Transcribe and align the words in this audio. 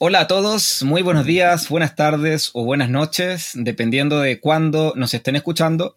Hola 0.00 0.20
a 0.20 0.26
todos, 0.28 0.84
muy 0.84 1.02
buenos 1.02 1.26
días, 1.26 1.68
buenas 1.68 1.96
tardes 1.96 2.50
o 2.52 2.64
buenas 2.64 2.88
noches, 2.88 3.50
dependiendo 3.54 4.20
de 4.20 4.38
cuándo 4.38 4.92
nos 4.94 5.12
estén 5.12 5.34
escuchando. 5.34 5.96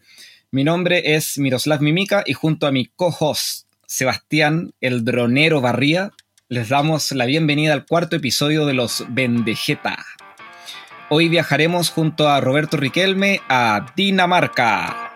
Mi 0.50 0.63
nombre 0.63 1.13
es 1.13 1.38
Miroslav 1.38 1.81
Mimica 1.81 2.24
y 2.25 2.33
junto 2.33 2.66
a 2.66 2.72
mi 2.72 2.87
co-host 2.87 3.67
Sebastián 3.85 4.74
el 4.82 5.06
Dronero 5.06 5.61
Barría, 5.61 6.09
les 6.50 6.69
damos 6.69 7.11
la 7.11 7.25
bienvenida 7.25 7.74
al 7.74 7.85
cuarto 7.85 8.16
episodio 8.16 8.66
de 8.66 8.73
los 8.73 9.05
Vendejeta. 9.09 10.04
Hoy 11.12 11.30
viajaremos 11.30 11.92
junto 11.92 12.28
a 12.28 12.42
Roberto 12.42 12.78
Riquelme 12.78 13.42
a 13.50 13.94
Dinamarca. 13.96 15.12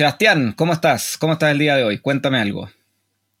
Sebastián, 0.00 0.54
¿cómo 0.56 0.72
estás? 0.72 1.18
¿Cómo 1.18 1.34
estás 1.34 1.50
el 1.50 1.58
día 1.58 1.76
de 1.76 1.84
hoy? 1.84 1.98
Cuéntame 1.98 2.38
algo. 2.38 2.70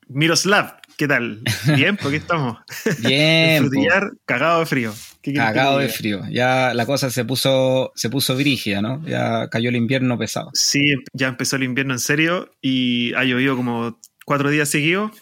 Miroslav, 0.08 0.76
¿qué 0.98 1.08
tal? 1.08 1.40
Bien, 1.74 1.96
¿por 1.96 2.10
qué 2.10 2.18
estamos? 2.18 2.58
Bien. 2.98 3.62
Frutillar, 3.62 4.12
cagado 4.26 4.60
de 4.60 4.66
frío. 4.66 4.92
Cagado 5.34 5.78
de 5.78 5.88
frío. 5.88 6.20
Ya 6.30 6.74
la 6.74 6.84
cosa 6.84 7.08
se 7.08 7.24
puso, 7.24 7.92
se 7.94 8.10
puso 8.10 8.36
brígida, 8.36 8.82
¿no? 8.82 9.02
Ya 9.06 9.48
cayó 9.48 9.70
el 9.70 9.76
invierno 9.76 10.18
pesado. 10.18 10.50
Sí, 10.52 10.96
ya 11.14 11.28
empezó 11.28 11.56
el 11.56 11.62
invierno 11.62 11.94
en 11.94 11.98
serio 11.98 12.50
y 12.60 13.14
ha 13.14 13.24
llovido 13.24 13.56
como 13.56 13.98
cuatro 14.26 14.50
días 14.50 14.68
seguidos. 14.68 15.12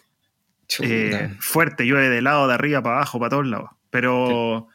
Eh, 0.81 1.37
fuerte, 1.39 1.87
llueve 1.87 2.09
de 2.09 2.21
lado, 2.21 2.49
de 2.49 2.55
arriba, 2.55 2.83
para 2.83 2.97
abajo, 2.97 3.21
para 3.21 3.31
todos 3.31 3.47
lados. 3.47 3.71
Pero. 3.91 4.67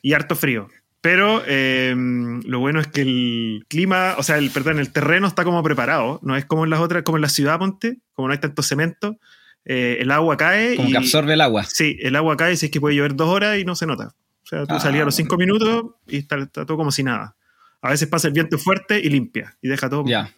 Y 0.00 0.12
harto 0.12 0.36
frío. 0.36 0.68
Pero 1.04 1.44
em, 1.46 2.40
lo 2.46 2.60
bueno 2.60 2.80
es 2.80 2.86
que 2.86 3.02
el 3.02 3.66
clima, 3.68 4.14
o 4.16 4.22
sea, 4.22 4.38
el, 4.38 4.48
perdón, 4.48 4.78
el 4.78 4.90
terreno 4.90 5.26
está 5.26 5.44
como 5.44 5.62
preparado. 5.62 6.18
No 6.22 6.34
es 6.34 6.46
como 6.46 6.64
en 6.64 6.70
las 6.70 6.80
otras, 6.80 7.02
como 7.02 7.18
en 7.18 7.22
la 7.22 7.28
ciudad, 7.28 7.58
ponte, 7.58 7.98
como 8.14 8.26
no 8.26 8.32
hay 8.32 8.40
tanto 8.40 8.62
cemento. 8.62 9.18
Eh, 9.66 9.98
el 10.00 10.10
agua 10.10 10.38
cae. 10.38 10.76
Como 10.76 10.88
y, 10.88 10.92
que 10.92 10.96
absorbe 10.96 11.34
el 11.34 11.42
agua. 11.42 11.64
Sí, 11.64 11.98
el 12.00 12.16
agua 12.16 12.38
cae 12.38 12.56
si 12.56 12.64
es 12.66 12.72
que 12.72 12.80
puede 12.80 12.96
llover 12.96 13.16
dos 13.16 13.28
horas 13.28 13.58
y 13.58 13.66
no 13.66 13.76
se 13.76 13.84
nota. 13.84 14.14
O 14.44 14.46
sea, 14.46 14.64
tú 14.64 14.76
Ah, 14.76 14.80
salías 14.80 15.02
a 15.02 15.04
los 15.04 15.14
cinco 15.14 15.36
minutos 15.36 15.90
y 16.08 16.16
está, 16.16 16.38
está 16.38 16.64
todo 16.64 16.78
como 16.78 16.90
si 16.90 17.02
nada. 17.02 17.36
A 17.82 17.90
veces 17.90 18.08
pasa 18.08 18.28
el 18.28 18.32
viento 18.32 18.56
fuerte 18.56 18.98
y 18.98 19.10
limpia 19.10 19.58
y 19.60 19.68
deja 19.68 19.90
todo. 19.90 20.06
Ya, 20.06 20.32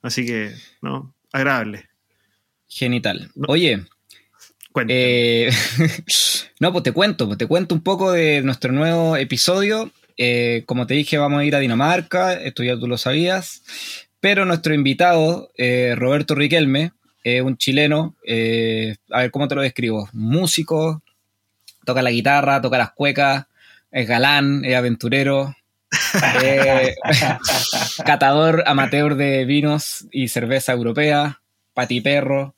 Así 0.00 0.24
que, 0.24 0.54
¿no? 0.80 1.14
Agradable. 1.30 1.90
genital. 2.66 3.30
Oye. 3.48 3.84
Eh, 4.88 5.50
no, 6.60 6.72
pues 6.72 6.84
te 6.84 6.92
cuento, 6.92 7.26
pues 7.26 7.38
te 7.38 7.46
cuento 7.46 7.74
un 7.74 7.82
poco 7.82 8.12
de 8.12 8.42
nuestro 8.42 8.72
nuevo 8.72 9.16
episodio. 9.16 9.90
Eh, 10.16 10.62
como 10.66 10.86
te 10.86 10.94
dije, 10.94 11.18
vamos 11.18 11.40
a 11.40 11.44
ir 11.44 11.54
a 11.54 11.60
Dinamarca, 11.60 12.34
esto 12.34 12.62
ya 12.62 12.78
tú 12.78 12.86
lo 12.86 12.98
sabías. 12.98 13.62
Pero 14.20 14.44
nuestro 14.44 14.74
invitado, 14.74 15.50
eh, 15.56 15.94
Roberto 15.96 16.34
Riquelme, 16.34 16.92
es 17.24 17.42
un 17.42 17.56
chileno, 17.56 18.16
a 19.10 19.20
ver 19.20 19.30
cómo 19.30 19.48
te 19.48 19.54
lo 19.54 19.62
describo, 19.62 20.08
músico, 20.12 21.02
toca 21.84 22.02
la 22.02 22.10
guitarra, 22.10 22.60
toca 22.60 22.76
las 22.76 22.92
cuecas, 22.92 23.46
es 23.90 24.06
galán, 24.06 24.64
es 24.64 24.74
aventurero, 24.74 25.54
catador 28.04 28.64
amateur 28.66 29.14
de 29.14 29.44
vinos 29.44 30.06
y 30.10 30.28
cerveza 30.28 30.72
europea, 30.72 31.40
patiperro. 31.72 32.54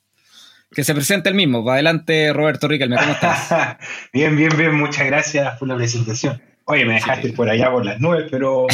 Que 0.70 0.84
se 0.84 0.94
presente 0.94 1.28
el 1.28 1.34
mismo. 1.34 1.64
Va 1.64 1.74
adelante, 1.74 2.32
Roberto 2.32 2.68
Riquelme, 2.68 2.96
¿cómo 2.96 3.12
estás? 3.12 3.76
bien, 4.12 4.36
bien, 4.36 4.50
bien, 4.56 4.74
muchas 4.74 5.06
gracias 5.06 5.58
por 5.58 5.68
la 5.68 5.76
presentación. 5.76 6.42
Oye, 6.64 6.84
me 6.84 6.94
dejaste 6.94 7.28
Sí. 7.28 7.32
por 7.34 7.48
allá 7.48 7.70
por 7.70 7.84
las 7.84 8.00
nubes, 8.00 8.26
pero 8.30 8.66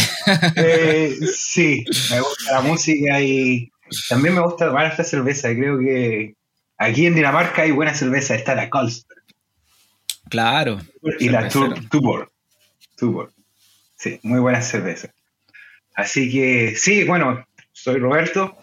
eh, 0.56 1.14
sí, 1.36 1.84
me 2.10 2.20
gusta 2.20 2.52
la 2.52 2.60
música 2.62 3.20
y 3.20 3.70
también 4.08 4.34
me 4.34 4.41
gusta 4.41 4.66
tomar 4.66 4.86
esta 4.86 5.04
cerveza. 5.04 5.50
Creo 5.50 5.78
que 5.78 6.34
aquí 6.78 7.04
en 7.06 7.14
Dinamarca 7.14 7.62
hay 7.62 7.70
buena 7.70 7.92
cerveza, 7.94 8.34
está 8.34 8.54
la 8.54 8.70
Carlsberg 8.70 9.22
Claro. 10.31 10.78
y 11.19 11.28
la 11.28 11.48
Tuborg. 11.48 12.31
Tuborg. 12.97 13.31
Sí, 13.97 14.19
muy 14.22 14.41
buena 14.41 14.62
cerveza. 14.62 15.10
Así 15.94 16.32
que 16.32 16.75
sí, 16.76 17.04
bueno, 17.04 17.47
soy 17.72 17.98
Roberto. 17.98 18.56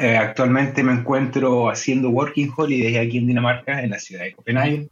Eh, 0.00 0.16
actualmente 0.16 0.82
me 0.82 0.92
encuentro 0.92 1.70
haciendo 1.70 2.10
Working 2.10 2.52
Holiday 2.54 2.98
aquí 2.98 3.18
en 3.18 3.26
Dinamarca, 3.26 3.82
en 3.82 3.90
la 3.90 3.98
ciudad 3.98 4.24
de 4.24 4.32
Copenhague. 4.32 4.88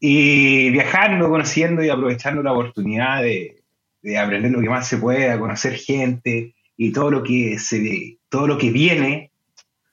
Y 0.00 0.70
viajando, 0.70 1.28
conociendo 1.28 1.84
y 1.84 1.88
aprovechando 1.88 2.42
la 2.42 2.52
oportunidad 2.52 3.22
de, 3.22 3.62
de 4.02 4.18
aprender 4.18 4.50
lo 4.50 4.60
que 4.60 4.68
más 4.68 4.88
se 4.88 4.96
pueda, 4.96 5.38
conocer 5.38 5.74
gente 5.74 6.54
y 6.76 6.92
todo 6.92 7.10
lo 7.10 7.22
que 7.22 7.58
se 7.58 8.16
todo 8.28 8.46
lo 8.46 8.58
que 8.58 8.70
viene 8.70 9.30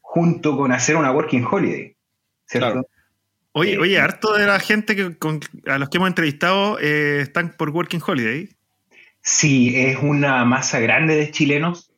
junto 0.02 0.58
con 0.58 0.72
hacer 0.72 0.96
una 0.96 1.12
Working 1.12 1.46
Holiday. 1.50 1.96
¿Cierto? 2.48 2.72
Claro. 2.72 2.88
Oye, 3.52 3.74
eh, 3.74 3.78
oye, 3.78 4.00
harto 4.00 4.34
de 4.34 4.48
la 4.48 4.60
gente 4.60 4.96
que, 4.96 5.16
con- 5.18 5.42
a 5.68 5.78
los 5.78 5.90
que 5.90 5.98
hemos 5.98 6.08
entrevistado 6.08 6.80
eh, 6.80 7.20
están 7.22 7.56
por 7.58 7.70
Working 7.70 8.02
Holiday. 8.06 8.50
Sí, 9.22 9.74
es 9.76 9.98
una 10.02 10.46
masa 10.46 10.80
grande 10.80 11.16
de 11.16 11.30
chilenos. 11.30 11.89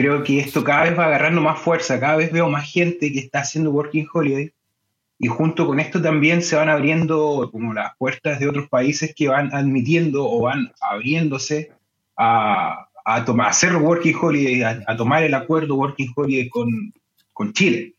Creo 0.00 0.24
que 0.24 0.40
esto 0.40 0.64
cada 0.64 0.84
vez 0.84 0.98
va 0.98 1.04
agarrando 1.04 1.42
más 1.42 1.58
fuerza, 1.58 2.00
cada 2.00 2.16
vez 2.16 2.32
veo 2.32 2.48
más 2.48 2.72
gente 2.72 3.12
que 3.12 3.18
está 3.18 3.40
haciendo 3.40 3.70
Working 3.70 4.06
Holiday. 4.10 4.50
Y 5.18 5.28
junto 5.28 5.66
con 5.66 5.78
esto 5.78 6.00
también 6.00 6.42
se 6.42 6.56
van 6.56 6.70
abriendo 6.70 7.50
como 7.52 7.74
las 7.74 7.94
puertas 7.98 8.40
de 8.40 8.48
otros 8.48 8.66
países 8.70 9.12
que 9.14 9.28
van 9.28 9.54
admitiendo 9.54 10.26
o 10.26 10.40
van 10.40 10.72
abriéndose 10.80 11.72
a, 12.16 12.88
a, 13.04 13.24
toma- 13.26 13.44
a 13.44 13.50
hacer 13.50 13.76
Working 13.76 14.16
Holiday, 14.18 14.62
a, 14.62 14.82
a 14.86 14.96
tomar 14.96 15.22
el 15.22 15.34
acuerdo 15.34 15.74
Working 15.74 16.14
Holiday 16.16 16.48
con, 16.48 16.94
con 17.34 17.52
Chile. 17.52 17.92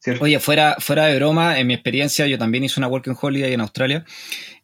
¿cierto? 0.00 0.24
Oye, 0.24 0.40
fuera, 0.40 0.74
fuera 0.80 1.06
de 1.06 1.16
broma, 1.16 1.60
en 1.60 1.68
mi 1.68 1.74
experiencia, 1.74 2.26
yo 2.26 2.36
también 2.36 2.64
hice 2.64 2.80
una 2.80 2.88
Working 2.88 3.16
Holiday 3.20 3.52
en 3.52 3.60
Australia. 3.60 4.04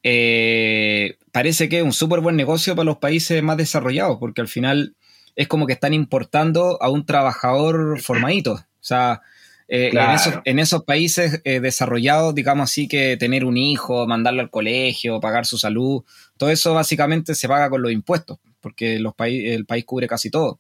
Eh, 0.03 1.17
parece 1.31 1.69
que 1.69 1.79
es 1.79 1.85
un 1.85 1.93
súper 1.93 2.19
buen 2.19 2.35
negocio 2.35 2.75
para 2.75 2.87
los 2.87 2.99
países 2.99 3.41
más 3.43 3.57
desarrollados, 3.57 4.19
porque 4.19 4.41
al 4.41 4.49
final 4.49 4.97
es 5.37 5.49
como 5.49 5.67
que 5.67 5.73
están 5.73 5.95
importando 5.95 6.83
a 6.83 6.89
un 6.91 7.05
trabajador 7.07 8.01
formadito. 8.01 8.53
O 8.55 8.65
sea, 8.81 9.23
eh, 9.69 9.91
en, 10.11 10.11
esos, 10.17 10.35
en 10.45 10.59
esos 10.59 10.85
países 10.85 11.41
eh, 11.45 11.61
desarrollados, 11.61 12.35
digamos 12.35 12.65
así, 12.65 12.89
que 12.89 13.17
tener 13.17 13.45
un 13.45 13.57
hijo, 13.57 14.07
mandarlo 14.07 14.41
al 14.43 14.51
colegio, 14.51 15.21
pagar 15.21 15.47
su 15.47 15.59
salud, 15.59 16.03
todo 16.37 16.51
eso 16.51 16.75
básicamente 16.75 17.35
se 17.35 17.47
paga 17.49 17.71
con 17.71 17.81
los 17.83 17.93
impuestos, 17.93 18.39
porque 18.61 18.99
los 18.99 19.15
paí- 19.15 19.47
el 19.49 19.67
país 19.67 19.85
cubre 19.85 20.09
casi 20.09 20.31
todo. 20.31 20.59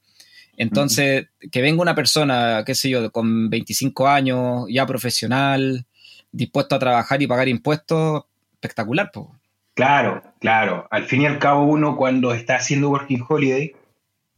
Entonces, 0.56 1.26
que 1.50 1.62
venga 1.62 1.80
una 1.82 1.94
persona, 1.94 2.62
qué 2.66 2.74
sé 2.74 2.90
yo, 2.90 3.10
con 3.10 3.48
25 3.48 4.06
años, 4.08 4.66
ya 4.68 4.86
profesional, 4.86 5.86
dispuesto 6.32 6.74
a 6.76 6.78
trabajar 6.78 7.20
y 7.22 7.26
pagar 7.26 7.48
impuestos, 7.48 8.24
espectacular. 8.52 9.10
Claro, 9.74 10.22
claro. 10.38 10.86
Al 10.90 11.04
fin 11.06 11.22
y 11.22 11.26
al 11.26 11.38
cabo, 11.38 11.64
uno 11.64 11.96
cuando 11.96 12.34
está 12.34 12.56
haciendo 12.56 12.90
Working 12.90 13.24
Holiday, 13.26 13.72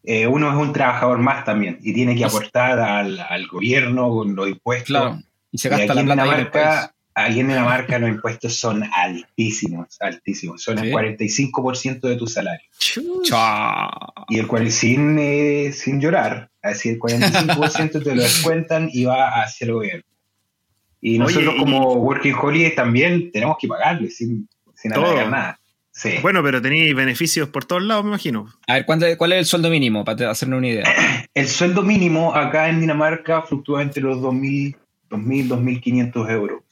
eh, 0.05 0.27
uno 0.27 0.51
es 0.51 0.57
un 0.57 0.73
trabajador 0.73 1.19
más 1.19 1.45
también 1.45 1.79
y 1.83 1.93
tiene 1.93 2.17
que 2.17 2.25
aportar 2.25 2.79
al, 2.81 3.21
al 3.21 3.47
gobierno 3.47 4.09
con 4.11 4.35
los 4.35 4.49
impuestos. 4.49 4.87
Claro. 4.89 5.21
Y 5.51 5.59
se 5.59 5.69
gasta 5.69 5.85
aquí 5.93 5.95
la 5.95 6.01
en 6.01 6.07
plata. 6.07 6.23
Dinamarca, 6.25 6.95
aquí 7.15 7.41
en 7.41 7.49
Dinamarca 7.49 7.99
los 7.99 8.11
impuestos 8.11 8.55
son 8.57 8.83
altísimos, 8.95 9.97
altísimos. 10.01 10.63
Son 10.63 10.79
¿Sí? 10.79 10.87
el 10.89 10.93
45% 10.93 12.01
de 12.09 12.17
tu 12.17 12.27
salario. 12.27 12.67
Chao. 13.23 13.91
Y 14.29 14.39
el 14.39 14.47
cual 14.47 14.71
sin, 14.73 15.19
eh, 15.19 15.73
sin 15.73 16.01
llorar, 16.01 16.51
así 16.63 16.89
el 16.89 16.99
45% 16.99 18.03
te 18.03 18.15
lo 18.15 18.23
descuentan 18.23 18.89
y 18.93 19.05
va 19.05 19.43
hacia 19.43 19.67
el 19.67 19.73
gobierno. 19.75 20.05
Y 21.01 21.11
Oye, 21.11 21.19
nosotros 21.19 21.55
y- 21.57 21.59
como 21.59 21.93
Working 21.95 22.35
Holiday 22.35 22.75
también 22.75 23.31
tenemos 23.33 23.57
que 23.61 23.69
pagarle 23.69 24.09
sin, 24.11 24.49
sin 24.75 24.91
nada. 24.93 25.59
Sí. 25.95 26.15
Bueno, 26.23 26.43
pero 26.43 26.61
tenéis 26.63 26.95
beneficios 26.95 27.51
por 27.51 27.67
todos 27.67 27.83
lados, 27.83 28.03
me 28.05 28.09
imagino. 28.11 28.49
A 28.67 28.75
ver, 28.75 28.87
¿cuánto- 28.87 29.07
¿cuál 29.19 29.33
es 29.33 29.39
el 29.41 29.45
sueldo 29.47 29.69
mínimo 29.71 30.05
para 30.05 30.31
hacernos 30.31 30.59
una 30.59 30.69
idea? 30.69 30.85
El 31.35 31.49
sueldo 31.49 31.83
mínimo 31.83 32.35
acá 32.35 32.69
en 32.69 32.81
Dinamarca 32.81 33.43
fluctúa 33.43 33.83
entre 33.83 34.03
los 34.03 34.19
2.000, 34.19 34.75
2.000, 35.11 35.49
2.500 35.49 36.31
euros. 36.31 36.63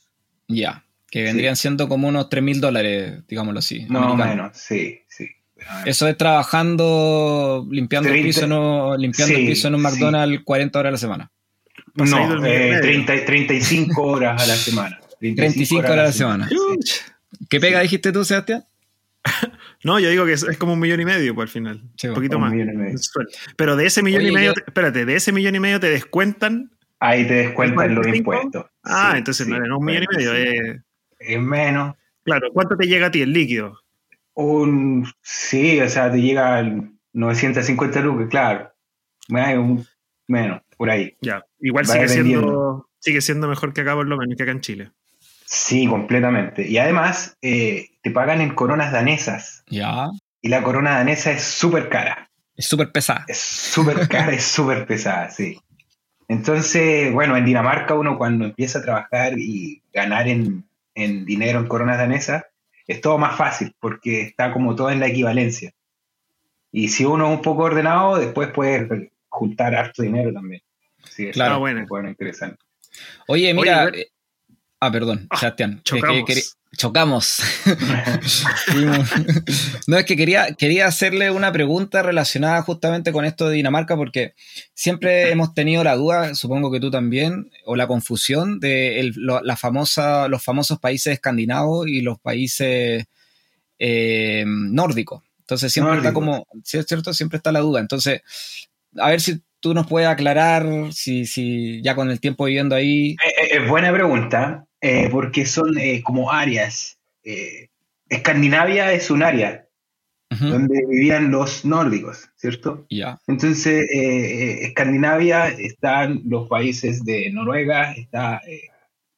Ya. 0.48 0.84
Que 1.10 1.22
vendrían 1.22 1.56
siendo 1.56 1.88
como 1.88 2.08
unos 2.08 2.28
3 2.28 2.42
mil 2.42 2.60
dólares, 2.60 3.22
digámoslo 3.26 3.58
así. 3.58 3.86
Más 3.88 4.02
o 4.02 4.04
americanos. 4.12 4.36
menos, 4.36 4.56
sí, 4.58 5.00
sí. 5.08 5.26
Eso 5.84 6.06
es 6.08 6.16
trabajando, 6.16 7.66
limpiando, 7.70 8.08
el 8.08 8.14
30, 8.14 8.26
piso, 8.28 8.44
en 8.44 8.52
un- 8.52 9.00
limpiando 9.00 9.34
el 9.34 9.40
sí, 9.42 9.46
piso 9.48 9.68
en 9.68 9.74
un 9.74 9.80
sí. 9.80 9.86
McDonald's 9.86 10.42
40 10.44 10.78
horas 10.78 10.88
a 10.90 10.92
la 10.92 10.98
semana. 10.98 11.30
No, 11.94 12.34
eh, 12.36 12.40
medio. 12.40 12.80
30, 12.80 13.24
35 13.24 14.02
horas 14.02 14.42
a 14.42 14.46
la 14.46 14.54
semana. 14.56 15.00
35 15.20 15.78
horas 15.78 15.90
a 15.90 15.96
la 15.96 16.12
semana. 16.12 16.48
Sí. 16.48 16.56
¿Qué 17.48 17.60
pega 17.60 17.80
dijiste 17.80 18.12
tú, 18.12 18.24
Sebastián? 18.24 18.64
No, 19.82 19.98
yo 19.98 20.10
digo 20.10 20.26
que 20.26 20.32
es, 20.34 20.42
es 20.42 20.58
como 20.58 20.74
un 20.74 20.78
millón 20.80 21.00
y 21.00 21.06
medio, 21.06 21.34
pues 21.34 21.46
al 21.48 21.52
final. 21.52 21.82
Sí, 21.96 22.08
un 22.08 22.14
poquito 22.14 22.36
un 22.36 22.42
más. 22.42 22.52
millón 22.52 22.74
y 22.74 22.76
medio. 22.76 22.98
Pero 23.56 23.76
de 23.76 23.86
ese 23.86 24.02
millón 24.02 24.20
Oye, 24.20 24.30
y 24.30 24.34
medio, 24.34 24.50
yo- 24.50 24.54
te- 24.54 24.64
espérate, 24.66 25.06
de 25.06 25.14
ese 25.16 25.32
millón 25.32 25.54
y 25.54 25.60
medio 25.60 25.80
te 25.80 25.88
descuentan 25.88 26.70
Ahí 27.02 27.26
te 27.26 27.32
descuentan 27.32 27.94
los 27.94 28.06
impuestos. 28.08 28.66
Ah, 28.84 29.14
entonces 29.16 29.48
no 29.48 29.56
es 29.56 29.70
un 29.70 29.82
millón 29.82 30.02
y 30.02 30.16
medio. 30.16 30.34
Es... 30.34 30.82
es 31.18 31.40
menos. 31.40 31.94
Claro, 32.24 32.48
¿cuánto 32.52 32.76
te 32.76 32.86
llega 32.86 33.06
a 33.06 33.10
ti 33.10 33.22
el 33.22 33.32
líquido? 33.32 33.78
Un, 34.34 35.10
sí, 35.22 35.80
o 35.80 35.88
sea, 35.88 36.12
te 36.12 36.20
llega 36.20 36.56
al 36.58 36.92
950 37.14 38.00
lucas, 38.00 38.28
claro. 38.28 38.70
Un, 39.30 39.86
menos, 40.28 40.60
por 40.76 40.90
ahí. 40.90 41.16
Ya, 41.22 41.42
igual 41.58 41.86
sigue 41.86 42.08
siendo, 42.08 42.88
sigue 42.98 43.22
siendo 43.22 43.48
mejor 43.48 43.72
que 43.72 43.80
acá 43.80 43.94
por 43.94 44.06
lo 44.06 44.18
menos 44.18 44.36
que 44.36 44.42
acá 44.42 44.52
en 44.52 44.60
Chile. 44.60 44.92
Sí, 45.46 45.86
completamente. 45.86 46.68
Y 46.68 46.76
además 46.76 47.38
eh, 47.40 47.89
te 48.02 48.10
pagan 48.10 48.40
en 48.40 48.54
coronas 48.54 48.92
danesas. 48.92 49.62
Ya. 49.68 50.08
Y 50.42 50.48
la 50.48 50.62
corona 50.62 50.96
danesa 50.96 51.32
es 51.32 51.42
súper 51.42 51.88
cara. 51.88 52.30
Es 52.56 52.66
súper 52.66 52.92
pesada. 52.92 53.24
Es 53.28 53.38
súper 53.38 54.08
cara, 54.08 54.32
es 54.32 54.44
súper 54.44 54.86
pesada, 54.86 55.30
sí. 55.30 55.60
Entonces, 56.28 57.12
bueno, 57.12 57.36
en 57.36 57.44
Dinamarca 57.44 57.94
uno 57.94 58.16
cuando 58.16 58.44
empieza 58.44 58.78
a 58.78 58.82
trabajar 58.82 59.38
y 59.38 59.82
ganar 59.92 60.28
en, 60.28 60.64
en 60.94 61.24
dinero 61.24 61.58
en 61.58 61.66
coronas 61.66 61.98
danesas, 61.98 62.44
es 62.86 63.00
todo 63.00 63.18
más 63.18 63.36
fácil 63.36 63.74
porque 63.80 64.22
está 64.22 64.52
como 64.52 64.74
todo 64.74 64.90
en 64.90 65.00
la 65.00 65.08
equivalencia. 65.08 65.72
Y 66.72 66.88
si 66.88 67.04
uno 67.04 67.26
es 67.26 67.36
un 67.36 67.42
poco 67.42 67.64
ordenado, 67.64 68.16
después 68.16 68.50
puede 68.50 69.10
juntar 69.28 69.74
harto 69.74 70.02
dinero 70.02 70.32
también. 70.32 70.62
Sí, 71.08 71.30
claro, 71.30 71.58
bueno. 71.58 71.84
bueno, 71.88 72.08
interesante. 72.08 72.58
Oye, 73.26 73.52
mira. 73.54 73.88
Eh, 73.88 74.08
ah, 74.80 74.90
perdón, 74.90 75.26
ah, 75.30 75.38
Sebastián. 75.38 75.80
Chocamos. 75.84 76.56
chocamos. 76.76 77.42
no, 79.86 79.98
es 79.98 80.04
que 80.04 80.16
quería, 80.16 80.54
quería 80.54 80.86
hacerle 80.86 81.30
una 81.30 81.52
pregunta 81.52 82.02
relacionada 82.02 82.62
justamente 82.62 83.12
con 83.12 83.24
esto 83.24 83.48
de 83.48 83.56
Dinamarca, 83.56 83.96
porque 83.96 84.34
siempre 84.74 85.30
hemos 85.30 85.54
tenido 85.54 85.84
la 85.84 85.96
duda, 85.96 86.34
supongo 86.34 86.70
que 86.70 86.80
tú 86.80 86.90
también, 86.90 87.50
o 87.64 87.76
la 87.76 87.86
confusión 87.86 88.60
de 88.60 89.12
la 89.16 89.56
famosa, 89.56 90.28
los 90.28 90.42
famosos 90.42 90.78
países 90.78 91.12
escandinavos 91.12 91.88
y 91.88 92.00
los 92.00 92.18
países 92.18 93.04
eh, 93.78 94.44
nórdicos. 94.46 95.22
Entonces 95.40 95.72
siempre 95.72 95.96
está 95.96 96.12
como, 96.12 96.46
si 96.62 96.78
es 96.78 96.86
cierto, 96.86 97.12
siempre 97.12 97.38
está 97.38 97.50
la 97.50 97.58
duda. 97.58 97.80
Entonces, 97.80 98.22
a 98.96 99.10
ver 99.10 99.20
si 99.20 99.42
tú 99.58 99.74
nos 99.74 99.86
puedes 99.86 100.08
aclarar, 100.08 100.66
si, 100.92 101.26
si 101.26 101.82
ya 101.82 101.94
con 101.94 102.10
el 102.10 102.20
tiempo 102.20 102.44
viviendo 102.44 102.76
ahí. 102.76 103.16
Es 103.24 103.52
eh, 103.52 103.56
eh, 103.56 103.68
buena 103.68 103.92
pregunta, 103.92 104.66
eh, 104.80 105.08
porque 105.10 105.46
son 105.46 105.74
como 106.02 106.32
áreas. 106.32 106.98
Escandinavia 108.08 108.92
es 108.92 109.10
un 109.10 109.22
área 109.22 109.66
donde 110.28 110.86
vivían 110.88 111.30
los 111.30 111.64
nórdicos, 111.64 112.30
¿cierto? 112.36 112.86
Ya. 112.88 113.18
Entonces, 113.26 113.86
Escandinavia 113.90 115.48
están 115.48 116.22
los 116.24 116.48
países 116.48 117.04
de 117.04 117.30
Noruega, 117.30 117.92
está 117.92 118.40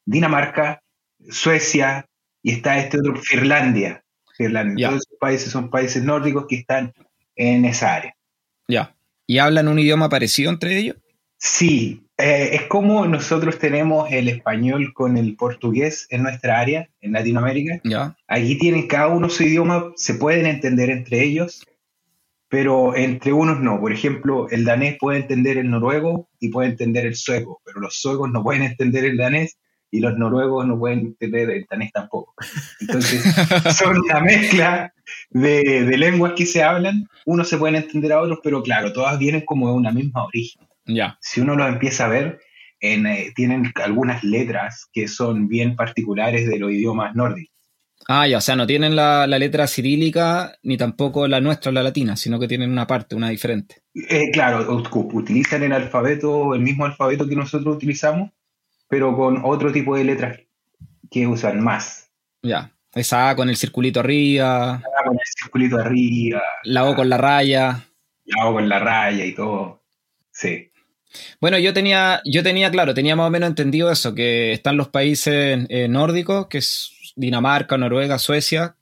Dinamarca, 0.05 0.83
Suecia 1.31 2.07
y 2.43 2.53
está 2.53 2.79
este 2.79 2.99
otro, 2.99 3.17
Finlandia. 3.17 4.03
Finlandia. 4.37 4.89
Todos 4.89 5.03
esos 5.07 5.19
países 5.19 5.53
son 5.53 5.71
países 5.71 6.03
nórdicos 6.03 6.47
que 6.49 6.57
están 6.57 6.93
en 7.37 7.65
esa 7.65 7.95
área. 7.95 8.17
Ya. 8.69 8.95
¿Y 9.27 9.39
hablan 9.39 9.69
un 9.69 9.79
idioma 9.79 10.09
parecido 10.09 10.51
entre 10.51 10.77
ellos? 10.77 10.97
Sí, 11.37 12.03
eh, 12.23 12.55
es 12.55 12.63
como 12.63 13.05
nosotros 13.07 13.59
tenemos 13.59 14.11
el 14.13 14.29
español 14.29 14.93
con 14.95 15.17
el 15.17 15.37
portugués 15.37 16.07
en 16.11 16.23
nuestra 16.23 16.61
área, 16.61 16.89
en 17.01 17.13
Latinoamérica. 17.13 17.81
Allí 18.29 18.59
tienen 18.59 18.87
cada 18.87 19.09
uno 19.09 19.29
su 19.29 19.43
idioma, 19.43 19.93
se 19.97 20.15
pueden 20.15 20.47
entender 20.47 20.91
entre 20.91 21.23
ellos, 21.23 21.67
pero 22.49 22.95
entre 22.95 23.33
unos 23.33 23.61
no. 23.61 23.81
Por 23.81 23.93
ejemplo, 23.93 24.49
el 24.51 24.65
danés 24.65 24.97
puede 25.01 25.19
entender 25.19 25.59
el 25.59 25.71
noruego 25.71 26.29
y 26.39 26.51
puede 26.51 26.69
entender 26.69 27.07
el 27.07 27.17
sueco, 27.17 27.61
pero 27.65 27.81
los 27.81 27.97
suecos 28.01 28.31
no 28.31 28.43
pueden 28.43 28.63
entender 28.63 29.05
el 29.05 29.17
danés 29.17 29.59
y 29.91 30.01
los 30.01 30.17
noruegos 30.17 30.67
no 30.67 30.79
pueden 30.79 31.01
entender 31.01 31.51
el 31.51 31.67
danés 31.71 31.93
tampoco. 31.93 32.35
Entonces, 32.81 33.23
son 33.77 33.99
una 33.99 34.21
mezcla 34.21 34.93
de, 35.31 35.83
lenguas 35.99 36.33
que 36.37 36.47
se 36.47 36.63
hablan, 36.63 37.09
unos 37.27 37.49
se 37.49 37.59
pueden 37.59 37.77
entender 37.77 38.13
a 38.13 38.21
otros, 38.21 38.39
pero 38.43 38.63
claro, 38.63 38.93
todas 38.93 39.19
vienen 39.19 39.43
como 39.45 39.69
de 39.69 39.75
una 39.75 39.91
misma 39.91 40.25
origen. 40.25 40.67
Ya. 40.85 41.19
Si 41.21 41.41
uno 41.41 41.55
lo 41.55 41.67
empieza 41.67 42.07
a 42.07 42.09
ver, 42.09 42.41
en, 42.81 43.07
eh, 43.07 43.33
tienen 43.35 43.73
algunas 43.77 44.25
letras 44.25 44.89
que 44.93 45.09
son 45.09 45.49
bien 45.49 45.77
particulares 45.77 46.49
de 46.49 46.59
los 46.59 46.73
idiomas 46.73 47.15
nórdicos. 47.15 47.53
Ah, 48.09 48.27
ya, 48.27 48.39
o 48.39 48.41
sea, 48.41 48.57
no 48.57 48.67
tienen 48.67 48.97
la, 48.97 49.27
letra 49.27 49.67
cirílica 49.69 50.57
ni 50.63 50.77
tampoco 50.77 51.29
la 51.29 51.41
nuestra, 51.41 51.71
la 51.71 51.85
latina, 51.85 52.17
sino 52.17 52.39
que 52.41 52.49
tienen 52.49 52.71
una 52.71 52.87
parte, 52.87 53.15
una 53.15 53.29
diferente. 53.29 53.83
Eh, 53.95 54.31
claro, 54.33 54.83
utilizan 54.93 55.63
el 55.63 55.73
alfabeto, 55.73 56.55
el 56.55 56.63
mismo 56.63 56.85
alfabeto 56.85 57.29
que 57.29 57.37
nosotros 57.37 57.77
utilizamos, 57.77 58.31
pero 58.89 59.17
con 59.17 59.41
otro 59.45 59.71
tipo 59.71 59.97
de 59.97 60.05
letras 60.05 60.41
que 61.11 61.27
usan 61.27 61.61
más. 61.61 62.11
Ya, 62.43 62.73
esa 62.93 63.31
A 63.31 63.37
con 63.37 63.49
el 63.49 63.57
circulito 63.57 64.01
arriba. 64.01 64.83
La 64.83 65.05
con 65.05 65.15
el 65.15 65.41
circulito 65.41 65.79
arriba. 65.79 66.43
La 66.65 66.85
O 66.85 66.97
con 66.97 67.09
la 67.09 67.19
raya. 67.19 67.87
La 68.25 68.47
O 68.49 68.53
con 68.53 68.69
la 68.69 68.81
raya 68.81 69.25
y 69.25 69.33
todo. 69.33 69.85
Sí. 70.33 70.72
Bueno, 71.41 71.59
yo 71.59 71.73
tenía, 71.73 72.21
yo 72.25 72.43
tenía, 72.43 72.71
claro, 72.71 72.95
tenía 72.95 73.17
más 73.17 73.27
o 73.27 73.31
menos 73.31 73.49
entendido 73.49 73.91
eso, 73.91 74.15
que 74.15 74.53
están 74.53 74.77
los 74.77 74.89
países 74.89 75.67
eh, 75.69 75.89
nórdicos, 75.89 76.47
que 76.47 76.59
es 76.59 76.93
Dinamarca, 77.17 77.77
Noruega, 77.77 78.19
Suecia, 78.19 78.77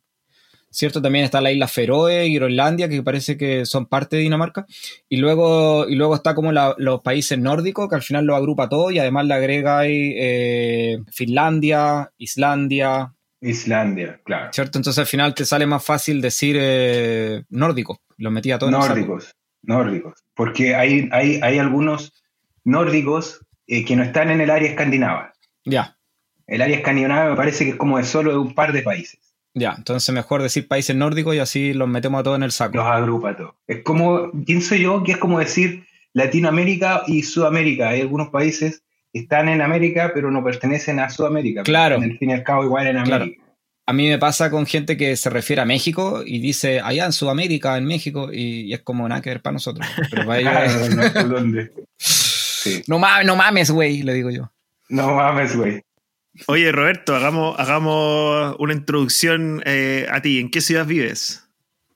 ¿cierto? 0.70 1.02
También 1.02 1.24
está 1.24 1.40
la 1.40 1.52
isla 1.52 1.68
Feroe 1.68 2.26
y 2.26 2.34
Groenlandia, 2.34 2.88
que 2.88 3.02
parece 3.02 3.36
que 3.36 3.66
son 3.66 3.86
parte 3.86 4.16
de 4.16 4.22
Dinamarca. 4.22 4.66
Y 5.08 5.16
luego, 5.16 5.88
y 5.88 5.96
luego 5.96 6.14
está 6.14 6.34
como 6.34 6.52
los 6.52 7.00
países 7.02 7.38
nórdicos, 7.38 7.88
que 7.88 7.96
al 7.96 8.02
final 8.02 8.24
lo 8.24 8.36
agrupa 8.36 8.68
todo 8.68 8.90
y 8.90 8.98
además 8.98 9.26
le 9.26 9.34
agrega 9.34 9.78
ahí 9.80 10.14
eh, 10.16 10.98
Finlandia, 11.12 12.12
Islandia. 12.18 13.12
Islandia, 13.40 14.20
claro. 14.24 14.52
¿Cierto? 14.52 14.78
Entonces 14.78 14.98
al 14.98 15.06
final 15.06 15.34
te 15.34 15.44
sale 15.44 15.66
más 15.66 15.84
fácil 15.84 16.20
decir 16.20 16.56
eh, 16.58 17.44
nórdico. 17.48 18.00
Lo 18.18 18.30
metía 18.30 18.58
todo 18.58 18.70
Nórdicos, 18.70 19.34
nórdicos. 19.62 20.22
Porque 20.34 20.74
hay, 20.74 21.08
hay, 21.10 21.40
hay 21.42 21.58
algunos 21.58 22.12
nórdicos 22.64 23.44
eh, 23.66 23.84
que 23.84 23.96
no 23.96 24.02
están 24.02 24.30
en 24.30 24.40
el 24.40 24.50
área 24.50 24.68
escandinava. 24.68 25.32
Ya. 25.64 25.96
El 26.46 26.62
área 26.62 26.76
escandinava 26.76 27.30
me 27.30 27.36
parece 27.36 27.64
que 27.64 27.70
es 27.70 27.76
como 27.76 27.98
de 27.98 28.04
solo 28.04 28.32
de 28.32 28.38
un 28.38 28.54
par 28.54 28.72
de 28.72 28.82
países. 28.82 29.20
Ya, 29.54 29.74
entonces 29.76 30.14
mejor 30.14 30.42
decir 30.42 30.68
países 30.68 30.94
nórdicos 30.94 31.34
y 31.34 31.38
así 31.38 31.72
los 31.74 31.88
metemos 31.88 32.20
a 32.20 32.22
todos 32.22 32.36
en 32.36 32.44
el 32.44 32.52
saco. 32.52 32.76
Los 32.76 32.86
agrupa 32.86 33.36
todos. 33.36 33.54
Es 33.66 33.82
como, 33.82 34.30
pienso 34.44 34.74
yo 34.76 35.02
que 35.02 35.12
es 35.12 35.18
como 35.18 35.38
decir 35.38 35.86
Latinoamérica 36.12 37.02
y 37.06 37.22
Sudamérica. 37.22 37.90
Hay 37.90 38.00
algunos 38.00 38.28
países 38.28 38.82
que 39.12 39.20
están 39.20 39.48
en 39.48 39.60
América 39.60 40.12
pero 40.14 40.30
no 40.30 40.44
pertenecen 40.44 41.00
a 41.00 41.10
Sudamérica. 41.10 41.64
Claro. 41.64 41.96
En 41.96 42.04
el 42.04 42.18
fin 42.18 42.30
y 42.30 42.32
al 42.34 42.44
cabo 42.44 42.64
igual 42.64 42.86
en 42.86 42.98
América. 42.98 43.42
A 43.86 43.92
mí 43.92 44.08
me 44.08 44.18
pasa 44.18 44.50
con 44.50 44.66
gente 44.66 44.96
que 44.96 45.16
se 45.16 45.30
refiere 45.30 45.62
a 45.62 45.64
México 45.64 46.22
y 46.24 46.38
dice 46.38 46.80
allá 46.80 47.06
en 47.06 47.12
Sudamérica, 47.12 47.76
en 47.76 47.86
México, 47.86 48.30
y, 48.32 48.72
es 48.72 48.82
como 48.82 49.08
nada 49.08 49.20
que 49.20 49.30
ver 49.30 49.42
para 49.42 49.54
nosotros. 49.54 49.84
Pero 50.10 50.26
para 50.26 50.40
ellos, 50.64 51.28
¿dónde? 51.28 51.72
Sí. 52.62 52.82
no, 52.88 52.98
mames, 52.98 53.26
no 53.26 53.36
mames, 53.36 53.70
güey, 53.70 54.02
le 54.02 54.12
digo 54.12 54.30
yo. 54.30 54.52
No 54.90 55.14
mames, 55.14 55.56
güey. 55.56 55.82
Oye, 56.46 56.70
Roberto, 56.72 57.14
hagamos, 57.14 57.58
hagamos 57.58 58.54
una 58.58 58.74
introducción 58.74 59.62
eh, 59.64 60.06
a 60.10 60.20
ti. 60.20 60.38
¿En 60.38 60.50
qué 60.50 60.60
ciudad 60.60 60.86
vives? 60.86 61.48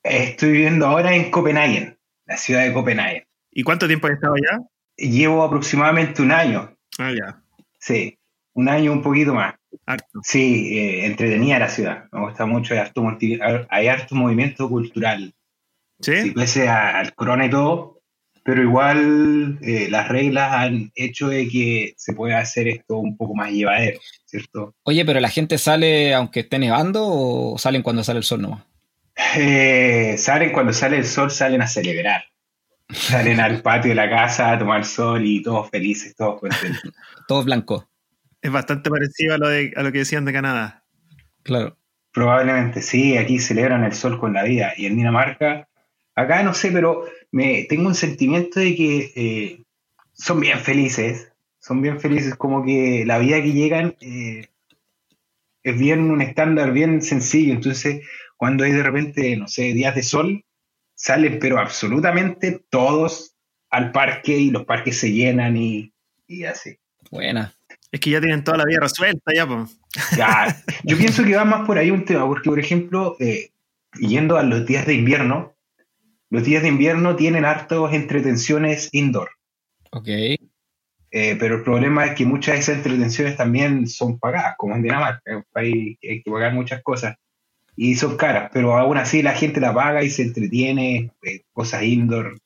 Estoy 0.03 0.51
viviendo 0.51 0.87
ahora 0.87 1.15
en 1.15 1.29
Copenhague, 1.29 1.97
la 2.25 2.37
ciudad 2.37 2.63
de 2.63 2.73
Copenhague. 2.73 3.27
¿Y 3.51 3.63
cuánto 3.63 3.87
tiempo 3.87 4.07
has 4.07 4.13
estado 4.13 4.33
allá? 4.33 4.59
Llevo 4.97 5.43
aproximadamente 5.43 6.21
un 6.21 6.31
año. 6.31 6.75
Ah, 6.97 7.11
ya. 7.11 7.41
Sí, 7.79 8.17
un 8.53 8.67
año 8.67 8.91
un 8.91 9.01
poquito 9.01 9.33
más. 9.33 9.55
Harto. 9.85 10.19
Sí, 10.23 10.77
eh, 10.77 11.05
entretenida 11.05 11.59
la 11.59 11.69
ciudad. 11.69 12.05
Me 12.11 12.21
gusta 12.21 12.45
mucho, 12.45 12.73
hay 12.73 12.79
harto, 12.79 13.05
hay 13.69 13.87
harto 13.87 14.15
movimiento 14.15 14.67
cultural. 14.67 15.33
¿Sí? 15.99 16.21
sí 16.23 16.31
pese 16.31 16.67
al 16.67 17.13
corona 17.13 17.45
y 17.45 17.49
todo, 17.49 17.94
pero 18.45 18.61
igual 18.61 19.57
eh, 19.63 19.87
las 19.89 20.07
reglas 20.07 20.53
han 20.53 20.91
hecho 20.93 21.29
de 21.29 21.47
que 21.47 21.95
se 21.97 22.13
pueda 22.13 22.37
hacer 22.37 22.67
esto 22.67 22.97
un 22.97 23.17
poco 23.17 23.33
más 23.33 23.49
llevadero, 23.49 23.99
¿cierto? 24.23 24.75
Oye, 24.83 25.03
pero 25.03 25.19
la 25.19 25.29
gente 25.29 25.57
sale 25.57 26.13
aunque 26.13 26.41
esté 26.41 26.59
nevando 26.59 27.07
o 27.07 27.57
salen 27.57 27.81
cuando 27.81 28.03
sale 28.03 28.19
el 28.19 28.23
sol 28.23 28.43
nomás? 28.43 28.63
Eh, 29.35 30.13
salen 30.19 30.51
cuando 30.51 30.73
sale 30.73 30.97
el 30.97 31.05
sol, 31.05 31.31
salen 31.31 31.63
a 31.63 31.67
celebrar. 31.67 32.23
Salen 32.87 33.39
al 33.39 33.63
patio 33.63 33.89
de 33.89 33.95
la 33.95 34.11
casa 34.11 34.51
a 34.51 34.59
tomar 34.59 34.85
sol 34.85 35.25
y 35.25 35.41
todos 35.41 35.71
felices, 35.71 36.15
todos 36.15 36.39
contentos. 36.39 36.93
todos 37.27 37.45
blancos. 37.45 37.87
Es 38.43 38.51
bastante 38.51 38.91
parecido 38.91 39.33
a 39.33 39.37
lo, 39.39 39.47
de, 39.47 39.73
a 39.75 39.81
lo 39.81 39.91
que 39.91 39.99
decían 39.99 40.23
de 40.23 40.33
Canadá. 40.33 40.83
Claro. 41.41 41.79
Probablemente 42.11 42.83
sí, 42.83 43.17
aquí 43.17 43.39
celebran 43.39 43.83
el 43.83 43.93
sol 43.93 44.19
con 44.19 44.33
la 44.33 44.43
vida. 44.43 44.73
Y 44.77 44.85
en 44.85 44.97
Dinamarca, 44.97 45.67
acá 46.13 46.43
no 46.43 46.53
sé, 46.53 46.69
pero 46.71 47.05
me, 47.35 47.65
tengo 47.67 47.87
un 47.87 47.95
sentimiento 47.95 48.61
de 48.61 48.75
que 48.77 49.11
eh, 49.13 49.63
son 50.13 50.39
bien 50.39 50.57
felices, 50.61 51.33
son 51.59 51.81
bien 51.81 51.99
felices, 51.99 52.33
como 52.35 52.63
que 52.63 53.03
la 53.05 53.19
vida 53.19 53.43
que 53.43 53.51
llegan 53.51 53.97
eh, 53.99 54.47
es 55.61 55.77
bien 55.77 56.09
un 56.11 56.21
estándar 56.21 56.71
bien 56.71 57.01
sencillo, 57.01 57.53
entonces 57.53 58.07
cuando 58.37 58.63
hay 58.63 58.71
de 58.71 58.83
repente, 58.83 59.35
no 59.35 59.49
sé, 59.49 59.73
días 59.73 59.95
de 59.95 60.03
sol, 60.03 60.45
salen 60.93 61.37
pero 61.39 61.59
absolutamente 61.59 62.61
todos 62.69 63.35
al 63.69 63.91
parque 63.91 64.37
y 64.37 64.49
los 64.49 64.63
parques 64.63 64.97
se 64.97 65.11
llenan 65.11 65.57
y, 65.57 65.91
y 66.27 66.45
así. 66.45 66.77
Buena. 67.11 67.53
Es 67.91 67.99
que 67.99 68.11
ya 68.11 68.21
tienen 68.21 68.45
toda 68.45 68.59
la 68.59 68.65
vida 68.65 68.79
resuelta, 68.79 69.33
ya, 69.35 69.45
pues. 69.45 69.77
Ya, 70.17 70.55
yo 70.85 70.97
pienso 70.97 71.21
que 71.25 71.35
va 71.35 71.43
más 71.43 71.67
por 71.67 71.77
ahí 71.77 71.91
un 71.91 72.05
tema, 72.05 72.25
porque, 72.27 72.49
por 72.49 72.59
ejemplo, 72.59 73.17
eh, 73.19 73.49
yendo 73.99 74.37
a 74.37 74.43
los 74.43 74.65
días 74.65 74.85
de 74.85 74.93
invierno, 74.93 75.54
los 76.35 76.43
días 76.43 76.61
de 76.63 76.69
invierno 76.69 77.15
tienen 77.15 77.45
hartos 77.45 77.93
entretenciones 77.93 78.89
indoor. 78.91 79.29
Ok. 79.91 80.07
Eh, 80.07 81.37
pero 81.39 81.55
el 81.55 81.63
problema 81.63 82.05
es 82.05 82.15
que 82.15 82.25
muchas 82.25 82.55
de 82.55 82.59
esas 82.59 82.75
entretenciones 82.77 83.37
también 83.37 83.87
son 83.87 84.19
pagadas, 84.19 84.55
como 84.57 84.75
en 84.75 84.83
Dinamarca, 84.83 85.21
es 85.25 85.35
un 85.37 85.45
país 85.51 85.97
que 86.01 86.11
hay 86.11 86.21
que 86.21 86.29
pagar 86.29 86.53
muchas 86.53 86.83
cosas 86.83 87.15
y 87.77 87.95
son 87.95 88.17
caras, 88.17 88.49
pero 88.53 88.77
aún 88.77 88.97
así 88.97 89.21
la 89.21 89.33
gente 89.33 89.59
la 89.61 89.73
paga 89.73 90.03
y 90.03 90.09
se 90.09 90.23
entretiene, 90.23 91.11
eh, 91.23 91.41
cosas 91.53 91.83
indoor. 91.83 92.37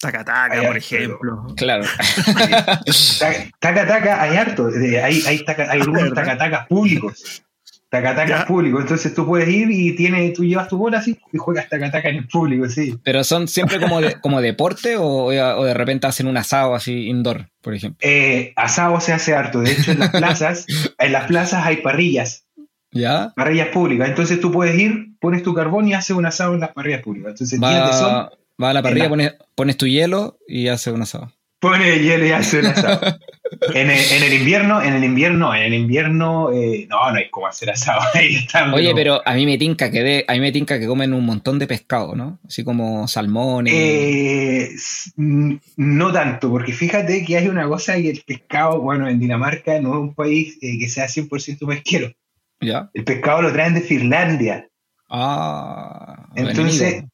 Taca-taca, 0.00 0.54
Hay 0.54 0.58
por 0.60 0.66
harto, 0.68 0.78
ejemplo. 0.78 1.46
Claro. 1.56 1.84
Taca-taca 3.60 4.22
hay 4.22 4.36
harto, 4.36 4.68
eh, 4.74 5.02
hay, 5.02 5.22
hay, 5.26 5.44
taca- 5.44 5.70
hay 5.70 5.80
algunos 5.80 6.12
tacatacas 6.14 6.66
públicos. 6.68 7.42
Tacatacas 7.90 8.40
Ya. 8.42 8.46
públicos, 8.46 8.80
entonces 8.82 9.12
tú 9.14 9.26
puedes 9.26 9.48
ir 9.48 9.68
y 9.70 9.96
tiene, 9.96 10.30
tú 10.30 10.44
llevas 10.44 10.68
tu 10.68 10.78
bola 10.78 10.98
así 10.98 11.18
y 11.32 11.38
juegas 11.38 11.68
tacataca 11.68 12.08
en 12.08 12.16
el 12.18 12.28
público, 12.28 12.68
sí. 12.68 12.96
Pero 13.02 13.24
son 13.24 13.48
siempre 13.48 13.80
como, 13.80 14.00
de, 14.00 14.20
como 14.20 14.40
deporte 14.40 14.96
o, 14.96 15.04
o 15.24 15.64
de 15.64 15.74
repente 15.74 16.06
hacen 16.06 16.28
un 16.28 16.36
asado 16.36 16.76
así 16.76 17.08
indoor, 17.08 17.48
por 17.60 17.74
ejemplo. 17.74 17.98
Eh, 18.08 18.52
asado 18.54 19.00
se 19.00 19.12
hace 19.12 19.34
harto, 19.34 19.60
de 19.60 19.72
hecho 19.72 19.90
en 19.90 19.98
las 19.98 20.10
plazas, 20.12 20.66
en 20.98 21.12
las 21.12 21.24
plazas 21.26 21.66
hay 21.66 21.78
parrillas, 21.78 22.44
¿Ya? 22.92 23.32
parrillas 23.34 23.68
públicas, 23.68 24.08
entonces 24.08 24.40
tú 24.40 24.52
puedes 24.52 24.78
ir, 24.78 25.08
pones 25.18 25.42
tu 25.42 25.52
carbón 25.52 25.88
y 25.88 25.94
haces 25.94 26.16
un 26.16 26.26
asado 26.26 26.54
en 26.54 26.60
las 26.60 26.70
parrillas 26.72 27.02
públicas. 27.02 27.30
Entonces 27.32 27.58
días 27.58 27.86
de 27.86 27.92
sol, 27.92 28.12
Va, 28.12 28.30
va 28.62 28.70
a 28.70 28.74
la 28.74 28.82
parrilla, 28.82 29.04
la- 29.06 29.10
pones, 29.10 29.34
pones 29.56 29.76
tu 29.76 29.86
hielo 29.88 30.38
y 30.46 30.68
hace 30.68 30.92
un 30.92 31.02
asado. 31.02 31.32
pone 31.58 31.98
hielo 31.98 32.24
y 32.24 32.30
hace 32.30 32.60
un 32.60 32.66
asado. 32.66 33.00
En 33.74 33.90
el, 33.90 33.98
en 34.12 34.22
el 34.22 34.32
invierno, 34.32 34.80
en 34.80 34.94
el 34.94 35.02
invierno, 35.04 35.52
en 35.54 35.62
el 35.62 35.74
invierno, 35.74 36.52
eh, 36.52 36.86
no, 36.88 37.10
no 37.10 37.16
hay 37.18 37.28
como 37.30 37.46
hacer 37.48 37.70
asado. 37.70 38.00
Ahí 38.14 38.36
está, 38.36 38.72
Oye, 38.72 38.92
pero 38.94 39.20
a 39.26 39.34
mí 39.34 39.44
me 39.44 39.58
tinca 39.58 39.90
que 39.90 40.02
de, 40.02 40.24
a 40.28 40.34
mí 40.34 40.40
me 40.40 40.52
tinca 40.52 40.78
que 40.78 40.86
comen 40.86 41.12
un 41.12 41.26
montón 41.26 41.58
de 41.58 41.66
pescado, 41.66 42.14
¿no? 42.14 42.38
Así 42.46 42.62
como 42.62 43.08
salmones. 43.08 43.72
Eh, 43.76 44.70
no 45.16 46.12
tanto, 46.12 46.50
porque 46.50 46.72
fíjate 46.72 47.24
que 47.24 47.36
hay 47.38 47.48
una 47.48 47.66
cosa 47.66 47.94
que 47.94 48.10
el 48.10 48.22
pescado, 48.26 48.80
bueno, 48.80 49.08
en 49.08 49.18
Dinamarca 49.18 49.80
no 49.80 49.94
es 49.94 50.00
un 50.00 50.14
país 50.14 50.56
eh, 50.62 50.78
que 50.78 50.88
sea 50.88 51.06
100% 51.06 51.66
pesquero. 51.66 52.12
¿Ya? 52.60 52.90
El 52.94 53.04
pescado 53.04 53.42
lo 53.42 53.52
traen 53.52 53.74
de 53.74 53.80
Finlandia. 53.80 54.68
Ah. 55.08 56.28
Entonces, 56.36 57.04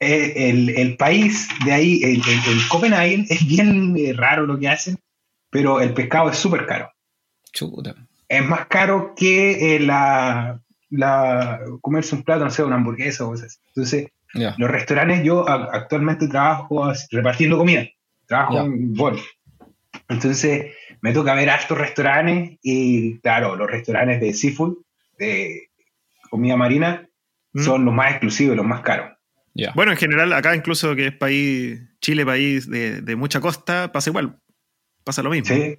eh, 0.00 0.32
el, 0.50 0.70
el 0.70 0.96
país 0.96 1.48
de 1.64 1.72
ahí, 1.72 2.00
el, 2.02 2.16
el- 2.16 2.52
el 2.58 2.68
Copenhagen, 2.68 3.26
es 3.28 3.46
bien 3.46 3.94
eh, 3.96 4.12
raro 4.14 4.46
lo 4.46 4.58
que 4.58 4.68
hacen, 4.68 4.98
pero 5.56 5.80
el 5.80 5.94
pescado 5.94 6.28
es 6.28 6.36
súper 6.36 6.66
caro. 6.66 6.92
Chuta. 7.50 7.94
Es 8.28 8.44
más 8.44 8.66
caro 8.66 9.14
que 9.16 9.76
eh, 9.76 9.80
la, 9.80 10.60
la 10.90 11.60
comerse 11.80 12.14
un 12.14 12.24
plato, 12.24 12.44
no 12.44 12.50
sé, 12.50 12.62
una 12.62 12.76
hamburguesa 12.76 13.24
o 13.24 13.28
cosas 13.28 13.46
así. 13.46 13.58
Entonces, 13.68 14.08
Ya. 14.34 14.54
los 14.58 14.70
restaurantes, 14.70 15.24
yo 15.24 15.48
a- 15.48 15.70
actualmente 15.72 16.28
trabajo 16.28 16.92
repartiendo 17.10 17.56
comida, 17.56 17.86
trabajo 18.26 18.54
Ya. 18.56 18.60
en 18.64 18.92
Bol. 18.92 19.18
Entonces, 20.10 20.74
me 21.00 21.14
toca 21.14 21.34
ver 21.34 21.48
hartos 21.48 21.78
restaurantes 21.78 22.58
y, 22.62 23.18
claro, 23.20 23.56
los 23.56 23.70
restaurantes 23.70 24.20
de 24.20 24.34
seafood, 24.34 24.76
de 25.18 25.70
comida 26.28 26.56
marina, 26.56 27.08
Mm. 27.54 27.62
son 27.62 27.84
los 27.86 27.94
más 27.94 28.10
exclusivos, 28.10 28.54
los 28.56 28.66
más 28.66 28.82
caros. 28.82 29.12
Ya. 29.54 29.72
Bueno, 29.74 29.92
en 29.92 29.96
general, 29.96 30.30
acá 30.34 30.54
incluso 30.54 30.94
que 30.94 31.06
es 31.06 31.12
país, 31.14 31.80
Chile, 32.02 32.26
país 32.26 32.68
de, 32.68 33.00
de 33.00 33.16
mucha 33.16 33.40
costa, 33.40 33.90
pasa 33.92 34.10
igual. 34.10 34.36
Pasa 35.06 35.22
lo 35.22 35.30
mismo. 35.30 35.54
¿sí? 35.54 35.78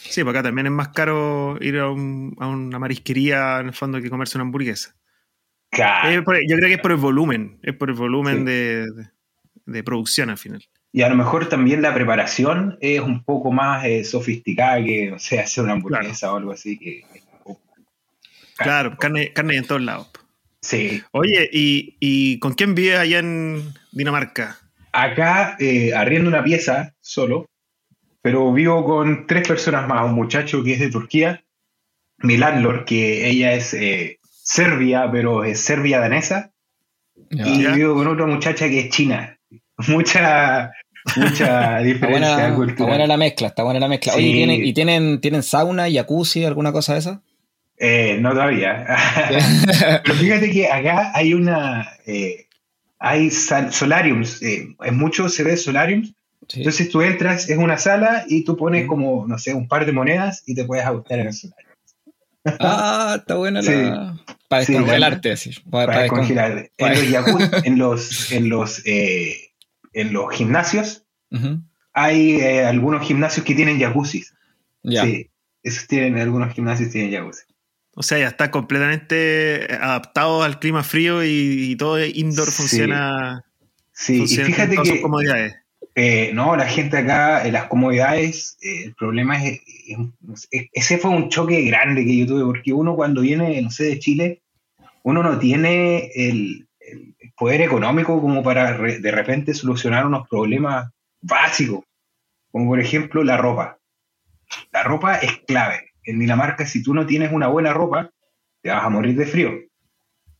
Sí, 0.00 0.24
porque 0.24 0.38
acá 0.38 0.48
también 0.48 0.66
es 0.68 0.72
más 0.72 0.88
caro 0.88 1.58
ir 1.60 1.78
a, 1.78 1.90
un- 1.90 2.34
a 2.40 2.46
una 2.48 2.78
marisquería, 2.78 3.60
en 3.60 3.66
el 3.66 3.74
fondo, 3.74 4.00
que 4.00 4.08
comerse 4.08 4.38
una 4.38 4.44
hamburguesa. 4.46 4.96
Claro. 5.70 6.24
Por- 6.24 6.36
yo 6.48 6.56
creo 6.56 6.68
que 6.68 6.74
es 6.76 6.80
por 6.80 6.92
el 6.92 6.96
volumen, 6.96 7.58
es 7.62 7.74
por 7.74 7.90
el 7.90 7.96
volumen 7.96 8.38
Sí. 8.38 8.44
de, 8.44 8.86
de- 8.92 9.10
de 9.66 9.82
producción 9.84 10.30
al 10.30 10.38
final. 10.38 10.64
Y 10.90 11.02
a 11.02 11.08
lo 11.10 11.16
mejor 11.16 11.50
también 11.50 11.82
la 11.82 11.92
preparación 11.92 12.78
es 12.80 13.00
un 13.00 13.24
poco 13.24 13.52
más 13.52 13.84
eh, 13.84 14.04
sofisticada 14.04 14.82
que, 14.82 15.10
no 15.10 15.18
sé, 15.18 15.38
hacer 15.40 15.64
una 15.64 15.74
hamburguesa 15.74 16.32
o 16.32 16.36
algo 16.38 16.52
así. 16.52 16.78
Que, 16.78 17.02
Claro, 18.56 18.96
carne, 18.96 19.32
carne 19.32 19.56
en 19.56 19.66
todos 19.66 19.82
lados. 19.82 20.08
Sí. 20.62 21.02
Oye, 21.10 21.50
¿y, 21.52 21.96
y 22.00 22.38
con 22.38 22.54
quién 22.54 22.74
vives 22.74 22.98
allá 22.98 23.18
en 23.18 23.74
Dinamarca? 23.92 24.58
Acá 24.92 25.56
eh, 25.58 25.92
arriendo 25.92 26.28
una 26.28 26.44
pieza 26.44 26.94
solo, 27.00 27.50
pero 28.24 28.50
vivo 28.54 28.82
con 28.86 29.26
tres 29.26 29.46
personas 29.46 29.86
más. 29.86 30.06
Un 30.06 30.14
muchacho 30.14 30.64
que 30.64 30.72
es 30.72 30.80
de 30.80 30.88
Turquía, 30.90 31.44
mi 32.18 32.38
landlord, 32.38 32.86
que 32.86 33.28
ella 33.28 33.52
es 33.52 33.74
eh, 33.74 34.18
serbia, 34.30 35.10
pero 35.12 35.44
es 35.44 35.60
serbia 35.60 36.00
danesa, 36.00 36.50
Ya. 37.30 37.46
y 37.46 37.66
vivo 37.76 37.94
con 37.94 38.06
otra 38.08 38.24
muchacha 38.26 38.66
que 38.70 38.80
es 38.80 38.88
china. 38.88 39.38
Mucha, 39.88 40.70
mucha 41.16 41.78
Está 41.78 41.78
diferencia 41.80 42.08
buena, 42.08 42.30
está 42.46 42.54
cultural. 42.54 42.88
buena 42.88 43.06
la 43.06 43.16
mezcla, 43.18 43.48
está 43.48 43.62
buena 43.62 43.80
la 43.80 43.88
mezcla. 43.88 44.14
Oye, 44.14 44.22
Sí. 44.24 44.30
¿y 44.30 44.32
tienen, 44.34 44.64
¿y 44.64 44.72
tienen, 44.72 45.20
tienen 45.20 45.42
sauna, 45.42 45.90
jacuzzi, 45.92 46.44
alguna 46.46 46.72
cosa 46.72 46.94
de 46.94 47.00
esa? 47.00 47.22
Eh, 47.76 48.16
no 48.22 48.30
todavía. 48.30 48.86
Pero 50.04 50.14
fíjate 50.14 50.50
que 50.50 50.70
acá 50.70 51.10
hay 51.14 51.34
una. 51.34 51.88
eh, 52.06 52.46
hay 53.00 53.30
solariums. 53.30 54.40
eh, 54.42 54.68
en 54.82 54.96
muchos 54.96 55.34
se 55.34 55.42
ve 55.42 55.56
solariums. 55.58 56.14
Sí. 56.48 56.60
Entonces 56.60 56.90
tú 56.90 57.00
entras, 57.02 57.48
es 57.48 57.56
una 57.58 57.78
sala 57.78 58.24
y 58.28 58.44
tú 58.44 58.56
pones 58.56 58.86
como, 58.86 59.26
no 59.26 59.38
sé, 59.38 59.54
un 59.54 59.66
par 59.68 59.86
de 59.86 59.92
monedas 59.92 60.42
y 60.46 60.54
te 60.54 60.64
puedes 60.64 60.84
ajustar 60.84 61.18
en 61.20 61.28
el 61.28 61.32
solarium. 61.32 61.70
Ah, 62.60 63.16
está 63.18 63.36
buena 63.36 63.62
la. 63.62 64.16
Para 64.48 64.64
Sí, 64.64 64.72
descongelarte, 64.72 65.32
así. 65.32 65.50
Para, 65.70 65.86
Para 65.86 65.86
para 65.86 66.00
descon- 66.02 66.10
descongelar. 66.28 66.58
En 66.58 66.70
para- 66.76 66.94
los, 66.94 67.04
jacuzzi- 67.08 67.62
en 67.64 67.78
los, 67.78 68.32
en 68.32 68.48
los, 68.50 68.82
eh, 68.84 69.36
en 69.94 70.12
los 70.12 70.30
gimnasios 70.34 71.04
hay 71.94 72.36
eh, 72.40 72.64
algunos 72.64 73.06
gimnasios 73.06 73.44
que 73.46 73.54
tienen 73.54 73.80
jacuzzis. 73.80 74.34
Ya. 74.82 75.04
Sí, 75.04 75.30
esos 75.62 75.86
tienen, 75.88 76.18
algunos 76.18 76.52
gimnasios 76.54 76.90
tienen 76.90 77.12
jacuzzi. 77.12 77.42
O 77.96 78.02
sea, 78.02 78.18
ya 78.18 78.26
está 78.28 78.50
completamente 78.50 79.66
adaptado 79.80 80.42
al 80.42 80.58
clima 80.58 80.82
frío 80.82 81.24
y, 81.24 81.70
y 81.70 81.76
todo 81.76 82.04
indoor 82.04 82.46
Sí. 82.50 82.52
funciona, 82.52 83.44
Sí, 83.92 84.14
y 84.16 84.18
funciona 84.18 84.46
fíjate 84.46 84.66
con 84.66 84.74
todas 84.76 84.88
sus 84.88 84.96
que 84.96 85.02
comodidades. 85.02 85.54
Eh, 85.96 86.32
no, 86.34 86.56
la 86.56 86.66
gente 86.66 86.98
acá, 86.98 87.46
eh, 87.46 87.52
las 87.52 87.66
comodidades, 87.68 88.58
eh, 88.62 88.86
el 88.86 88.94
problema 88.94 89.42
es, 89.44 89.60
ese 90.50 90.98
fue 90.98 91.10
un 91.12 91.28
choque 91.28 91.62
grande 91.62 92.04
que 92.04 92.16
yo 92.16 92.26
tuve, 92.26 92.44
porque 92.44 92.72
uno 92.72 92.96
cuando 92.96 93.20
viene, 93.20 93.62
no 93.62 93.70
sé, 93.70 93.84
de 93.84 93.98
Chile, 94.00 94.42
uno 95.04 95.22
no 95.22 95.38
tiene 95.38 96.10
el, 96.14 96.66
poder 97.36 97.62
económico 97.62 98.20
como 98.20 98.42
para 98.42 98.78
de 98.78 99.10
repente 99.10 99.54
solucionar 99.54 100.06
unos 100.06 100.28
problemas 100.28 100.90
básicos, 101.20 101.84
como 102.52 102.66
por 102.66 102.80
ejemplo 102.80 103.24
la 103.24 103.36
ropa. 103.36 103.78
La 104.72 104.82
ropa 104.82 105.16
es 105.16 105.38
clave. 105.46 105.92
En 106.04 106.18
Dinamarca, 106.18 106.66
si 106.66 106.82
tú 106.82 106.94
no 106.94 107.06
tienes 107.06 107.32
una 107.32 107.48
buena 107.48 107.72
ropa, 107.72 108.10
te 108.62 108.70
vas 108.70 108.84
a 108.84 108.90
morir 108.90 109.16
de 109.16 109.26
frío. 109.26 109.52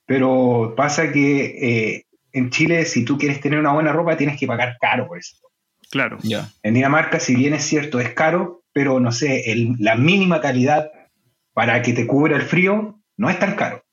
Pero 0.07 0.75
pasa 0.77 1.11
que 1.11 1.45
eh, 1.45 2.07
en 2.35 2.51
Chile, 2.51 2.85
si 2.85 3.05
tú 3.05 3.17
quieres 3.17 3.41
tener 3.41 3.59
una 3.59 3.73
buena 3.73 3.93
ropa, 3.93 4.17
tienes 4.17 4.39
que 4.39 4.47
pagar 4.47 4.77
caro 4.81 5.07
por 5.09 5.19
eso. 5.19 5.37
Claro. 5.91 6.19
En 6.63 6.75
Dinamarca, 6.75 7.19
si 7.21 7.35
bien 7.37 7.55
es 7.55 7.65
cierto, 7.65 8.01
es 8.01 8.11
caro, 8.13 8.63
pero 8.73 9.01
no 9.01 9.13
sé, 9.13 9.53
el- 9.53 9.77
la 9.79 9.95
mínima 9.95 10.41
calidad 10.41 10.91
para 11.53 11.81
que 11.83 11.93
te 11.93 12.07
cubra 12.07 12.37
el 12.37 12.43
frío 12.43 13.01
no 13.17 13.31
es 13.31 13.39
tan 13.39 13.55
caro. 13.55 13.85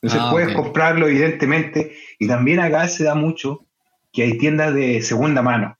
Entonces 0.00 0.20
Ah, 0.22 0.30
puedes 0.30 0.48
comprarlo, 0.54 1.06
evidentemente. 1.08 1.94
Y 2.18 2.26
también 2.26 2.60
acá 2.60 2.88
se 2.88 3.04
da 3.04 3.14
mucho 3.14 3.66
que 4.12 4.22
hay 4.22 4.38
tiendas 4.38 4.74
de 4.74 5.02
segunda 5.02 5.42
mano, 5.42 5.76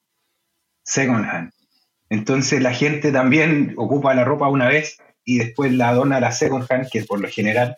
second 0.82 1.24
hand. 1.24 1.52
Entonces 2.10 2.60
la 2.62 2.72
gente 2.74 3.12
también 3.12 3.72
ocupa 3.76 4.14
la 4.14 4.24
ropa 4.24 4.48
una 4.48 4.68
vez 4.68 4.98
y 5.24 5.38
después 5.38 5.72
la 5.72 5.92
dona 5.94 6.16
a 6.18 6.20
la 6.20 6.32
second 6.32 6.66
hand, 6.70 6.88
que 6.90 7.02
por 7.04 7.20
lo 7.20 7.28
general 7.28 7.76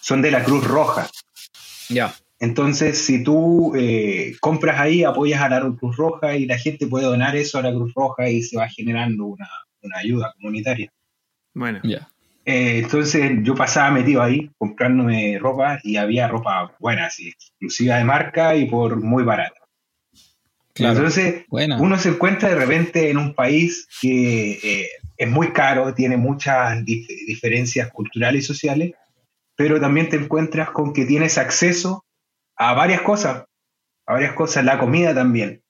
son 0.00 0.22
de 0.22 0.30
la 0.30 0.42
Cruz 0.44 0.66
Roja. 0.66 1.08
Ya. 1.90 2.14
Entonces, 2.38 2.98
si 2.98 3.24
tú 3.24 3.74
eh, 3.76 4.36
compras 4.40 4.78
ahí, 4.78 5.04
apoyas 5.04 5.40
a 5.40 5.48
la 5.48 5.60
Cruz 5.60 5.96
Roja 5.96 6.36
y 6.36 6.44
la 6.46 6.58
gente 6.58 6.86
puede 6.86 7.06
donar 7.06 7.34
eso 7.34 7.58
a 7.58 7.62
la 7.62 7.72
Cruz 7.72 7.92
Roja 7.94 8.28
y 8.28 8.42
se 8.42 8.58
va 8.58 8.68
generando 8.68 9.24
una, 9.24 9.48
una 9.82 9.98
ayuda 9.98 10.32
comunitaria. 10.36 10.92
Bueno, 11.54 11.80
Ya. 11.82 12.08
Eh, 12.44 12.78
entonces, 12.84 13.32
yo 13.42 13.56
pasaba 13.56 13.90
metido 13.90 14.22
ahí 14.22 14.48
comprándome 14.56 15.36
ropa 15.36 15.80
y 15.82 15.96
había 15.96 16.28
ropa 16.28 16.76
buena, 16.78 17.06
así, 17.06 17.30
exclusiva 17.30 17.96
de 17.96 18.04
marca 18.04 18.54
y 18.54 18.66
por 18.66 19.02
muy 19.02 19.24
barata. 19.24 19.58
Claro. 20.72 20.96
Entonces, 20.98 21.44
Buena. 21.48 21.80
uno 21.80 21.98
se 21.98 22.10
encuentra 22.10 22.50
de 22.50 22.54
repente 22.54 23.10
en 23.10 23.16
un 23.16 23.34
país 23.34 23.88
que 24.00 24.60
eh, 24.62 24.88
es 25.16 25.28
muy 25.28 25.48
caro, 25.52 25.92
tiene 25.94 26.18
muchas 26.18 26.84
dif- 26.84 27.08
diferencias 27.26 27.90
culturales 27.90 28.44
y 28.44 28.46
sociales, 28.46 28.92
pero 29.56 29.80
también 29.80 30.08
te 30.08 30.16
encuentras 30.16 30.70
con 30.70 30.92
que 30.92 31.04
tienes 31.04 31.38
acceso 31.38 32.04
a 32.56 32.74
varias 32.74 33.02
cosas, 33.02 33.44
a 34.06 34.12
varias 34.12 34.32
cosas, 34.34 34.64
la 34.64 34.78
comida 34.78 35.14
también. 35.14 35.62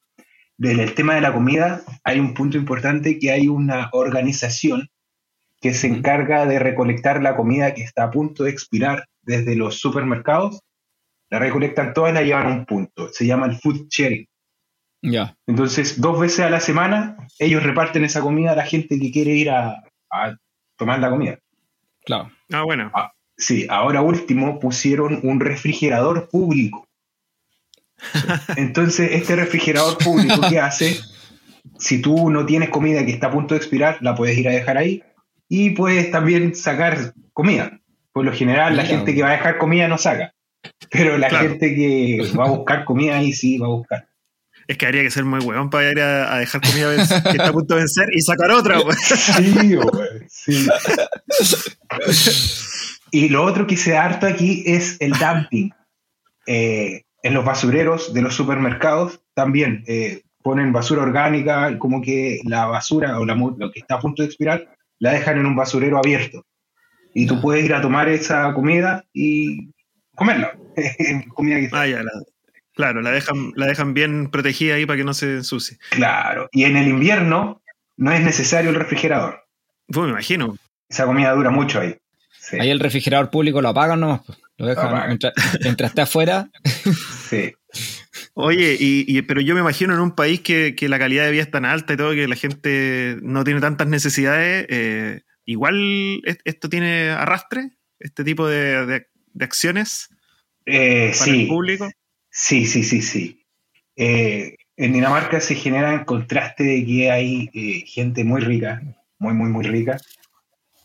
en 0.58 0.80
el 0.80 0.94
tema 0.94 1.14
de 1.14 1.20
la 1.20 1.32
comida 1.32 1.82
hay 2.04 2.20
un 2.20 2.34
punto 2.34 2.56
importante 2.56 3.18
que 3.18 3.30
hay 3.30 3.48
una 3.48 3.90
organización 3.92 4.88
que 5.60 5.74
se 5.74 5.86
encarga 5.86 6.46
de 6.46 6.58
recolectar 6.58 7.22
la 7.22 7.36
comida 7.36 7.74
que 7.74 7.82
está 7.82 8.04
a 8.04 8.10
punto 8.10 8.44
de 8.44 8.50
expirar 8.50 9.06
desde 9.22 9.56
los 9.56 9.78
supermercados. 9.80 10.60
La 11.30 11.38
recolectan 11.38 11.92
todas 11.92 12.12
y 12.12 12.14
la 12.14 12.22
llevan 12.22 12.46
a 12.46 12.54
un 12.54 12.66
punto. 12.66 13.08
Se 13.12 13.26
llama 13.26 13.46
el 13.46 13.56
food 13.56 13.88
sharing. 13.88 14.26
Ya. 15.02 15.36
Entonces, 15.46 16.00
dos 16.00 16.20
veces 16.20 16.40
a 16.40 16.50
la 16.50 16.60
semana, 16.60 17.16
ellos 17.38 17.62
reparten 17.62 18.04
esa 18.04 18.20
comida 18.20 18.52
a 18.52 18.56
la 18.56 18.64
gente 18.64 18.98
que 19.00 19.10
quiere 19.10 19.32
ir 19.32 19.50
a, 19.50 19.82
a 20.10 20.36
tomar 20.76 21.00
la 21.00 21.10
comida. 21.10 21.38
Claro. 22.04 22.30
Ah, 22.52 22.62
bueno. 22.62 22.90
Ah, 22.94 23.12
sí, 23.36 23.66
ahora 23.68 24.02
último 24.02 24.60
pusieron 24.60 25.20
un 25.22 25.40
refrigerador 25.40 26.28
público. 26.28 26.86
Entonces, 28.56 29.10
este 29.12 29.36
refrigerador 29.36 29.98
público, 29.98 30.40
¿qué 30.48 30.60
hace? 30.60 30.98
Si 31.78 32.00
tú 32.00 32.30
no 32.30 32.46
tienes 32.46 32.68
comida 32.68 33.04
que 33.04 33.12
está 33.12 33.26
a 33.28 33.32
punto 33.32 33.54
de 33.54 33.58
expirar, 33.58 33.98
la 34.00 34.14
puedes 34.14 34.36
ir 34.38 34.48
a 34.48 34.52
dejar 34.52 34.78
ahí 34.78 35.02
y 35.48 35.70
puedes 35.70 36.10
también 36.10 36.54
sacar 36.54 37.14
comida. 37.32 37.80
Por 38.12 38.24
lo 38.24 38.32
general, 38.32 38.76
la 38.76 38.84
gente 38.84 39.14
que 39.14 39.22
va 39.22 39.30
a 39.30 39.32
dejar 39.32 39.58
comida 39.58 39.88
no 39.88 39.98
saca, 39.98 40.32
pero 40.90 41.18
la 41.18 41.28
Claro. 41.28 41.48
gente 41.50 41.74
que 41.74 42.32
va 42.38 42.46
a 42.46 42.50
buscar 42.50 42.84
comida 42.84 43.16
ahí 43.16 43.32
sí 43.32 43.58
va 43.58 43.66
a 43.66 43.70
buscar. 43.70 44.08
Es 44.68 44.78
que 44.78 44.86
habría 44.86 45.02
que 45.02 45.10
ser 45.10 45.24
muy 45.24 45.38
huevón 45.40 45.70
para 45.70 45.90
ir 45.92 46.00
a, 46.00 46.34
a 46.34 46.38
dejar 46.40 46.60
comida 46.60 46.94
que 46.96 47.02
está 47.30 47.48
a 47.48 47.52
punto 47.52 47.74
de 47.74 47.80
vencer 47.82 48.08
y 48.12 48.20
sacar 48.20 48.50
otra, 48.50 48.80
weón. 48.80 48.96
Sí, 50.28 50.28
sí. 50.28 50.66
Y 53.10 53.28
lo 53.28 53.44
otro 53.44 53.66
que 53.66 53.76
se 53.76 53.96
harto 53.96 54.26
aquí 54.26 54.62
es 54.66 54.96
el 55.00 55.12
dumping. 55.20 55.70
Eh, 56.46 57.02
en 57.22 57.34
los 57.34 57.44
basureros 57.44 58.14
de 58.14 58.22
los 58.22 58.34
supermercados 58.34 59.20
también 59.34 59.82
eh, 59.88 60.22
ponen 60.42 60.72
basura 60.72 61.02
orgánica, 61.02 61.76
como 61.78 62.00
que 62.00 62.40
la 62.44 62.66
basura 62.66 63.18
o 63.18 63.24
la 63.24 63.34
lo 63.34 63.72
que 63.72 63.80
está 63.80 63.96
a 63.96 64.00
punto 64.00 64.22
de 64.22 64.26
expirar 64.28 64.64
la 64.98 65.12
dejan 65.12 65.38
en 65.38 65.46
un 65.46 65.56
basurero 65.56 65.98
abierto. 65.98 66.44
Y 67.14 67.26
tú 67.26 67.36
Ya. 67.36 67.40
puedes 67.40 67.64
ir 67.64 67.74
a 67.74 67.80
tomar 67.80 68.08
esa 68.08 68.52
comida 68.54 69.04
y 69.12 69.70
comerla. 70.14 70.56
comida 71.34 71.56
que- 71.60 71.68
Ah, 71.72 71.86
ya, 71.86 72.02
la- 72.02 72.10
claro, 72.74 73.00
la 73.02 73.10
dejan, 73.10 73.52
la 73.56 73.66
dejan 73.66 73.92
bien 73.94 74.30
protegida 74.30 74.74
ahí 74.76 74.86
para 74.86 74.98
que 74.98 75.04
no 75.04 75.14
se 75.14 75.36
ensucie. 75.36 75.78
Claro. 75.90 76.48
Y 76.52 76.64
en 76.64 76.76
el 76.76 76.88
invierno 76.88 77.60
no 77.96 78.12
es 78.12 78.20
necesario 78.22 78.70
el 78.70 78.76
refrigerador. 78.76 79.42
Pues 79.88 80.04
me 80.06 80.12
imagino. 80.12 80.56
Esa 80.88 81.06
comida 81.06 81.32
dura 81.32 81.50
mucho 81.50 81.80
ahí. 81.80 81.96
Sí, 82.48 82.58
Ahí 82.60 82.70
el 82.70 82.78
refrigerador 82.80 83.28
público 83.30 83.60
lo 83.60 83.68
apagan 83.70 83.98
nomás. 84.00 84.20
pues. 84.24 84.38
Lo 84.58 84.66
dejan 84.66 84.86
apagan. 84.88 85.08
mientras, 85.08 85.32
mientras 85.62 85.90
esté 85.90 86.00
afuera. 86.02 86.48
sí. 87.28 87.52
Oye, 88.34 88.76
y, 88.78 89.04
y- 89.08 89.22
pero 89.22 89.40
yo 89.40 89.54
me 89.54 89.60
imagino 89.60 89.94
en 89.94 90.00
un 90.00 90.12
país 90.14 90.40
que, 90.40 90.74
que 90.76 90.88
la 90.88 90.98
calidad 90.98 91.24
de 91.24 91.32
vida 91.32 91.42
es 91.42 91.50
tan 91.50 91.64
alta 91.64 91.92
y 91.94 91.96
todo, 91.96 92.12
que 92.12 92.28
la 92.28 92.36
gente 92.36 93.16
no 93.22 93.42
tiene 93.44 93.60
tantas 93.60 93.88
necesidades, 93.88 94.66
eh, 94.68 95.22
igual 95.44 96.20
es- 96.24 96.38
esto 96.44 96.68
tiene 96.68 97.10
arrastre, 97.10 97.70
este 97.98 98.22
tipo 98.24 98.46
de, 98.46 98.86
de- 98.86 99.06
de 99.32 99.44
acciones 99.44 100.08
Eh, 100.66 101.12
para 101.18 101.30
el 101.32 101.36
sí. 101.38 101.46
público. 101.46 101.88
Sí, 102.30 102.66
sí, 102.66 102.82
sí, 102.84 103.02
sí. 103.02 103.42
Eh, 103.96 104.54
en 104.76 104.92
Dinamarca 104.92 105.40
se 105.40 105.54
genera 105.54 105.92
el 105.94 106.04
contraste 106.04 106.62
de 106.64 106.84
que 106.84 107.10
hay 107.10 107.50
eh, 107.54 107.84
gente 107.86 108.24
muy 108.24 108.40
rica, 108.42 108.82
muy, 109.18 109.32
muy, 109.34 109.48
muy 109.50 109.64
rica, 109.66 109.98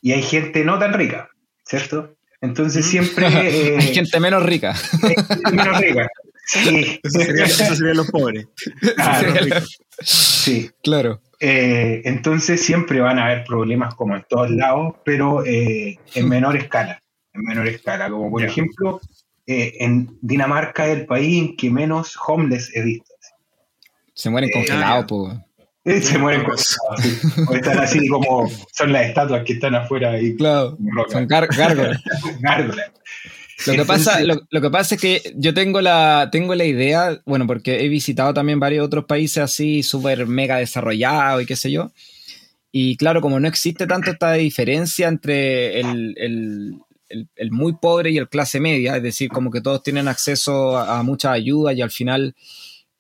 y 0.02 0.14
hay 0.14 0.22
gente 0.24 0.64
no 0.64 0.80
tan 0.80 0.94
rica, 0.94 1.30
¿cierto? 1.72 2.16
Entonces 2.42 2.86
siempre... 2.86 3.28
eh, 3.32 3.78
Hay 3.80 3.94
gente 3.96 4.20
menos 4.20 4.44
rica. 4.44 4.74
hay 5.04 5.16
gente 5.16 5.52
menos 5.52 5.80
rica. 5.80 6.08
Sí, 6.46 7.00
Eso 7.04 7.20
sería- 7.20 7.46
eso 7.46 7.84
los 7.86 8.12
pobres. 8.12 8.48
Claro, 8.96 9.34
sí. 10.02 10.70
Claro. 10.84 11.22
Eh, 11.40 12.02
entonces 12.04 12.62
siempre 12.62 13.00
van 13.00 13.20
a 13.20 13.26
haber 13.28 13.46
problemas 13.46 13.96
como 13.96 14.16
en 14.18 14.26
todos 14.28 14.52
lados, 14.52 14.96
pero 15.06 15.46
eh, 15.46 15.98
en 16.14 16.28
menor 16.28 16.58
escala. 16.58 17.02
En 17.34 17.44
menor 17.44 17.68
escala. 17.70 18.10
Como 18.10 18.30
por 18.30 18.44
ejemplo, 18.44 19.00
eh, 19.48 19.76
en 19.80 20.18
Dinamarca 20.22 20.88
es 20.88 20.98
el 21.00 21.06
país 21.06 21.42
en 21.42 21.56
que 21.56 21.70
menos 21.70 22.18
homeless 22.28 22.70
he 22.76 22.82
visto. 22.84 23.14
Se 24.14 24.30
mueren 24.30 24.50
Eh, 24.50 24.54
congelados, 24.54 25.34
ya. 25.34 25.46
Se 26.02 26.18
mueren 26.18 26.44
cosas 26.44 26.78
así. 26.92 27.18
O 27.50 27.56
están 27.56 27.80
así 27.80 28.08
como 28.08 28.50
son 28.74 28.92
las 28.94 29.08
estatuas 29.08 29.44
que 29.44 29.54
están 29.54 29.76
afuera 29.76 30.12
ahí. 30.12 30.36
Claro. 30.36 30.78
Son 31.12 31.28
gárgolas. 31.28 32.00
Gárgolas. 32.40 32.92
Lo 33.68 33.74
que, 33.74 33.86
pasa, 33.86 34.20
lo, 34.22 34.42
lo 34.50 34.60
que 34.62 34.70
pasa 34.72 34.96
es 34.96 35.02
que 35.02 35.22
yo 35.36 35.54
tengo 35.54 35.82
la, 35.82 36.30
tengo 36.32 36.56
la 36.56 36.66
idea, 36.66 37.22
bueno, 37.26 37.46
porque 37.46 37.86
he 37.86 37.90
visitado 37.90 38.34
también 38.34 38.60
varios 38.60 38.84
otros 38.86 39.06
países 39.06 39.38
así, 39.44 39.84
súper 39.84 40.26
mega 40.26 40.58
desarrollados 40.58 41.44
y 41.44 41.46
qué 41.46 41.56
sé 41.56 41.72
yo. 41.72 41.92
Y 42.72 42.98
claro, 42.98 43.22
como 43.22 43.40
no 43.40 43.48
existe 43.48 43.86
tanto 43.86 44.10
esta 44.10 44.34
diferencia 44.34 45.08
entre 45.08 45.80
el, 45.80 46.16
el- 46.18 46.76
el- 47.10 47.28
el 47.36 47.52
muy 47.52 47.74
pobre 47.74 48.10
y 48.10 48.18
el 48.18 48.30
clase 48.30 48.60
media, 48.60 48.96
es 48.98 49.04
decir, 49.04 49.30
como 49.30 49.52
que 49.52 49.62
todos 49.62 49.84
tienen 49.84 50.08
acceso 50.08 50.78
a, 50.78 50.98
a 51.00 51.04
mucha 51.04 51.32
ayuda 51.34 51.74
y 51.74 51.82
al 51.82 51.92
final 51.92 52.34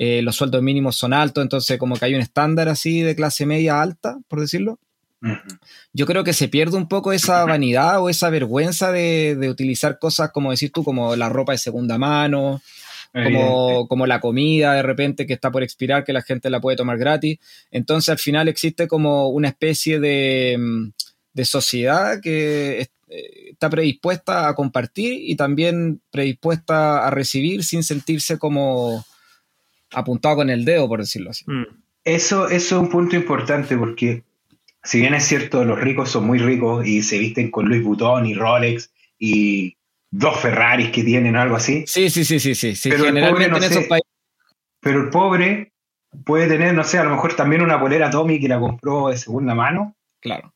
eh, 0.03 0.23
los 0.23 0.35
sueldos 0.35 0.63
mínimos 0.63 0.95
son 0.95 1.13
altos, 1.13 1.43
entonces 1.43 1.77
como 1.77 1.95
que 1.95 2.05
hay 2.05 2.15
un 2.15 2.21
estándar 2.21 2.67
así 2.69 3.01
de 3.01 3.15
clase 3.15 3.45
media 3.45 3.83
alta, 3.83 4.17
por 4.27 4.41
decirlo. 4.41 4.79
Yo 5.93 6.07
creo 6.07 6.23
que 6.23 6.33
se 6.33 6.47
pierde 6.47 6.75
un 6.75 6.87
poco 6.87 7.13
esa 7.13 7.45
vanidad 7.45 8.01
o 8.01 8.09
esa 8.09 8.31
vergüenza 8.31 8.91
de, 8.91 9.35
de 9.39 9.47
utilizar 9.47 9.99
cosas 9.99 10.31
como 10.31 10.49
decís 10.49 10.71
tú, 10.71 10.83
como 10.83 11.15
la 11.15 11.29
ropa 11.29 11.51
de 11.51 11.59
segunda 11.59 11.99
mano, 11.99 12.63
como, 13.13 13.87
como 13.87 14.07
la 14.07 14.19
comida 14.19 14.73
de 14.73 14.81
repente 14.81 15.27
que 15.27 15.33
está 15.33 15.51
por 15.51 15.61
expirar, 15.61 16.03
que 16.03 16.13
la 16.13 16.23
gente 16.23 16.49
la 16.49 16.59
puede 16.59 16.77
tomar 16.77 16.97
gratis. 16.97 17.37
Entonces 17.69 18.09
al 18.09 18.17
final 18.17 18.47
existe 18.47 18.87
como 18.87 19.29
una 19.29 19.49
especie 19.49 19.99
de, 19.99 20.57
mm, 20.57 20.89
de 21.33 21.45
sociedad 21.45 22.19
que 22.19 22.89
eh, 23.07 23.49
está 23.51 23.69
predispuesta 23.69 24.49
a 24.49 24.55
compartir 24.55 25.29
y 25.29 25.35
también 25.35 26.01
predispuesta 26.09 27.05
a 27.05 27.11
recibir 27.11 27.63
sin 27.63 27.83
sentirse 27.83 28.39
como 28.39 29.05
apuntado 29.93 30.37
con 30.37 30.49
el 30.49 30.65
dedo, 30.65 30.87
por 30.87 30.99
decirlo 30.99 31.31
así. 31.31 31.43
Mm. 31.47 31.63
Eso, 32.03 32.47
eso 32.49 32.75
es 32.77 32.81
un 32.81 32.89
punto 32.89 33.15
importante 33.15 33.77
porque 33.77 34.23
si 34.83 34.99
bien 35.01 35.13
es 35.13 35.25
cierto, 35.25 35.63
los 35.63 35.79
ricos 35.79 36.09
son 36.09 36.25
muy 36.25 36.39
ricos 36.39 36.85
y 36.87 37.03
se 37.03 37.19
visten 37.19 37.51
con 37.51 37.69
Louis 37.69 37.83
Vuitton 37.83 38.25
y 38.25 38.33
Rolex 38.33 38.91
y 39.19 39.77
dos 40.09 40.39
Ferraris 40.39 40.89
que 40.89 41.03
tienen 41.03 41.35
o 41.35 41.41
algo 41.41 41.55
así, 41.55 41.83
Sí, 41.87 42.09
sí, 42.09 42.25
sí, 42.25 42.39
sí, 42.39 42.55
sí. 42.55 42.75
sí. 42.75 42.89
Pero 42.89 43.03
el 43.03 43.09
Generalmente 43.09 43.49
pobre, 43.49 43.59
no 43.59 43.65
en 43.65 43.71
esos 43.71 43.83
sé, 43.83 43.89
países... 43.89 44.09
pero 44.79 45.01
el 45.03 45.09
pobre 45.09 45.71
puede 46.25 46.47
tener, 46.47 46.73
no 46.73 46.83
sé, 46.83 46.97
a 46.97 47.03
lo 47.03 47.11
mejor 47.11 47.35
también 47.35 47.61
una 47.61 47.79
polera 47.79 48.09
Tommy 48.09 48.39
que 48.39 48.47
la 48.47 48.59
compró 48.59 49.09
de 49.09 49.17
segunda 49.17 49.53
mano, 49.53 49.95
Claro. 50.19 50.53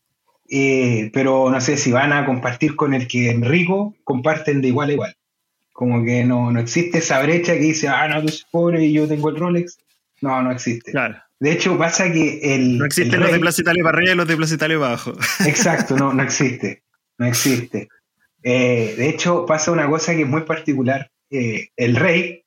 eh, 0.50 1.12
pero 1.14 1.50
no 1.52 1.62
sé 1.62 1.78
si 1.78 1.92
van 1.92 2.12
a 2.12 2.26
compartir 2.26 2.76
con 2.76 2.94
el 2.96 3.08
que 3.08 3.30
es 3.30 3.40
rico, 3.40 3.96
comparten 4.04 4.62
de 4.62 4.68
igual 4.70 4.90
a 4.90 4.94
igual. 4.94 5.16
Como 5.76 6.06
que 6.06 6.24
no, 6.24 6.52
no 6.52 6.62
existe 6.62 7.00
esa 7.00 7.22
brecha 7.22 7.52
que 7.52 7.60
dice, 7.60 7.90
ah, 7.90 8.08
no, 8.08 8.22
tú 8.22 8.28
eres 8.30 8.46
pobre 8.50 8.86
y 8.86 8.94
yo 8.94 9.10
tengo 9.10 9.28
el 9.28 9.36
Rolex. 9.36 9.78
No, 10.22 10.42
no 10.42 10.50
existe. 10.50 10.92
Claro. 10.92 11.18
De 11.38 11.52
hecho, 11.52 11.78
pasa 11.78 12.10
que 12.14 12.56
el. 12.56 12.78
No 12.78 12.86
existen 12.86 13.16
el 13.16 13.20
los 13.20 13.32
de 13.34 13.40
Plaza 13.40 13.62
Italia 13.62 13.84
para 13.84 13.98
arriba 13.98 14.14
y 14.14 14.16
los 14.16 14.28
de 14.30 14.38
Plaza 14.38 14.54
Italia 14.56 14.80
para 14.80 14.88
abajo. 14.94 15.18
Exacto, 15.46 15.98
no, 15.98 16.14
no 16.14 16.24
existe. 16.24 16.82
No 17.18 17.26
existe. 17.26 17.90
Eh, 18.42 18.96
de 18.98 19.10
hecho, 19.10 19.46
pasa 19.46 19.74
una 19.74 19.90
cosa 19.90 20.16
que 20.16 20.22
es 20.22 20.28
muy 20.30 20.44
particular. 20.44 21.12
Eh, 21.30 21.68
el 21.76 21.98
rey, 21.98 22.46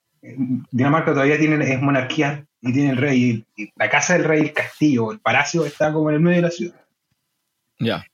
Dinamarca 0.70 1.12
todavía 1.12 1.38
tiene, 1.38 1.70
es 1.70 1.82
monarquía 1.82 2.46
y 2.62 2.72
tiene 2.72 2.92
el 2.92 2.96
rey. 2.96 3.44
Y, 3.56 3.70
la 3.76 3.90
casa 3.90 4.14
del 4.14 4.24
rey, 4.24 4.40
el 4.40 4.52
castillo, 4.54 5.12
el 5.12 5.20
palacio 5.20 5.66
está 5.66 5.92
como 5.92 6.08
en 6.08 6.16
el 6.16 6.22
medio 6.22 6.36
de 6.36 6.42
la 6.42 6.50
ciudad. 6.50 6.80
Ya. 7.78 8.06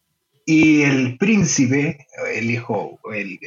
Y 0.44 0.83
el 0.83 1.16
príncipe, 1.18 2.09
el 2.35 2.50
hijo, 2.50 2.98
el, 3.14 3.38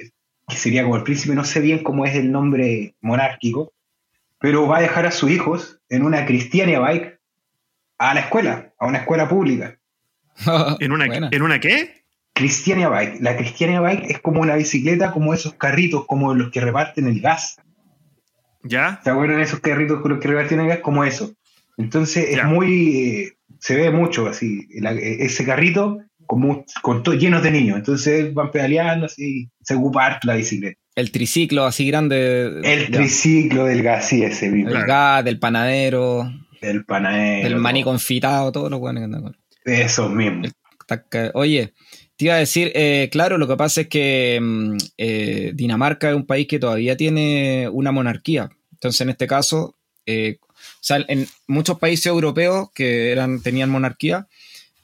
que 0.48 0.56
sería 0.56 0.84
como 0.84 0.96
el 0.96 1.04
príncipe, 1.04 1.36
no 1.36 1.44
sé 1.44 1.60
bien 1.60 1.84
cómo 1.84 2.06
es 2.06 2.16
el 2.16 2.32
nombre 2.32 2.96
monárquico, 3.02 3.74
pero 4.40 4.68
va 4.68 4.78
a 4.78 4.82
dejar 4.82 5.06
a 5.06 5.12
sus 5.12 5.30
hijos 5.30 5.80
en 5.90 6.04
una 6.04 6.26
Christiania 6.26 6.80
Bike 6.80 7.20
a 7.98 8.14
la 8.14 8.22
escuela, 8.22 8.74
a 8.80 8.86
una 8.88 9.00
escuela 9.00 9.28
pública. 9.28 9.78
¿En 10.80 10.92
una, 10.92 11.08
Buena. 11.08 11.30
¿En 11.32 11.42
una 11.42 11.60
qué? 11.60 12.04
Christiania 12.34 12.88
Bike. 12.90 13.18
La 13.22 13.36
Christiania 13.36 13.82
Bike 13.82 14.06
es 14.12 14.20
como 14.20 14.42
una 14.42 14.56
bicicleta, 14.56 15.12
como 15.12 15.34
esos 15.34 15.56
carritos, 15.56 16.06
como 16.06 16.34
los 16.36 16.52
que 16.52 16.62
reparten 16.62 17.08
el 17.08 17.20
gas. 17.20 17.58
¿Ya? 18.64 19.02
¿Se 19.04 19.10
acuerdan 19.10 19.40
esos 19.42 19.60
carritos 19.60 20.02
con 20.02 20.12
los 20.12 20.20
que 20.20 20.28
reparten 20.28 20.60
el 20.60 20.68
gas? 20.68 20.80
Como 20.80 21.04
eso. 21.04 21.34
Entonces 21.78 22.30
Ya. 22.36 22.44
es 22.44 22.46
muy. 22.46 22.98
eh, 22.98 23.34
se 23.60 23.76
ve 23.76 23.90
mucho 23.92 24.28
así. 24.28 24.68
la- 24.80 24.94
eh, 24.94 25.26
ese 25.26 25.44
carrito 25.46 25.98
como, 26.28 26.66
con 26.82 27.04
todo 27.04 27.16
llenos 27.16 27.42
de 27.42 27.52
niños. 27.52 27.78
Entonces 27.78 28.34
van 28.34 28.52
pedaleando 28.52 29.08
así. 29.08 29.50
Se 29.62 29.76
ocupa 29.76 30.06
harto 30.06 30.28
la 30.28 30.36
bicicleta. 30.36 30.80
El 30.96 31.12
triciclo 31.12 31.66
así 31.66 31.88
grande. 31.88 32.62
El 32.63 32.92
ya. 32.92 32.98
triciclo 32.98 33.66
del 33.66 33.84
gas, 33.84 34.08
sí, 34.08 34.24
ese 34.24 34.50
mismo. 34.50 34.72
El 34.72 34.86
gas, 34.86 35.24
del 35.24 35.40
panadero, 35.40 36.32
Del 36.62 36.86
panadero. 36.86 37.50
del 37.50 37.58
maní 37.58 37.84
confitado, 37.84 38.52
todo 38.52 38.70
lo 38.70 38.80
bueno 38.80 39.00
que 39.00 39.06
andan 39.06 39.24
con. 39.24 39.38
Esos 39.66 40.12
mismos. 40.12 40.52
Oye, 41.34 41.74
te 42.16 42.26
iba 42.26 42.36
a 42.36 42.40
decir, 42.40 42.72
eh, 42.74 43.10
claro, 43.12 43.38
lo 43.38 43.48
que 43.48 43.58
pasa 43.58 43.82
es 43.82 43.88
que 43.88 44.40
mm, 44.42 44.78
eh, 44.98 45.52
Dinamarca 45.54 46.10
es 46.10 46.16
un 46.16 46.26
país 46.26 46.48
que 46.48 46.60
todavía 46.60 46.96
tiene 46.96 47.70
una 47.72 47.92
monarquía. 47.92 48.50
Entonces, 48.72 49.02
en 49.02 49.10
este 49.10 49.28
caso, 49.28 49.76
eh, 50.06 50.38
sea, 50.88 51.04
en 51.08 51.28
muchos 51.48 51.78
países 51.80 52.06
europeos 52.08 52.70
que 52.74 53.12
eran, 53.12 53.42
tenían 53.42 53.70
monarquía, 53.70 54.28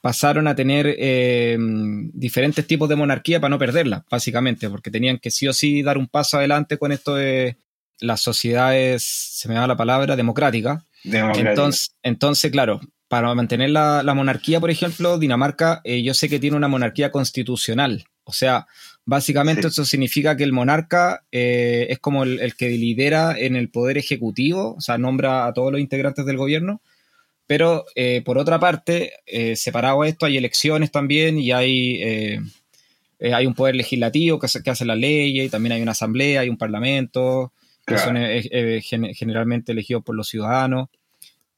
pasaron 0.03 0.49
a 0.49 0.55
tener 0.55 0.97
eh, 0.99 1.57
diferentes 1.57 2.67
tipos 2.67 2.89
de 2.89 2.97
monarquía 2.97 3.39
para 3.39 3.51
no 3.51 3.57
perderla, 3.57 4.03
básicamente, 4.11 4.69
porque 4.69 4.91
tenían 4.91 5.17
que 5.17 5.31
sí 5.31 5.47
o 5.47 5.53
sí 5.53 5.81
dar 5.81 5.97
un 5.97 6.07
paso 6.07 6.37
adelante 6.37 6.77
con 6.77 6.91
esto 6.91 7.15
de 7.15 7.55
las 8.01 8.19
sociedades, 8.19 9.01
se 9.01 9.47
me 9.47 9.55
da 9.55 9.65
la 9.65 9.77
palabra, 9.77 10.17
democrática. 10.17 10.83
Entonces, 11.05 11.95
entonces, 12.03 12.51
claro, 12.51 12.81
para 13.07 13.33
mantener 13.33 13.69
la, 13.69 14.03
monarquía, 14.13 14.59
por 14.59 14.71
ejemplo, 14.71 15.17
Dinamarca, 15.17 15.79
eh, 15.85 16.03
yo 16.03 16.13
sé 16.13 16.27
que 16.27 16.39
tiene 16.39 16.57
una 16.57 16.67
monarquía 16.67 17.09
constitucional. 17.09 18.03
O 18.25 18.33
sea, 18.33 18.67
básicamente 19.05 19.67
eso 19.67 19.85
significa 19.85 20.35
que 20.35 20.43
el 20.43 20.51
monarca 20.51 21.23
eh, 21.31 21.87
es 21.89 21.99
como 21.99 22.23
el, 22.23 22.55
que 22.57 22.67
lidera 22.71 23.39
en 23.39 23.55
el 23.55 23.69
poder 23.69 23.97
ejecutivo, 23.97 24.75
o 24.75 24.81
sea, 24.81 24.97
nombra 24.97 25.45
a 25.45 25.53
todos 25.53 25.71
los 25.71 25.79
integrantes 25.79 26.25
del 26.25 26.35
gobierno, 26.35 26.81
pero 27.47 27.85
eh, 27.95 28.21
por 28.23 28.37
otra 28.37 28.59
parte, 28.59 29.13
eh, 29.25 29.55
separado 29.55 30.01
a 30.01 30.07
esto, 30.07 30.25
hay 30.25 30.37
elecciones 30.37 30.91
también 30.91 31.37
y 31.37 31.51
hay, 31.51 32.01
eh, 32.01 32.39
hay 33.33 33.45
un 33.45 33.53
poder 33.53 33.75
legislativo 33.75 34.39
que 34.39 34.45
hace, 34.45 34.63
que 34.63 34.69
hace 34.69 34.85
las 34.85 34.97
leyes 34.97 35.45
y 35.45 35.49
también 35.49 35.73
hay 35.73 35.81
una 35.81 35.91
asamblea, 35.91 36.41
hay 36.41 36.49
un 36.49 36.57
parlamento, 36.57 37.51
que 37.85 37.97
son 37.97 38.15
generalmente 39.13 39.73
elegidos 39.73 40.03
por 40.03 40.15
los 40.15 40.29
ciudadanos. 40.29 40.87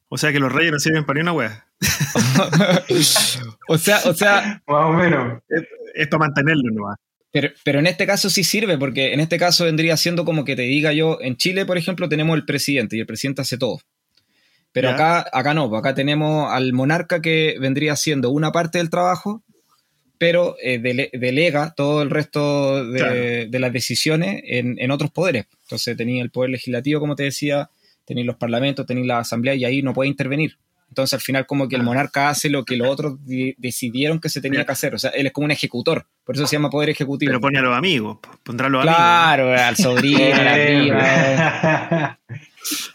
O 0.09 0.17
sea 0.17 0.31
que 0.31 0.39
los 0.39 0.51
reyes 0.51 0.71
no 0.71 0.79
sirven 0.79 1.05
para 1.05 1.17
ni 1.17 1.21
una 1.21 1.33
wea. 1.33 1.67
o 3.67 3.77
sea, 3.77 3.99
o 4.05 4.13
sea. 4.13 4.63
Más 4.67 4.85
o 4.85 4.93
menos. 4.93 5.41
Es, 5.93 6.07
para 6.07 6.19
mantenerlo 6.19 6.71
nomás. 6.71 6.97
Pero, 7.31 7.49
pero, 7.63 7.79
en 7.79 7.87
este 7.87 8.07
caso 8.07 8.29
sí 8.29 8.43
sirve, 8.43 8.77
porque 8.77 9.13
en 9.13 9.19
este 9.19 9.37
caso 9.37 9.65
vendría 9.65 9.97
siendo 9.97 10.23
como 10.23 10.45
que 10.45 10.55
te 10.55 10.61
diga 10.61 10.93
yo, 10.93 11.19
en 11.21 11.35
Chile, 11.35 11.65
por 11.65 11.77
ejemplo, 11.77 12.07
tenemos 12.07 12.35
el 12.37 12.45
presidente 12.45 12.95
y 12.95 13.01
el 13.01 13.05
presidente 13.05 13.41
hace 13.41 13.57
todo. 13.57 13.81
Pero 14.75 14.89
acá, 14.89 15.25
acá 15.31 15.53
no, 15.53 15.69
pues 15.69 15.79
acá 15.79 15.95
tenemos 15.95 16.51
al 16.51 16.73
monarca 16.73 17.21
que 17.21 17.55
vendría 17.61 17.95
siendo 17.95 18.29
una 18.29 18.51
parte 18.51 18.77
del 18.77 18.89
trabajo, 18.89 19.41
pero 20.17 20.57
eh, 20.61 20.79
delega 21.13 21.73
todo 21.73 22.01
el 22.01 22.09
resto 22.09 22.83
de, 22.85 23.47
las 23.49 23.71
decisiones 23.71 24.41
en, 24.45 24.91
otros 24.91 25.11
poderes. 25.11 25.45
Entonces 25.61 25.95
tenía 25.95 26.21
el 26.21 26.29
poder 26.29 26.49
legislativo, 26.49 26.99
como 26.99 27.15
te 27.15 27.23
decía, 27.23 27.69
tenía 28.03 28.25
los 28.25 28.35
parlamentos, 28.35 28.85
tenía 28.85 29.05
la 29.05 29.19
asamblea 29.19 29.55
y 29.55 29.63
ahí 29.63 29.81
no 29.81 29.93
puede 29.93 30.09
intervenir. 30.09 30.57
Entonces 30.89 31.13
al 31.13 31.21
final 31.21 31.45
como 31.45 31.69
que 31.69 31.77
el 31.77 31.81
ah. 31.81 31.85
monarca 31.85 32.27
hace 32.27 32.49
lo 32.49 32.65
que 32.65 32.75
los 32.75 32.89
otros 32.89 33.17
decidieron 33.57 34.19
que 34.19 34.27
se 34.27 34.41
tenía 34.41 34.65
que 34.65 34.73
hacer. 34.73 34.93
O 34.93 34.99
sea, 34.99 35.11
él 35.11 35.27
es 35.27 35.31
como 35.31 35.45
un 35.45 35.51
ejecutor. 35.51 36.05
Por 36.25 36.35
eso 36.35 36.45
se 36.47 36.57
llama 36.57 36.69
poder 36.69 36.89
ejecutivo. 36.89 37.29
Pero 37.29 37.39
pone 37.39 37.59
a 37.59 37.61
los 37.61 37.77
amigos, 37.77 38.17
pondrá 38.43 38.67
a 38.67 38.69
los 38.69 38.81
amigos. 38.81 38.97
Claro, 38.97 39.53
al 39.53 39.77
sobrino, 39.77 40.35
a 40.35 40.43
la 40.43 40.53
prima. 40.65 42.19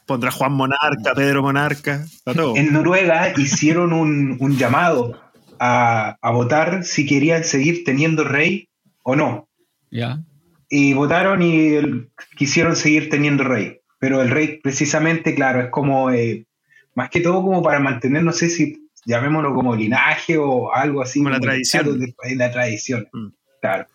Pondrá 0.07 0.31
Juan 0.31 0.53
Monarca, 0.53 1.15
Pedro 1.15 1.43
Monarca, 1.43 2.07
todo. 2.25 2.57
En 2.57 2.73
Noruega 2.73 3.33
hicieron 3.37 3.93
un, 3.93 4.57
llamado 4.57 5.21
a, 5.59 6.17
votar 6.33 6.85
si 6.85 7.07
querían 7.07 7.45
seguir 7.45 7.85
teniendo 7.85 8.25
rey 8.25 8.69
o 9.03 9.17
no. 9.17 9.49
Ya. 9.91 10.23
Y 10.69 10.93
votaron 10.95 11.43
y 11.43 12.09
quisieron 12.37 12.77
seguir 12.77 13.11
teniendo 13.11 13.45
rey. 13.45 13.81
Pero 13.99 14.23
el 14.23 14.31
rey, 14.31 14.61
precisamente, 14.63 15.35
claro, 15.35 15.61
es 15.61 15.71
como, 15.71 16.11
eh, 16.11 16.47
más 16.95 17.11
que 17.11 17.21
todo 17.21 17.43
como 17.43 17.63
para 17.63 17.81
mantener, 17.81 18.23
no 18.23 18.33
sé 18.33 18.49
si 18.49 18.89
llamémoslo 19.05 19.55
como 19.55 19.77
linaje 19.77 20.39
o 20.39 20.73
algo 20.73 21.03
así. 21.03 21.21
Como 21.21 21.31
la 21.31 21.41
tradición. 21.41 22.01
la 22.37 22.51
tradición, 22.51 23.09
mm. 23.13 23.29
claro. 23.61 23.87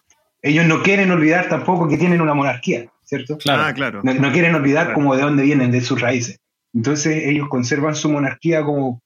Ellos 0.41 0.65
no 0.65 0.83
quieren 0.83 1.09
olvidar 1.11 1.49
tampoco 1.49 1.87
que 1.87 1.97
tienen 1.97 2.21
una 2.21 2.35
monarquía. 2.35 2.85
¿Cierto? 3.05 3.37
Claro, 3.37 3.63
ah, 3.63 3.73
claro. 3.73 4.01
No, 4.03 4.31
quieren 4.31 4.55
olvidar 4.55 4.93
como 4.93 5.15
de 5.15 5.21
dónde 5.21 5.43
vienen, 5.43 5.71
de 5.71 5.81
sus 5.81 6.01
raíces. 6.01 6.39
Entonces 6.73 7.23
ellos 7.25 7.47
conservan 7.49 7.95
su 7.95 8.09
monarquía 8.09 8.63
como 8.63 9.01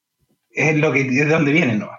es 0.49 0.75
lo 0.77 0.91
que 0.91 1.01
es 1.01 1.15
de 1.15 1.25
dónde 1.25 1.51
vienen, 1.51 1.79
¿no? 1.79 1.89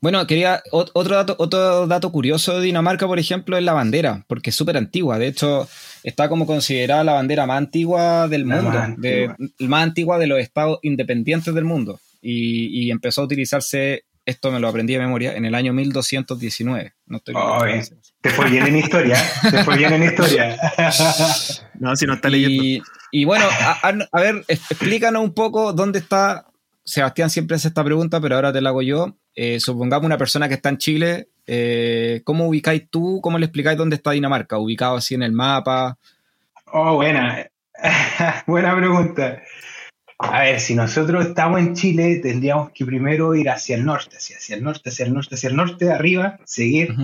Bueno, 0.00 0.26
quería 0.26 0.62
otro 0.70 1.16
dato, 1.16 1.34
otro 1.38 1.86
dato 1.86 2.12
curioso 2.12 2.58
de 2.58 2.66
Dinamarca, 2.66 3.06
por 3.06 3.18
ejemplo, 3.18 3.56
es 3.56 3.64
la 3.64 3.72
bandera, 3.72 4.22
porque 4.28 4.50
es 4.50 4.56
súper 4.56 4.76
antigua. 4.76 5.18
De 5.18 5.28
hecho, 5.28 5.66
está 6.02 6.28
como 6.28 6.46
considerada 6.46 7.02
la 7.04 7.14
bandera 7.14 7.46
más 7.46 7.56
antigua 7.56 8.28
del 8.28 8.44
mundo, 8.44 8.64
más 8.64 8.76
antigua. 8.84 9.36
De, 9.38 9.66
más 9.66 9.82
antigua 9.82 10.18
de 10.18 10.26
los 10.26 10.40
estados 10.40 10.78
independientes 10.82 11.54
del 11.54 11.64
mundo. 11.64 12.00
Y, 12.20 12.66
y, 12.66 12.90
empezó 12.90 13.22
a 13.22 13.24
utilizarse 13.24 14.04
esto 14.26 14.50
me 14.50 14.58
lo 14.58 14.68
aprendí 14.68 14.94
de 14.94 15.00
memoria, 15.00 15.34
en 15.34 15.44
el 15.44 15.54
año 15.54 15.72
1219. 15.72 16.94
No 17.06 17.16
estoy 17.18 17.34
te 18.20 18.30
fue 18.30 18.48
bien 18.48 18.66
en 18.66 18.76
historia, 18.78 19.18
te 19.50 19.64
fue 19.64 19.76
bien 19.76 19.92
en 19.92 20.04
historia. 20.04 20.56
no, 21.78 21.94
si 21.94 22.06
no 22.06 22.14
está 22.14 22.30
leyendo. 22.30 22.84
Y, 23.10 23.24
bueno, 23.24 23.44
a, 23.50 24.20
ver, 24.20 24.44
explícanos 24.48 25.22
un 25.22 25.34
poco 25.34 25.72
dónde 25.72 25.98
está, 25.98 26.46
Sebastián 26.84 27.28
siempre 27.28 27.56
hace 27.56 27.68
esta 27.68 27.84
pregunta, 27.84 28.20
pero 28.20 28.36
ahora 28.36 28.52
te 28.52 28.60
la 28.60 28.70
hago 28.70 28.82
yo. 28.82 29.16
Eh, 29.34 29.60
supongamos 29.60 30.06
una 30.06 30.16
persona 30.16 30.48
que 30.48 30.54
está 30.54 30.70
en 30.70 30.78
Chile, 30.78 31.28
eh, 31.46 32.22
¿cómo 32.24 32.48
ubicáis 32.48 32.88
tú, 32.88 33.20
cómo 33.22 33.38
le 33.38 33.46
explicáis 33.46 33.76
dónde 33.76 33.96
está 33.96 34.12
Dinamarca? 34.12 34.58
¿Ubicado 34.58 34.96
así 34.96 35.14
en 35.14 35.22
el 35.22 35.32
mapa? 35.32 35.98
Oh, 36.72 36.94
buena, 36.94 37.46
buena 38.46 38.74
pregunta. 38.76 39.42
A 40.18 40.40
ver, 40.40 40.60
si 40.60 40.74
nosotros 40.74 41.26
estamos 41.26 41.60
en 41.60 41.74
Chile, 41.74 42.20
tendríamos 42.22 42.70
que 42.72 42.84
primero 42.84 43.34
ir 43.34 43.50
hacia 43.50 43.76
el 43.76 43.84
norte, 43.84 44.16
hacia, 44.16 44.36
hacia 44.36 44.56
el 44.56 44.62
norte, 44.62 44.90
hacia 44.90 45.06
el 45.06 45.14
norte, 45.14 45.34
hacia 45.34 45.48
el 45.48 45.56
norte, 45.56 45.90
arriba, 45.90 46.38
seguir 46.44 46.94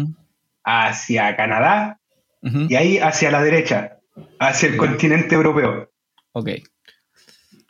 hacia 0.64 1.36
Canadá 1.36 1.98
y 2.42 2.74
ahí 2.76 2.98
hacia 2.98 3.30
la 3.30 3.42
derecha, 3.42 3.98
hacia 4.38 4.68
el 4.68 4.76
continente 4.76 5.34
europeo. 5.34 5.90
Ok. 6.32 6.50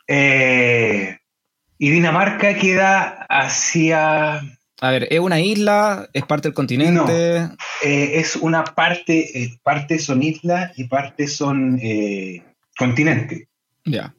Eh, 0.07 1.17
y 1.77 1.89
Dinamarca 1.89 2.53
queda 2.55 3.25
hacia... 3.27 4.41
A 4.83 4.91
ver, 4.91 5.07
¿es 5.11 5.19
una 5.19 5.39
isla? 5.39 6.09
¿Es 6.13 6.23
parte 6.23 6.49
del 6.49 6.53
continente? 6.53 7.39
No, 7.41 7.55
eh, 7.83 8.19
es 8.19 8.35
una 8.35 8.63
parte, 8.63 9.43
eh, 9.43 9.57
parte 9.63 9.99
son 9.99 10.23
islas 10.23 10.71
y 10.77 10.85
parte 10.85 11.27
son 11.27 11.79
continente. 12.77 13.47
Ya. 13.85 14.15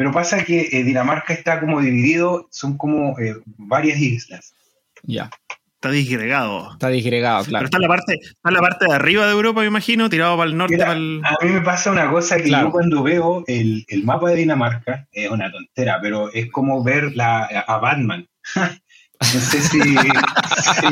Pero 0.00 0.12
pasa 0.12 0.42
que 0.44 0.70
eh, 0.72 0.82
Dinamarca 0.82 1.34
está 1.34 1.60
como 1.60 1.82
dividido, 1.82 2.48
son 2.50 2.78
como 2.78 3.18
eh, 3.18 3.34
varias 3.58 4.00
islas. 4.00 4.54
Ya. 5.02 5.28
Está 5.74 5.90
disgregado. 5.90 6.72
Está 6.72 6.88
disgregado, 6.88 7.44
claro. 7.44 7.64
Pero 7.64 7.66
está 7.66 7.76
en 7.76 7.82
la 7.82 7.88
parte, 7.88 8.14
está 8.14 8.50
la 8.50 8.60
parte 8.60 8.86
de 8.86 8.94
arriba 8.94 9.26
de 9.26 9.32
Europa, 9.32 9.60
me 9.60 9.66
imagino, 9.66 10.08
tirado 10.08 10.38
para 10.38 10.48
el 10.48 10.56
norte. 10.56 10.82
A 10.82 10.94
mí 10.94 11.50
me 11.52 11.60
pasa 11.60 11.90
una 11.90 12.10
cosa 12.10 12.38
que 12.38 12.48
yo 12.48 12.70
cuando 12.70 13.02
veo 13.02 13.44
el, 13.46 13.84
mapa 14.02 14.30
de 14.30 14.36
Dinamarca, 14.36 15.06
es 15.12 15.30
una 15.30 15.52
tontera, 15.52 15.98
pero 16.00 16.32
es 16.32 16.50
como 16.50 16.82
ver 16.82 17.14
la, 17.14 17.42
a 17.44 17.76
Batman. 17.76 18.26
no 18.56 19.26
sé 19.26 19.60
si, 19.60 19.80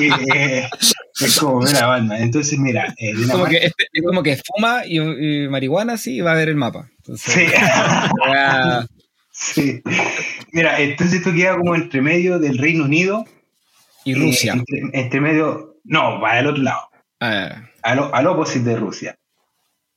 eh, 0.03 0.69
es 1.19 1.39
como 1.39 1.63
ver 1.63 1.77
a 1.83 1.87
Batman. 1.87 2.21
Entonces, 2.21 2.59
mira, 2.59 2.95
Dinamarca, 2.99 3.33
como, 3.33 3.47
que, 3.47 3.57
este, 3.57 3.85
como 4.05 4.23
que 4.23 4.37
fuma 4.37 4.83
y, 4.85 5.49
marihuana, 5.49 5.97
sí, 5.97 6.21
va 6.21 6.33
a 6.33 6.35
ver 6.35 6.51
el 6.51 6.57
mapa. 6.57 6.91
sí. 7.17 7.47
Sí. 9.39 9.81
Mira, 10.53 10.81
entonces 10.81 11.19
esto 11.19 11.33
queda 11.33 11.57
como 11.57 11.77
entre 11.77 12.03
medio 12.03 12.39
del 12.39 12.59
Reino 12.59 12.85
Unido 12.85 13.25
y 14.05 14.15
Rusia. 14.15 14.55
Eh, 14.55 14.91
entre, 14.93 15.21
medio. 15.21 15.77
No, 15.85 16.21
va 16.21 16.33
al 16.33 16.47
otro 16.49 16.63
lado. 16.63 16.91
Ah. 17.21 17.63
Al, 17.83 18.11
al 18.13 18.27
opposite 18.27 18.71
de 18.71 18.77
Rusia. 18.77 19.19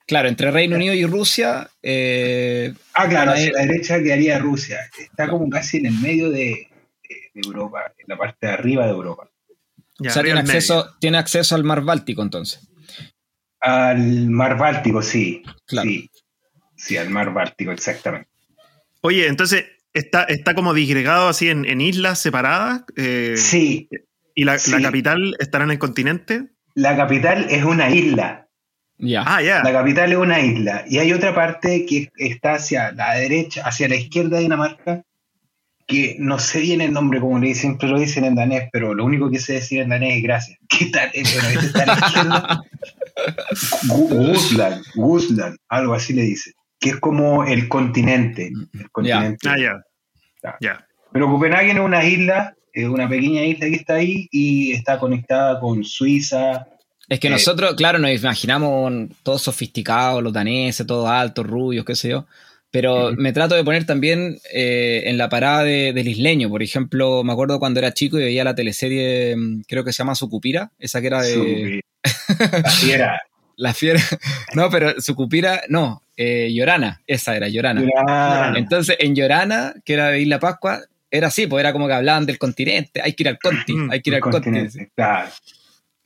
Claro, 0.05 0.27
entre 0.27 0.51
Reino 0.51 0.75
Unido 0.75 0.93
y 0.93 1.05
Rusia. 1.05 1.69
Eh, 1.81 2.73
ah, 2.93 3.07
claro, 3.07 3.31
hacia 3.31 3.51
la 3.53 3.61
derecha 3.61 3.97
quedaría 3.99 4.39
Rusia. 4.39 4.79
Está 4.99 5.29
como 5.29 5.49
casi 5.49 5.77
en 5.77 5.87
el 5.87 5.93
medio 5.99 6.29
de, 6.29 6.67
Europa, 7.33 7.93
en 7.97 8.05
la 8.07 8.17
parte 8.17 8.47
de 8.47 8.53
arriba 8.53 8.85
de 8.85 8.91
Europa. 8.91 9.29
o 9.99 10.09
sea, 10.09 10.21
tiene 10.21 10.41
acceso, 10.41 10.95
tiene 10.99 11.17
acceso 11.17 11.55
al 11.55 11.63
mar 11.63 11.81
Báltico 11.81 12.21
entonces. 12.21 12.67
Al 13.61 14.29
mar 14.29 14.57
Báltico, 14.57 15.01
sí. 15.01 15.43
Claro. 15.65 15.89
Sí, 15.89 16.11
sí 16.75 16.97
al 16.97 17.09
mar 17.09 17.31
Báltico, 17.31 17.71
exactamente. 17.71 18.30
Oye, 19.01 19.27
entonces, 19.27 19.65
¿está, 19.93 20.23
está 20.23 20.53
como 20.53 20.73
disgregado 20.73 21.27
así 21.27 21.49
en, 21.49 21.81
islas 21.81 22.19
separadas? 22.19 22.83
Eh, 22.95 23.33
sí. 23.35 23.89
¿Y 24.35 24.43
la, 24.43 24.57
capital 24.81 25.35
estará 25.39 25.65
en 25.65 25.71
el 25.71 25.79
continente? 25.79 26.49
La 26.75 26.95
capital 26.95 27.47
es 27.49 27.63
una 27.63 27.89
isla. 27.89 28.47
Ya. 28.97 29.23
Ah, 29.25 29.41
ya. 29.41 29.63
La 29.63 29.73
capital 29.73 30.11
es 30.11 30.17
una 30.17 30.39
isla. 30.39 30.85
Y 30.87 30.99
hay 30.99 31.11
otra 31.11 31.33
parte 31.33 31.85
que 31.87 32.09
está 32.15 32.53
hacia 32.53 32.91
la 32.91 33.15
derecha, 33.15 33.63
hacia 33.65 33.89
la 33.89 33.95
izquierda 33.95 34.37
de 34.37 34.43
Dinamarca, 34.43 35.03
que 35.87 36.15
no 36.19 36.37
sé 36.37 36.59
bien 36.59 36.81
el 36.81 36.93
nombre, 36.93 37.19
como 37.19 37.39
le 37.39 37.47
dicen, 37.47 37.61
siempre 37.61 37.89
lo 37.89 37.99
dicen 37.99 38.23
en 38.23 38.35
danés, 38.35 38.69
pero 38.71 38.93
lo 38.93 39.03
único 39.03 39.31
que 39.31 39.39
sé 39.39 39.53
decir 39.53 39.81
en 39.81 39.89
danés 39.89 40.17
es 40.17 40.23
gracias. 40.23 40.59
¿Qué 40.69 40.85
tal? 40.85 41.09
Eh, 41.13 41.23
bueno, 41.33 41.59
está 41.59 41.83
a 41.83 41.85
la 41.87 41.93
izquierda. 41.93 42.63
Gusland, 43.87 44.83
Gusland, 44.95 45.57
algo 45.67 45.93
así 45.93 46.13
le 46.13 46.21
dice 46.21 46.53
que 46.81 46.89
es 46.89 46.99
como 46.99 47.45
el 47.45 47.69
continente. 47.69 48.51
El 48.73 48.91
continente. 48.91 49.47
Ah, 49.47 50.57
ya. 50.59 50.85
Pero 51.13 51.29
Copenhague 51.29 51.71
es 51.71 51.79
una 51.79 52.03
isla, 52.03 52.55
es 52.73 52.87
una 52.87 53.07
pequeña 53.07 53.45
isla 53.45 53.67
que 53.67 53.75
está 53.75 53.93
ahí 53.95 54.27
y 54.31 54.73
está 54.73 54.97
conectada 54.97 55.59
con 55.59 55.83
Suiza. 55.83 56.67
Es 57.07 57.19
que 57.19 57.27
eh, 57.27 57.31
nosotros, 57.31 57.75
claro, 57.75 57.99
nos 57.99 58.11
imaginamos 58.11 59.09
todos 59.21 59.43
sofisticados, 59.43 60.23
los 60.23 60.33
daneses, 60.33 60.87
todos 60.87 61.07
altos, 61.07 61.45
rubios, 61.45 61.85
qué 61.85 61.95
sé 61.95 62.09
yo. 62.09 62.25
Pero 62.71 63.11
me 63.15 63.33
trato 63.33 63.53
de 63.53 63.65
poner 63.65 63.85
también 63.85 64.39
eh, 64.51 65.03
en 65.05 65.17
la 65.17 65.29
parada 65.29 65.63
del 65.63 66.07
isleño. 66.07 66.49
Por 66.49 66.63
ejemplo, 66.63 67.23
me 67.23 67.33
acuerdo 67.33 67.59
cuando 67.59 67.79
era 67.79 67.93
chico 67.93 68.17
y 68.17 68.23
veía 68.23 68.45
la 68.45 68.55
teleserie, 68.55 69.35
mm, 69.35 69.63
creo 69.67 69.83
que 69.83 69.91
se 69.93 69.99
llama 69.99 70.15
Sucupira, 70.15 70.71
esa 70.79 70.99
que 71.01 71.07
era 71.07 71.21
de. 71.21 71.81
La 72.63 72.71
fiera. 72.71 73.21
La 73.61 73.73
fiera. 73.73 73.99
No, 74.55 74.69
pero 74.69 74.99
Sucupira, 74.99 75.61
no, 75.69 76.03
eh, 76.17 76.51
Llorana, 76.53 77.01
esa 77.07 77.37
era 77.37 77.47
Llorana. 77.47 77.83
Entonces, 78.57 78.97
en 78.99 79.15
Llorana, 79.15 79.75
que 79.85 79.93
era 79.93 80.09
de 80.09 80.19
Isla 80.19 80.39
Pascua, 80.39 80.81
era 81.09 81.27
así, 81.27 81.47
pues 81.47 81.61
era 81.61 81.71
como 81.71 81.87
que 81.87 81.93
hablaban 81.93 82.25
del 82.25 82.37
continente, 82.37 83.01
hay 83.01 83.13
que 83.13 83.23
ir 83.23 83.29
al 83.29 83.39
Conti, 83.39 83.73
hay 83.89 84.01
que 84.01 84.09
ir 84.09 84.15
al 84.15 84.21
continente. 84.21 84.91
Claro. 84.93 85.29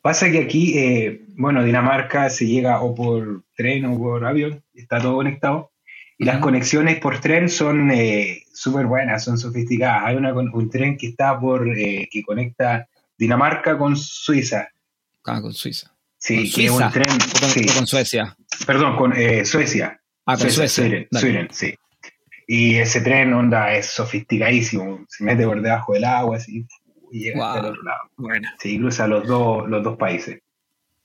Pasa 0.02 0.30
que 0.30 0.40
aquí, 0.40 0.78
eh, 0.78 1.26
bueno, 1.30 1.64
Dinamarca 1.64 2.30
se 2.30 2.46
llega 2.46 2.82
o 2.82 2.94
por 2.94 3.44
tren 3.56 3.86
o 3.86 3.98
por 3.98 4.24
avión, 4.26 4.62
está 4.76 5.00
todo 5.00 5.16
conectado. 5.16 5.72
Y 6.18 6.26
las 6.26 6.38
conexiones 6.38 7.00
por 7.00 7.20
tren 7.20 7.50
son 7.50 7.90
eh, 7.92 8.44
súper 8.54 8.86
buenas, 8.86 9.24
son 9.24 9.38
sofisticadas. 9.38 10.04
Hay 10.06 10.16
una, 10.16 10.34
un 10.34 10.70
tren 10.70 10.98
que 10.98 11.08
está 11.08 11.40
por, 11.40 11.68
eh, 11.76 12.08
que 12.12 12.22
conecta 12.22 12.88
Dinamarca 13.18 13.78
con 13.78 13.98
Suiza. 13.98 14.70
Ah, 15.26 15.42
con 15.42 15.54
Suiza. 15.54 15.95
Sí, 16.26 16.52
que 16.52 16.66
es 16.66 16.72
un 16.72 16.92
tren. 16.92 17.06
con, 17.08 17.76
con 17.76 17.88
Suecia. 17.88 18.36
Perdón, 18.66 18.96
con 18.96 19.14
Suecia. 19.46 20.00
Ah, 20.26 20.38
con 20.38 20.50
Suecia. 20.50 21.08
Suecia, 21.12 21.48
sí. 21.52 21.76
Y 22.48 22.76
ese 22.76 23.02
tren, 23.02 23.34
onda, 23.34 23.74
es 23.74 23.88
sofisticadísimo. 23.88 25.06
Se 25.08 25.24
mete 25.24 25.46
por 25.46 25.62
debajo 25.62 25.94
del 25.94 26.06
agua, 26.06 26.38
así 26.38 26.66
y 27.12 27.20
llega 27.20 27.48
hasta 27.48 27.60
el 27.60 27.66
otro 27.68 27.84
lado. 27.84 28.00
Bueno. 28.18 28.48
Sí, 28.60 28.80
cruza 28.80 29.08
los 29.08 29.28
dos, 29.28 29.68
los 29.70 29.84
dos 29.84 29.98
países. 29.98 30.40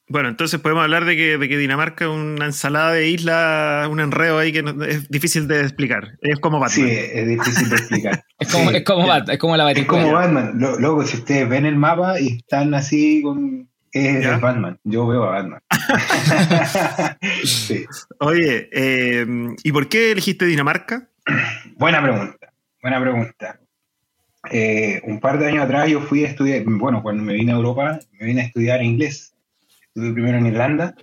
Bueno, 0.09 0.29
entonces 0.29 0.59
podemos 0.59 0.83
hablar 0.83 1.05
de 1.05 1.17
que, 1.17 1.39
de 1.39 1.49
que 1.49 1.57
Dinamarca 1.57 2.07
es 2.07 2.11
una 2.11 2.47
ensalada 2.47 2.93
de 2.93 3.09
islas, 3.09 3.87
un 3.87 4.01
enredo 4.01 4.41
ahí 4.41 4.51
que 4.53 4.65
es 4.89 5.09
difícil 5.09 5.47
de 5.47 5.61
explicar. 5.61 6.19
Es 6.21 6.41
como 6.41 6.59
Batman. 6.59 6.89
Sí, 6.89 6.91
es 6.91 7.29
difícil 7.29 7.69
de 7.69 7.77
explicar. 7.77 8.25
es, 8.41 8.53
como, 8.53 8.71
es, 8.73 8.83
como 8.83 9.07
Batman, 9.07 9.35
es 9.35 9.39
como 9.39 9.57
la 9.57 9.71
Es 9.71 9.87
como 9.87 10.11
Batman. 10.11 10.53
Luego, 10.57 11.05
si 11.05 11.19
ustedes 11.19 11.49
ven 11.49 11.65
el 11.65 11.77
mapa 11.77 12.19
y 12.19 12.39
están 12.39 12.75
así 12.75 13.23
con. 13.23 13.70
Es 13.93 14.41
Batman. 14.41 14.79
Yo 14.85 15.07
veo 15.07 15.25
a 15.25 15.31
Batman. 15.31 15.63
sí. 17.45 17.85
Oye, 18.21 18.69
eh, 18.73 19.27
¿y 19.63 19.73
por 19.73 19.89
qué 19.89 20.13
elegiste 20.13 20.47
Dinamarca? 20.47 21.09
Buena 21.77 22.03
pregunta. 22.03 22.53
Buena 22.83 23.01
pregunta. 23.01 23.61
Eh, 24.51 25.03
un 25.05 25.21
par 25.21 25.39
de 25.39 25.49
años 25.49 25.65
atrás 25.65 25.89
yo 25.89 26.01
fui 26.01 26.25
a 26.25 26.29
estudiar, 26.29 26.63
bueno, 26.65 27.03
cuando 27.03 27.23
me 27.23 27.35
vine 27.35 27.53
a 27.53 27.57
Europa, 27.57 27.99
me 28.19 28.27
vine 28.27 28.43
a 28.43 28.45
estudiar 28.45 28.83
inglés. 28.83 29.35
Estuve 29.89 30.13
primero 30.13 30.39
en 30.39 30.47
Irlanda. 30.47 30.95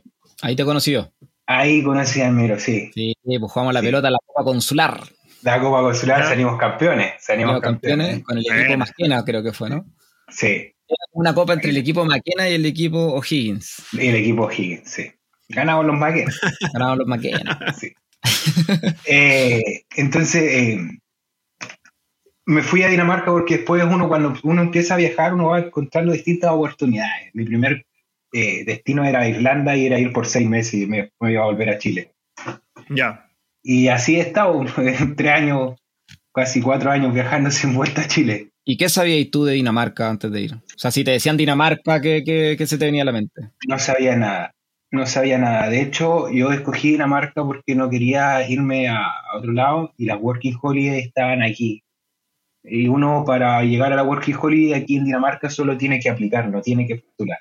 Ahí 0.41 0.55
te 0.55 0.63
conocí 0.63 0.93
yo. 0.93 1.11
Ahí 1.45 1.83
conocí 1.83 2.21
a 2.21 2.31
Miro, 2.31 2.59
sí. 2.59 2.91
Sí, 2.93 3.13
pues 3.23 3.51
jugamos 3.51 3.73
la 3.73 3.81
pelota 3.81 4.07
en 4.07 4.13
la 4.13 4.19
Copa 4.25 4.43
Consular. 4.43 5.01
La 5.43 5.61
Copa 5.61 5.81
Consular 5.81 6.25
salimos 6.25 6.57
campeones. 6.57 7.13
Salimos 7.19 7.61
campeones, 7.61 8.23
con 8.23 8.37
el 8.37 8.45
equipo 8.45 8.77
Maquena, 8.77 9.23
creo 9.23 9.43
que 9.43 9.53
fue, 9.53 9.69
¿no? 9.69 9.85
Sí. 10.29 10.73
Una 11.11 11.33
copa 11.33 11.53
entre 11.53 11.71
el 11.71 11.77
equipo 11.77 12.05
Maquena 12.05 12.49
y 12.49 12.53
el 12.53 12.65
equipo 12.65 13.13
O'Higgins. 13.13 13.83
El 13.97 14.15
equipo 14.15 14.43
O'Higgins, 14.43 14.89
sí. 14.89 15.11
Ganamos 15.49 15.85
los 15.85 15.97
Maquena. 15.97 16.31
Ganamos 16.73 16.97
los 16.99 17.07
Maquena. 17.07 17.73
sí. 17.79 17.93
Eh, 19.05 19.83
entonces, 19.95 20.43
eh, 20.43 20.79
me 22.45 22.63
fui 22.63 22.81
a 22.83 22.87
Dinamarca 22.87 23.31
porque 23.31 23.57
después 23.57 23.83
uno, 23.83 24.07
cuando 24.07 24.33
uno 24.43 24.61
empieza 24.61 24.93
a 24.93 24.97
viajar, 24.97 25.33
uno 25.33 25.49
va 25.49 25.59
encontrando 25.59 26.13
distintas 26.13 26.51
oportunidades. 26.51 27.29
Mi 27.33 27.43
primer 27.43 27.85
eh, 28.33 28.63
destino 28.65 29.03
era 29.03 29.27
Irlanda 29.27 29.75
y 29.75 29.85
era 29.85 29.99
ir 29.99 30.13
por 30.13 30.25
seis 30.25 30.47
meses 30.47 30.73
y 30.75 30.87
me, 30.87 31.11
iba 31.21 31.43
a 31.43 31.45
volver 31.45 31.69
a 31.69 31.77
Chile. 31.77 32.13
Ya. 32.89 33.29
Y 33.61 33.89
así 33.89 34.15
he 34.15 34.21
estado, 34.21 34.63
tres 35.17 35.31
años, 35.31 35.75
casi 36.33 36.61
cuatro 36.61 36.89
años 36.91 37.13
viajando 37.13 37.51
sin 37.51 37.73
vuelta 37.73 38.01
a 38.01 38.07
Chile. 38.07 38.51
¿Y 38.69 38.75
qué 38.75 38.89
sabías 38.89 39.29
tú 39.31 39.45
de 39.45 39.53
Dinamarca 39.53 40.09
antes 40.09 40.29
de 40.29 40.41
ir? 40.41 40.53
O 40.53 40.77
sea, 40.77 40.91
si 40.91 41.05
te 41.05 41.11
decían 41.11 41.37
Dinamarca, 41.37 42.01
¿qué, 42.01 42.55
qué 42.57 42.67
se 42.67 42.77
te 42.77 42.85
venía 42.85 43.03
a 43.03 43.05
la 43.05 43.13
mente? 43.13 43.49
No 43.65 43.79
sabía 43.79 44.17
nada, 44.17 44.53
no 44.91 45.07
sabía 45.07 45.37
nada. 45.37 45.69
De 45.69 45.81
hecho, 45.81 46.29
yo 46.29 46.51
escogí 46.51 46.91
Dinamarca 46.91 47.45
porque 47.45 47.75
no 47.75 47.89
quería 47.89 48.47
irme 48.49 48.89
a, 48.89 48.97
a 48.97 49.37
otro 49.37 49.53
lado 49.53 49.93
y 49.97 50.05
las 50.05 50.19
Working 50.19 50.57
Holidays 50.61 51.05
estaban 51.05 51.43
aquí, 51.43 51.81
y 52.69 52.87
uno 52.87 53.23
para 53.25 53.63
llegar 53.63 53.93
a 53.93 53.95
la 53.95 54.03
Working 54.03 54.35
Holiday 54.35 54.73
aquí 54.73 54.97
en 54.97 55.05
Dinamarca 55.05 55.49
solo 55.49 55.77
tiene 55.77 55.99
que 55.99 56.09
aplicar, 56.09 56.49
no 56.49 56.61
tiene 56.61 56.85
que 56.85 56.97
postular. 56.97 57.39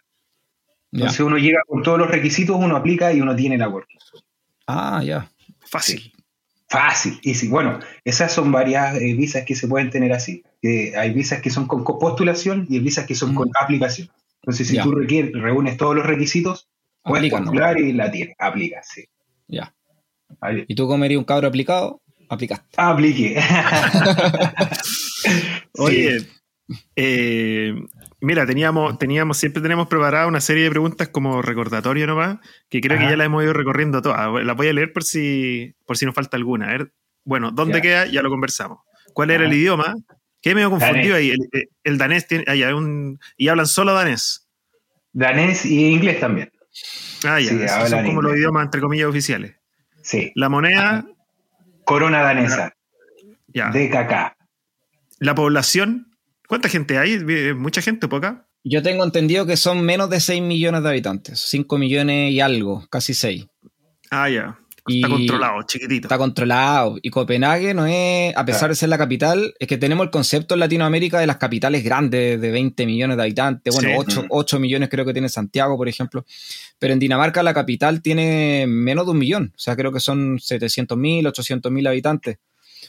Entonces 0.92 1.20
uno 1.20 1.36
llega 1.36 1.58
con 1.66 1.82
todos 1.82 1.98
los 1.98 2.08
requisitos, 2.08 2.56
uno 2.56 2.76
aplica 2.76 3.12
y 3.12 3.20
uno 3.20 3.34
tiene 3.34 3.58
la 3.58 3.68
Working 3.68 3.98
Holiday. 4.12 4.28
Ah, 4.68 5.02
ya. 5.04 5.28
Fácil. 5.58 6.12
Fácil. 6.68 7.18
Y 7.22 7.34
sí, 7.34 7.48
bueno, 7.48 7.80
esas 8.04 8.32
son 8.32 8.52
varias 8.52 8.94
eh, 8.96 9.14
visas 9.14 9.44
que 9.44 9.56
se 9.56 9.66
pueden 9.66 9.90
tener 9.90 10.12
así. 10.12 10.44
Que 10.60 10.96
hay 10.96 11.12
visas 11.12 11.42
que 11.42 11.50
son 11.50 11.66
con 11.66 11.84
postulación 11.84 12.66
y 12.68 12.76
hay 12.76 12.80
visas 12.80 13.06
que 13.06 13.14
son 13.14 13.34
con 13.34 13.48
mm. 13.48 13.62
aplicación. 13.62 14.08
Entonces, 14.42 14.68
si 14.68 14.80
tú 14.80 14.92
requieres, 14.92 15.32
reúnes 15.32 15.76
todos 15.76 15.96
los 15.96 16.06
requisitos, 16.06 16.68
puedes 17.02 17.30
postular 17.30 17.80
y 17.80 17.92
la 17.92 18.10
tienes, 18.10 18.36
aplicas, 18.38 18.88
sí. 18.88 19.04
Ya. 19.48 19.74
¿Y 20.68 20.74
tú 20.74 20.86
comerías 20.86 21.18
un 21.18 21.24
cabro 21.24 21.48
aplicado? 21.48 22.00
Aplicaste. 22.28 22.66
Apliqué. 22.76 23.40
Oye, 25.78 26.26
eh, 26.96 27.74
mira, 28.20 28.46
teníamos, 28.46 28.98
teníamos, 28.98 29.38
siempre 29.38 29.62
tenemos 29.62 29.86
preparada 29.86 30.26
una 30.26 30.40
serie 30.40 30.64
de 30.64 30.70
preguntas 30.70 31.08
como 31.08 31.42
recordatorio 31.42 32.06
nomás, 32.06 32.38
que 32.68 32.80
creo 32.80 32.98
que 32.98 33.04
ya 33.04 33.16
la 33.16 33.24
hemos 33.24 33.44
ido 33.44 33.52
recorriendo 33.52 34.02
todas. 34.02 34.44
La 34.44 34.54
voy 34.54 34.68
a 34.68 34.72
leer 34.72 34.92
por 34.92 35.04
si, 35.04 35.74
por 35.86 35.96
si 35.96 36.06
nos 36.06 36.14
falta 36.14 36.36
alguna. 36.36 36.66
A 36.66 36.72
ver, 36.72 36.92
bueno, 37.24 37.50
¿dónde 37.52 37.80
queda? 37.80 38.06
Ya 38.06 38.22
lo 38.22 38.30
conversamos. 38.30 38.78
¿Cuál 39.12 39.30
era 39.30 39.46
el 39.46 39.52
idioma? 39.52 39.94
Que 40.46 40.54
medio 40.54 40.70
confundido 40.70 41.16
ahí. 41.16 41.34
El, 41.82 41.98
danés 41.98 42.28
tiene. 42.28 42.44
Ah, 42.46 42.72
un, 42.72 43.18
y 43.36 43.48
hablan 43.48 43.66
solo 43.66 43.94
danés. 43.94 44.46
Danés 45.12 45.66
y 45.66 45.88
inglés 45.88 46.20
también. 46.20 46.52
Ah, 47.24 47.40
ya. 47.40 47.88
son 47.88 48.06
como 48.06 48.22
los 48.22 48.36
idiomas 48.36 48.66
entre 48.66 48.80
comillas 48.80 49.08
oficiales. 49.08 49.56
Sí. 50.02 50.30
La 50.36 50.48
moneda. 50.48 51.04
Corona 51.84 52.22
danesa. 52.22 52.72
Ya. 53.48 53.70
DKK. 53.70 54.36
La 55.18 55.34
población, 55.34 56.16
¿cuánta 56.46 56.68
gente 56.68 56.96
hay? 56.96 57.18
¿Mucha 57.56 57.82
gente 57.82 58.06
o 58.06 58.08
poca? 58.08 58.46
Yo 58.62 58.84
tengo 58.84 59.02
entendido 59.02 59.46
que 59.46 59.56
son 59.56 59.84
menos 59.84 60.10
de 60.10 60.20
6 60.20 60.42
millones 60.42 60.84
de 60.84 60.88
habitantes, 60.88 61.40
5 61.40 61.76
millones 61.76 62.30
y 62.30 62.38
algo, 62.38 62.86
casi 62.88 63.14
6. 63.14 63.48
Ah, 64.12 64.30
ya. 64.30 64.60
Está 64.88 65.08
controlado, 65.08 65.62
chiquitito. 65.62 66.06
Está 66.06 66.18
controlado. 66.18 66.96
Y 67.02 67.10
Copenhague 67.10 67.74
no 67.74 67.86
es, 67.86 68.36
a 68.36 68.44
pesar 68.44 68.68
de 68.70 68.76
ser 68.76 68.88
la 68.88 68.98
capital, 68.98 69.54
es 69.58 69.66
que 69.66 69.76
tenemos 69.76 70.04
el 70.04 70.10
concepto 70.10 70.54
en 70.54 70.60
Latinoamérica 70.60 71.18
de 71.18 71.26
las 71.26 71.36
capitales 71.38 71.82
grandes 71.84 72.40
de 72.40 72.50
20 72.50 72.86
millones 72.86 73.16
de 73.16 73.22
habitantes. 73.22 73.74
Bueno, 73.74 74.04
8, 74.28 74.60
millones 74.60 74.88
creo 74.88 75.04
que 75.04 75.12
tiene 75.12 75.28
Santiago, 75.28 75.76
por 75.76 75.88
ejemplo. 75.88 76.24
Pero 76.78 76.92
en 76.92 76.98
Dinamarca 76.98 77.42
la 77.42 77.54
capital 77.54 78.02
tiene 78.02 78.66
menos 78.68 79.06
de 79.06 79.12
un 79.12 79.18
millón. 79.18 79.52
O 79.54 79.58
sea, 79.58 79.76
creo 79.76 79.92
que 79.92 80.00
son 80.00 80.38
700 80.38 80.96
mil, 80.96 81.26
800 81.26 81.72
mil 81.72 81.86
habitantes 81.86 82.38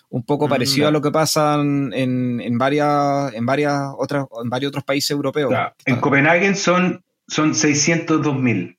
un 0.10 0.23
poco 0.23 0.47
mm, 0.47 0.49
parecido 0.49 0.88
a 0.88 0.91
lo 0.91 1.01
que 1.01 1.12
pasa 1.12 1.55
en, 1.55 2.57
varias, 2.57 3.33
en 3.33 3.45
varias 3.45 3.81
otras, 3.97 4.25
en 4.41 4.49
varios 4.49 4.69
otros 4.69 4.83
países 4.83 5.12
europeos. 5.12 5.53
En 5.86 5.97
Copenhague 5.97 6.55
son, 6.55 7.03
son 7.27 7.55
602 7.55 8.36
mil. 8.39 8.77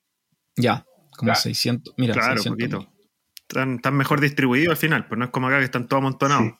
Ya, 0.55 0.85
como 1.15 1.35
600. 1.35 1.93
Mira, 1.97 2.13
claro, 2.13 2.41
poquito. 2.43 2.87
Están, 3.49 3.95
mejor 3.95 4.21
distribuidos 4.21 4.71
al 4.71 4.77
final, 4.77 5.07
pues 5.07 5.17
no 5.17 5.25
es 5.25 5.31
como 5.31 5.47
acá 5.47 5.57
que 5.57 5.65
están 5.65 5.87
todos 5.87 6.01
amontonados. 6.01 6.53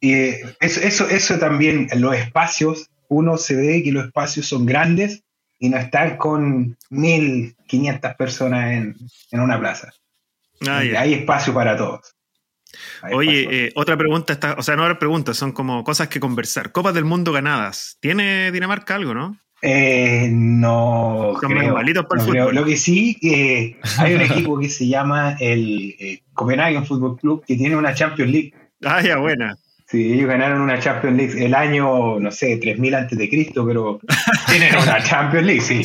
Y 0.00 0.12
eh, 0.12 0.56
eso, 0.60 0.80
eso, 0.80 1.08
eso 1.08 1.38
también, 1.38 1.88
los 1.96 2.14
espacios, 2.14 2.90
uno 3.08 3.38
se 3.38 3.56
ve 3.56 3.82
que 3.82 3.92
los 3.92 4.06
espacios 4.06 4.46
son 4.46 4.66
grandes 4.66 5.22
y 5.58 5.70
no 5.70 5.78
están 5.78 6.18
con 6.18 6.76
1.500 6.90 8.16
personas 8.16 8.96
en, 9.30 9.40
una 9.40 9.58
plaza. 9.58 9.92
Ah, 10.68 10.78
Hay 10.78 11.14
espacio 11.14 11.54
para 11.54 11.76
todos. 11.76 12.14
Oye, 13.12 13.48
eh, 13.50 13.72
otra 13.76 13.96
pregunta, 13.96 14.32
está, 14.32 14.54
o 14.58 14.62
sea, 14.62 14.76
no 14.76 14.84
era 14.84 14.98
preguntas, 14.98 15.36
son 15.36 15.52
como 15.52 15.84
cosas 15.84 16.08
que 16.08 16.20
conversar. 16.20 16.72
Copas 16.72 16.92
del 16.92 17.04
mundo 17.04 17.32
ganadas. 17.32 17.96
¿Tiene 18.00 18.52
Dinamarca 18.52 18.96
algo, 18.96 19.14
no? 19.14 19.38
Eh, 19.66 20.28
no. 20.30 21.38
Creo, 21.40 22.52
Lo 22.52 22.64
que 22.66 22.76
sí, 22.76 23.16
que 23.18 23.78
hay 23.96 24.14
un 24.14 24.20
equipo 24.20 24.58
que 24.58 24.68
se 24.68 24.86
llama 24.86 25.36
el 25.40 25.96
eh, 25.98 26.20
Copenhagen 26.34 26.84
Football 26.84 27.18
Club 27.18 27.44
que 27.46 27.56
tiene 27.56 27.74
una 27.74 27.94
Champions 27.94 28.30
League. 28.30 28.52
Ah, 28.84 29.00
ya, 29.00 29.16
buena. 29.16 29.56
Sí, 29.86 30.12
ellos 30.12 30.28
ganaron 30.28 30.60
una 30.60 30.78
Champions 30.78 31.16
League 31.16 31.44
el 31.46 31.54
año, 31.54 32.20
no 32.20 32.30
sé, 32.30 32.58
3000 32.58 32.94
antes 32.94 33.16
de 33.18 33.28
Cristo, 33.30 33.66
pero 33.66 34.00
tienen 34.46 34.76
una 34.82 35.02
Champions 35.02 35.46
League, 35.46 35.62
sí. 35.62 35.82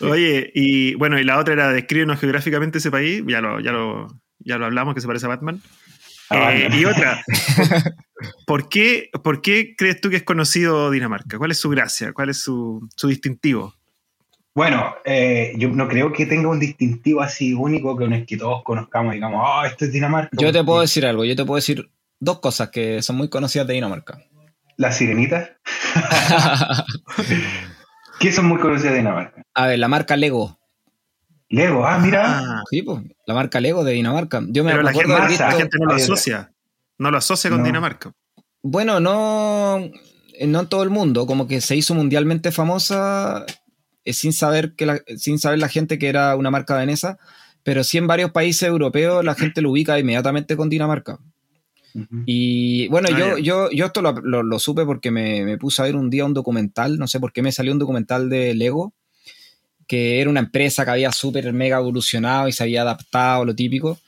Oye, 0.00 0.50
y 0.52 0.96
bueno, 0.96 1.20
y 1.20 1.24
la 1.24 1.38
otra 1.38 1.54
era 1.54 1.72
descríbenos 1.72 2.18
geográficamente 2.18 2.78
ese 2.78 2.90
país, 2.90 3.22
ya 3.28 3.40
lo, 3.40 3.60
ya 3.60 3.70
lo, 3.70 4.08
ya 4.40 4.58
lo 4.58 4.66
hablamos, 4.66 4.96
que 4.96 5.00
se 5.00 5.06
parece 5.06 5.26
a 5.26 5.28
Batman. 5.28 5.60
Ah, 6.32 6.54
eh, 6.54 6.68
y 6.72 6.84
otra, 6.84 7.22
¿por 8.46 8.68
qué, 8.68 9.10
¿por 9.22 9.42
qué 9.42 9.74
crees 9.76 10.00
tú 10.00 10.10
que 10.10 10.16
es 10.16 10.22
conocido 10.22 10.90
Dinamarca? 10.90 11.38
¿Cuál 11.38 11.50
es 11.50 11.58
su 11.58 11.68
gracia? 11.70 12.12
¿Cuál 12.12 12.30
es 12.30 12.38
su, 12.38 12.88
distintivo? 13.02 13.74
Bueno, 14.54 14.94
eh, 15.04 15.54
yo 15.56 15.68
no 15.68 15.88
creo 15.88 16.12
que 16.12 16.26
tenga 16.26 16.48
un 16.48 16.60
distintivo 16.60 17.22
así 17.22 17.54
único 17.54 17.96
que, 17.96 18.04
es 18.14 18.26
que 18.26 18.36
todos 18.36 18.62
conozcamos 18.64 19.12
y 19.12 19.16
digamos, 19.16 19.42
oh, 19.44 19.64
esto 19.64 19.84
es 19.84 19.92
Dinamarca. 19.92 20.30
Yo 20.38 20.52
te 20.52 20.62
puedo 20.62 20.80
decir 20.80 21.06
algo, 21.06 21.24
yo 21.24 21.34
te 21.36 21.44
puedo 21.44 21.56
decir 21.56 21.90
dos 22.20 22.40
cosas 22.40 22.70
que 22.70 23.02
son 23.02 23.16
muy 23.16 23.28
conocidas 23.28 23.66
de 23.66 23.74
Dinamarca. 23.74 24.18
¿La 24.76 24.92
sirenita? 24.92 25.56
¿Qué 28.20 28.30
son 28.30 28.46
muy 28.46 28.58
conocidas 28.58 28.92
de 28.92 28.98
Dinamarca? 28.98 29.42
A 29.54 29.66
ver, 29.66 29.78
la 29.78 29.88
marca 29.88 30.16
Lego. 30.16 30.58
Lego, 31.52 31.86
ah, 31.86 31.98
mira. 31.98 32.38
Ah. 32.38 32.62
sí, 32.68 32.82
pues, 32.82 33.02
la 33.26 33.34
marca 33.34 33.60
Lego 33.60 33.84
de 33.84 33.92
Dinamarca. 33.92 34.42
Yo 34.48 34.64
me 34.64 34.70
Pero 34.70 34.82
la 34.82 34.92
gente, 34.92 35.78
no 35.78 35.86
lo 35.86 35.94
asocia. 35.94 36.52
No 36.98 37.10
lo 37.10 37.18
asocia 37.18 37.50
con 37.50 37.62
Dinamarca. 37.62 38.12
Bueno, 38.62 39.00
no, 39.00 39.78
no 39.78 39.90
en 40.60 40.66
todo 40.68 40.82
el 40.82 40.90
mundo. 40.90 41.26
Como 41.26 41.46
que 41.46 41.60
se 41.60 41.76
hizo 41.76 41.94
mundialmente 41.94 42.52
famosa 42.52 43.44
eh, 44.04 44.14
sin 44.14 44.32
saber 44.32 44.74
que 44.74 44.86
la, 44.86 45.02
sin 45.16 45.38
saber 45.38 45.58
la 45.58 45.68
gente 45.68 45.98
que 45.98 46.08
era 46.08 46.34
una 46.36 46.50
marca 46.50 46.74
danesa, 46.74 47.18
pero 47.62 47.84
sí 47.84 47.98
en 47.98 48.06
varios 48.06 48.32
países 48.32 48.68
europeos 48.68 49.22
la 49.22 49.34
gente 49.34 49.60
lo 49.60 49.72
ubica 49.72 49.98
inmediatamente 49.98 50.56
con 50.56 50.70
Dinamarca. 50.70 51.18
Y 52.24 52.88
bueno, 52.88 53.10
ah, 53.12 53.18
yo, 53.18 53.36
yo, 53.36 53.70
yo 53.70 53.84
esto 53.84 54.00
lo, 54.00 54.58
supe 54.58 54.86
porque 54.86 55.10
me, 55.10 55.58
puse 55.58 55.82
a 55.82 55.84
ver 55.84 55.96
un 55.96 56.08
día 56.08 56.24
un 56.24 56.32
documental, 56.32 56.98
no 56.98 57.06
sé 57.06 57.20
por 57.20 57.34
qué 57.34 57.42
me 57.42 57.52
salió 57.52 57.70
un 57.72 57.78
documental 57.78 58.30
de 58.30 58.54
Lego, 58.54 58.94
que 59.92 60.22
era 60.22 60.30
una 60.30 60.40
empresa 60.40 60.86
que 60.86 60.90
había 60.90 61.12
súper 61.12 61.52
mega 61.52 61.76
evolucionado 61.76 62.48
y 62.48 62.52
se 62.52 62.62
había 62.62 62.80
adaptado, 62.80 63.44
lo 63.44 63.54
típico. 63.54 64.00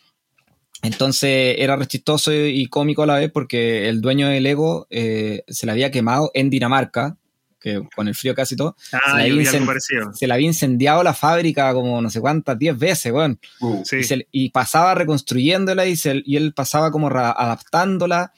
Entonces 0.81 1.57
era 1.59 1.77
rechistoso 1.77 2.33
y 2.33 2.67
cómico 2.69 3.03
a 3.03 3.07
la 3.07 3.17
vez 3.17 3.31
porque 3.31 3.87
el 3.91 4.01
dueño 4.01 4.29
de 4.29 4.41
Lego 4.41 4.87
eh, 4.89 5.43
se 5.47 5.67
le 5.67 5.73
había 5.73 5.91
quemado 5.91 6.31
en 6.33 6.49
Dinamarca 6.49 7.19
que 7.61 7.83
con 7.95 8.09
el 8.09 8.15
frío 8.15 8.35
casi 8.35 8.57
todo, 8.57 8.77
ah, 8.93 9.19
se, 10.15 10.27
le 10.27 10.33
había 10.33 10.47
incendiado 10.47 11.03
la 11.03 11.13
fábrica 11.13 11.75
como 11.75 12.01
no 12.01 12.09
sé 12.09 12.19
cuántas, 12.19 12.59
10 12.59 12.79
veces, 12.79 13.13
weón. 13.13 13.39
Uh, 13.61 13.83
y, 14.33 14.49
pasaba 14.51 14.95
reconstruyéndola 14.95 15.87
y, 15.87 15.99
y 16.25 16.37
él 16.37 16.55
pasaba 16.55 16.91
como 16.91 17.09
adaptándola. 17.09 18.33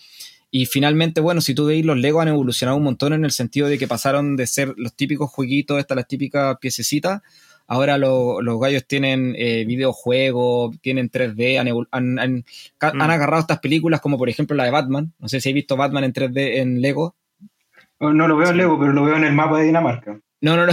Y 0.58 0.64
finalmente, 0.64 1.20
bueno, 1.20 1.42
si 1.42 1.54
tú 1.54 1.66
veis, 1.66 1.84
los 1.84 1.98
Lego 1.98 2.22
han 2.22 2.28
evolucionado 2.28 2.78
un 2.78 2.84
montón 2.84 3.12
en 3.12 3.26
el 3.26 3.30
sentido 3.30 3.68
de 3.68 3.76
que 3.76 3.86
pasaron 3.86 4.36
de 4.36 4.46
ser 4.46 4.72
los 4.78 4.94
típicos 4.94 5.28
jueguitos, 5.28 5.78
estas 5.78 5.96
las 5.96 6.08
típicas 6.08 6.56
piececitas, 6.58 7.20
ahora 7.66 7.98
los 7.98 8.58
gallos 8.58 8.86
tienen 8.86 9.34
eh, 9.36 9.66
videojuegos, 9.66 10.74
tienen 10.80 11.10
3D, 11.10 11.58
han, 11.58 11.68
mm. 12.00 12.46
han, 12.80 13.10
agarrado 13.10 13.42
estas 13.42 13.58
películas 13.58 14.00
como 14.00 14.16
por 14.16 14.30
ejemplo 14.30 14.56
la 14.56 14.64
de 14.64 14.70
Batman, 14.70 15.12
no 15.18 15.28
sé 15.28 15.42
si 15.42 15.50
habéis 15.50 15.64
visto 15.64 15.76
Batman 15.76 16.04
en 16.04 16.14
3D 16.14 16.56
en 16.56 16.80
Lego, 16.80 17.14
no 18.00 18.26
lo 18.26 18.38
veo 18.38 18.48
en 18.48 18.56
Lego, 18.56 18.78
pero 18.78 18.94
lo 18.94 19.04
veo 19.04 19.16
en 19.16 19.24
el 19.24 19.34
mapa 19.34 19.58
de 19.58 19.66
Dinamarca. 19.66 20.18
No, 20.40 20.56
no, 20.56 20.64
no. 20.66 20.72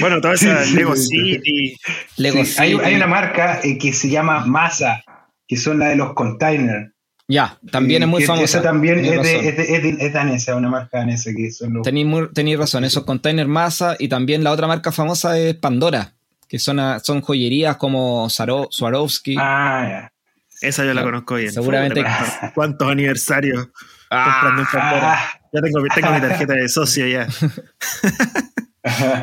bueno, 0.00 0.20
toda 0.20 0.34
esa 0.34 0.62
Lego 0.74 0.94
City. 0.94 1.74
Lego 2.18 2.42
Hay, 2.58 2.74
una 2.74 3.06
marca 3.06 3.60
eh, 3.62 3.78
que 3.78 3.94
se 3.94 4.10
llama 4.10 4.44
Masa, 4.44 5.02
que 5.46 5.56
son 5.56 5.78
la 5.78 5.88
de 5.88 5.96
los 5.96 6.12
containers. 6.12 6.92
Ya, 7.30 7.58
también 7.70 8.02
es 8.02 8.08
muy 8.08 8.24
famosa. 8.24 8.44
Esa 8.44 8.62
también 8.62 9.04
es, 9.04 9.22
de, 9.22 9.96
es, 10.00 10.12
danesa, 10.14 10.56
una 10.56 10.70
marca 10.70 10.98
danesa 10.98 11.30
que 11.36 11.50
son 11.50 11.74
los... 11.74 11.82
Tenéis 11.82 12.58
razón, 12.58 12.84
esos 12.84 13.04
containers 13.04 13.48
Masa 13.48 13.96
y 13.98 14.08
también 14.08 14.42
la 14.42 14.50
otra 14.50 14.66
marca 14.66 14.92
famosa 14.92 15.38
es 15.38 15.54
Pandora, 15.54 16.14
que 16.48 16.58
son, 16.58 16.80
son 17.02 17.20
joyerías 17.20 17.76
como 17.76 18.28
Swarovski. 18.30 19.36
Ah, 19.38 19.86
ya. 19.88 20.12
Esa 20.60 20.86
yo 20.86 20.94
la 20.94 21.02
conozco 21.02 21.34
bien. 21.36 21.52
Seguramente. 21.52 22.02
¿Cuántos 22.54 22.88
aniversarios? 22.90 23.68
Ah, 24.10 24.54
ya 25.52 25.60
tengo, 25.60 25.80
mi 25.80 25.88
tarjeta 25.90 26.54
de 26.54 26.68
socio 26.68 27.06
ya. 27.06 27.28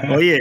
Oye, 0.16 0.38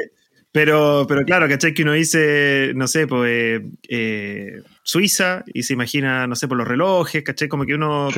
pero, 0.53 1.07
pero 1.09 1.25
claro, 1.25 1.49
¿cachai? 1.49 1.73
Que 1.73 1.83
uno 1.83 1.93
dice, 1.93 2.73
no 2.75 2.87
sé, 2.87 3.07
pues 3.07 3.33
eh, 3.33 3.71
eh, 3.89 4.63
Suiza 4.85 5.43
y 5.47 5.63
se 5.63 5.73
imagina, 5.73 6.27
no 6.27 6.37
sé, 6.37 6.47
por 6.47 6.59
los 6.59 6.69
relojes, 6.69 7.25
¿cachai? 7.25 7.49
Como 7.49 7.65
que 7.65 7.75
uno, 7.75 8.11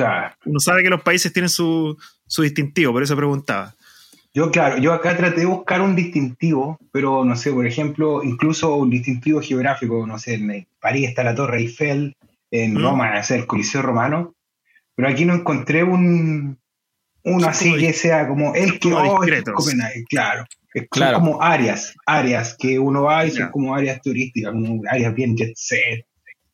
uno 0.45 0.59
sabe 0.59 0.83
que 0.83 0.89
los 0.89 1.01
países 1.01 1.31
tienen 1.31 1.49
su, 1.49 1.97
su 2.27 2.43
distintivo, 2.43 2.91
por 2.91 3.01
eso 3.01 3.15
preguntaba. 3.15 3.73
Yo, 4.33 4.51
claro, 4.51 4.77
yo 4.77 4.93
acá 4.93 5.15
traté 5.15 5.39
de 5.39 5.45
buscar 5.45 5.81
un 5.81 5.95
distintivo, 5.95 6.77
pero 6.91 7.23
no 7.23 7.35
sé, 7.35 7.51
por 7.51 7.65
ejemplo, 7.65 8.21
incluso 8.21 8.75
un 8.75 8.89
distintivo 8.89 9.41
geográfico, 9.41 10.05
no 10.05 10.19
sé, 10.19 10.35
en 10.35 10.67
París 10.79 11.07
está 11.07 11.23
la 11.23 11.33
Torre 11.33 11.59
Eiffel, 11.59 12.15
en 12.51 12.73
mm. 12.73 12.83
Roma, 12.83 13.17
es 13.17 13.31
el 13.31 13.47
Coliseo 13.47 13.81
Romano, 13.81 14.35
pero 14.93 15.07
aquí 15.07 15.25
no 15.25 15.33
encontré 15.33 15.83
un 15.83 16.59
uno 17.23 17.47
así 17.47 17.75
que 17.77 17.93
sea 17.93 18.27
como 18.27 18.55
el 18.55 18.79
que 18.79 18.93
oh, 18.93 19.19
Copenhague, 19.53 20.05
claro. 20.09 20.45
Son 20.93 21.13
como 21.13 21.41
áreas, 21.41 21.95
áreas 22.05 22.55
que 22.57 22.77
uno 22.77 23.03
va 23.03 23.25
y 23.25 23.31
son 23.31 23.49
como 23.49 23.73
áreas 23.73 24.01
turísticas, 24.01 24.51
como 24.51 24.81
áreas 24.89 25.15
bien 25.15 25.35
jet 25.35 25.53
set, 25.55 26.05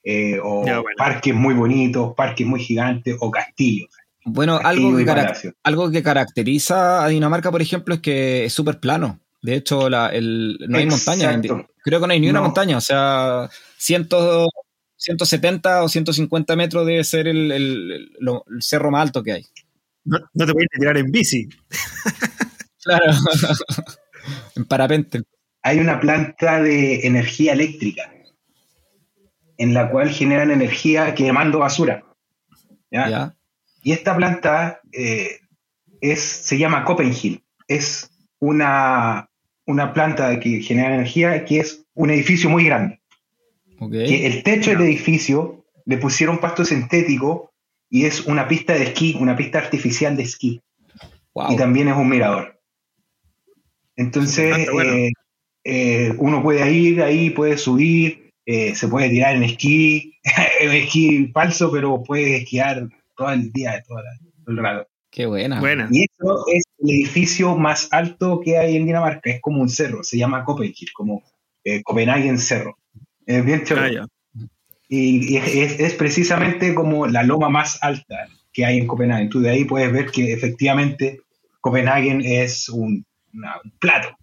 eh, 0.04 0.40
o 0.42 0.66
parques 0.98 1.34
muy 1.34 1.54
bonitos, 1.54 2.14
parques 2.16 2.46
muy 2.46 2.60
gigantes, 2.60 3.16
o 3.20 3.32
castillos. 3.32 3.90
Bueno, 4.26 4.60
algo 4.64 4.96
que, 4.96 5.54
algo 5.64 5.92
que 5.92 6.04
caracteriza 6.04 7.04
a 7.04 7.10
Dinamarca, 7.10 7.52
por 7.52 7.62
ejemplo, 7.62 7.96
es 7.96 8.02
que 8.02 8.46
es 8.46 8.54
súper 8.54 8.80
plano. 8.80 9.20
De 9.42 9.56
hecho, 9.56 9.90
la, 9.90 10.08
el, 10.08 10.58
no 10.68 10.78
hay 10.78 10.86
montaña. 10.86 11.42
Creo 11.84 12.00
que 12.00 12.08
no 12.08 12.14
hay 12.14 12.20
ni 12.20 12.30
una 12.30 12.42
montaña. 12.42 12.78
O 12.78 12.82
sea, 12.82 13.50
cientos 13.78 14.48
170 15.04 15.84
o 15.84 15.90
150 15.90 16.56
metros 16.56 16.86
debe 16.86 17.04
ser 17.04 17.28
el, 17.28 18.10
cerro 18.62 18.90
más 18.90 19.02
alto 19.02 19.22
que 19.22 19.34
hay. 19.34 19.46
No, 20.06 20.20
te 20.20 20.54
puedes 20.54 20.70
tirar 20.70 20.98
en 20.98 21.12
bici. 21.12 21.50
claro, 22.84 23.06
en 24.56 24.66
parapente. 24.66 25.24
Hay 25.62 25.80
una 25.80 26.00
planta 26.00 26.62
de 26.62 27.06
energía 27.06 27.54
eléctrica 27.54 28.13
en 29.58 29.74
la 29.74 29.90
cual 29.90 30.10
generan 30.10 30.52
energía 30.52 31.14
quemando 31.16 31.60
basura. 31.60 32.04
¿ya? 32.92 33.36
Y 33.84 33.92
esta 33.92 34.16
planta 34.16 34.82
eh, 34.92 35.40
es, 36.02 36.22
se 36.22 36.58
llama 36.58 36.86
Copenhagen. 36.86 37.42
Es 37.68 38.10
una, 38.40 39.30
una 39.66 39.94
planta 39.94 40.40
que 40.40 40.62
genera 40.62 40.94
energía 40.94 41.46
que 41.46 41.60
es 41.60 41.86
un 41.94 42.10
edificio 42.10 42.50
muy 42.50 42.66
grande. 42.66 43.00
Que 43.92 44.26
el 44.26 44.44
techo 44.44 44.72
del 44.72 44.82
edificio 44.84 45.66
le 45.86 45.98
pusieron 45.98 46.38
pasto 46.38 46.64
sintético 46.64 47.52
y 47.90 48.06
es 48.06 48.22
una 48.26 48.48
pista 48.48 48.74
de 48.74 48.84
esquí, 48.84 49.18
una 49.20 49.36
pista 49.36 49.60
artificial 49.60 50.16
de 50.16 50.24
esquí. 50.24 50.62
Y 51.50 51.56
también 51.58 51.90
es 51.90 51.96
un 51.96 52.08
mirador. 52.08 52.62
Entonces, 53.96 54.68
eh, 54.68 55.12
eh, 55.64 56.14
uno 56.18 56.42
puede 56.42 56.72
ir 56.72 57.02
ahí, 57.02 57.30
puede 57.30 57.58
subir, 57.58 58.23
eh, 58.46 58.76
se 58.76 58.88
puede 58.88 59.10
tirar 59.10 59.36
en 59.36 59.44
esquí, 59.44 60.20
en 60.60 60.72
esquí 60.72 61.28
falso, 61.34 61.72
pero 61.72 62.04
puede 62.04 62.38
esquiar 62.38 62.88
todo 63.16 63.32
el 63.32 63.52
día, 63.52 63.84
todo 63.88 64.00
el 64.48 64.58
rato. 64.58 64.90
Qué 65.12 65.28
buena. 65.28 65.60
buena. 65.60 65.88
Y 65.92 66.06
eso 66.06 66.44
es 66.52 66.64
el 66.80 66.90
edificio 66.90 67.56
más 67.56 67.88
alto 67.92 68.42
que 68.44 68.58
hay 68.58 68.76
en 68.76 68.86
Dinamarca, 68.86 69.30
es 69.30 69.42
como 69.42 69.62
un 69.62 69.70
cerro, 69.70 70.04
se 70.04 70.18
llama 70.18 70.44
Copenhagen, 70.44 70.88
como 70.94 71.24
Copenhagen 71.84 72.40
Cerro. 72.40 72.78
Es 73.26 73.46
bien 73.46 73.64
chévere. 73.64 74.00
Ah, 74.00 74.08
y, 74.96 75.38
es, 75.38 75.94
precisamente 75.96 76.76
como 76.76 77.08
la 77.08 77.24
loma 77.24 77.50
más 77.50 77.80
alta 77.82 78.28
que 78.52 78.66
hay 78.66 78.78
en 78.78 78.86
Copenhague. 78.86 79.28
Tú 79.28 79.40
de 79.40 79.50
ahí 79.50 79.66
puedes 79.66 79.92
ver 79.92 80.12
que 80.12 80.34
efectivamente 80.34 81.22
Copenhague 81.62 82.44
es 82.44 82.70
un, 82.70 83.06
plato. 83.80 84.16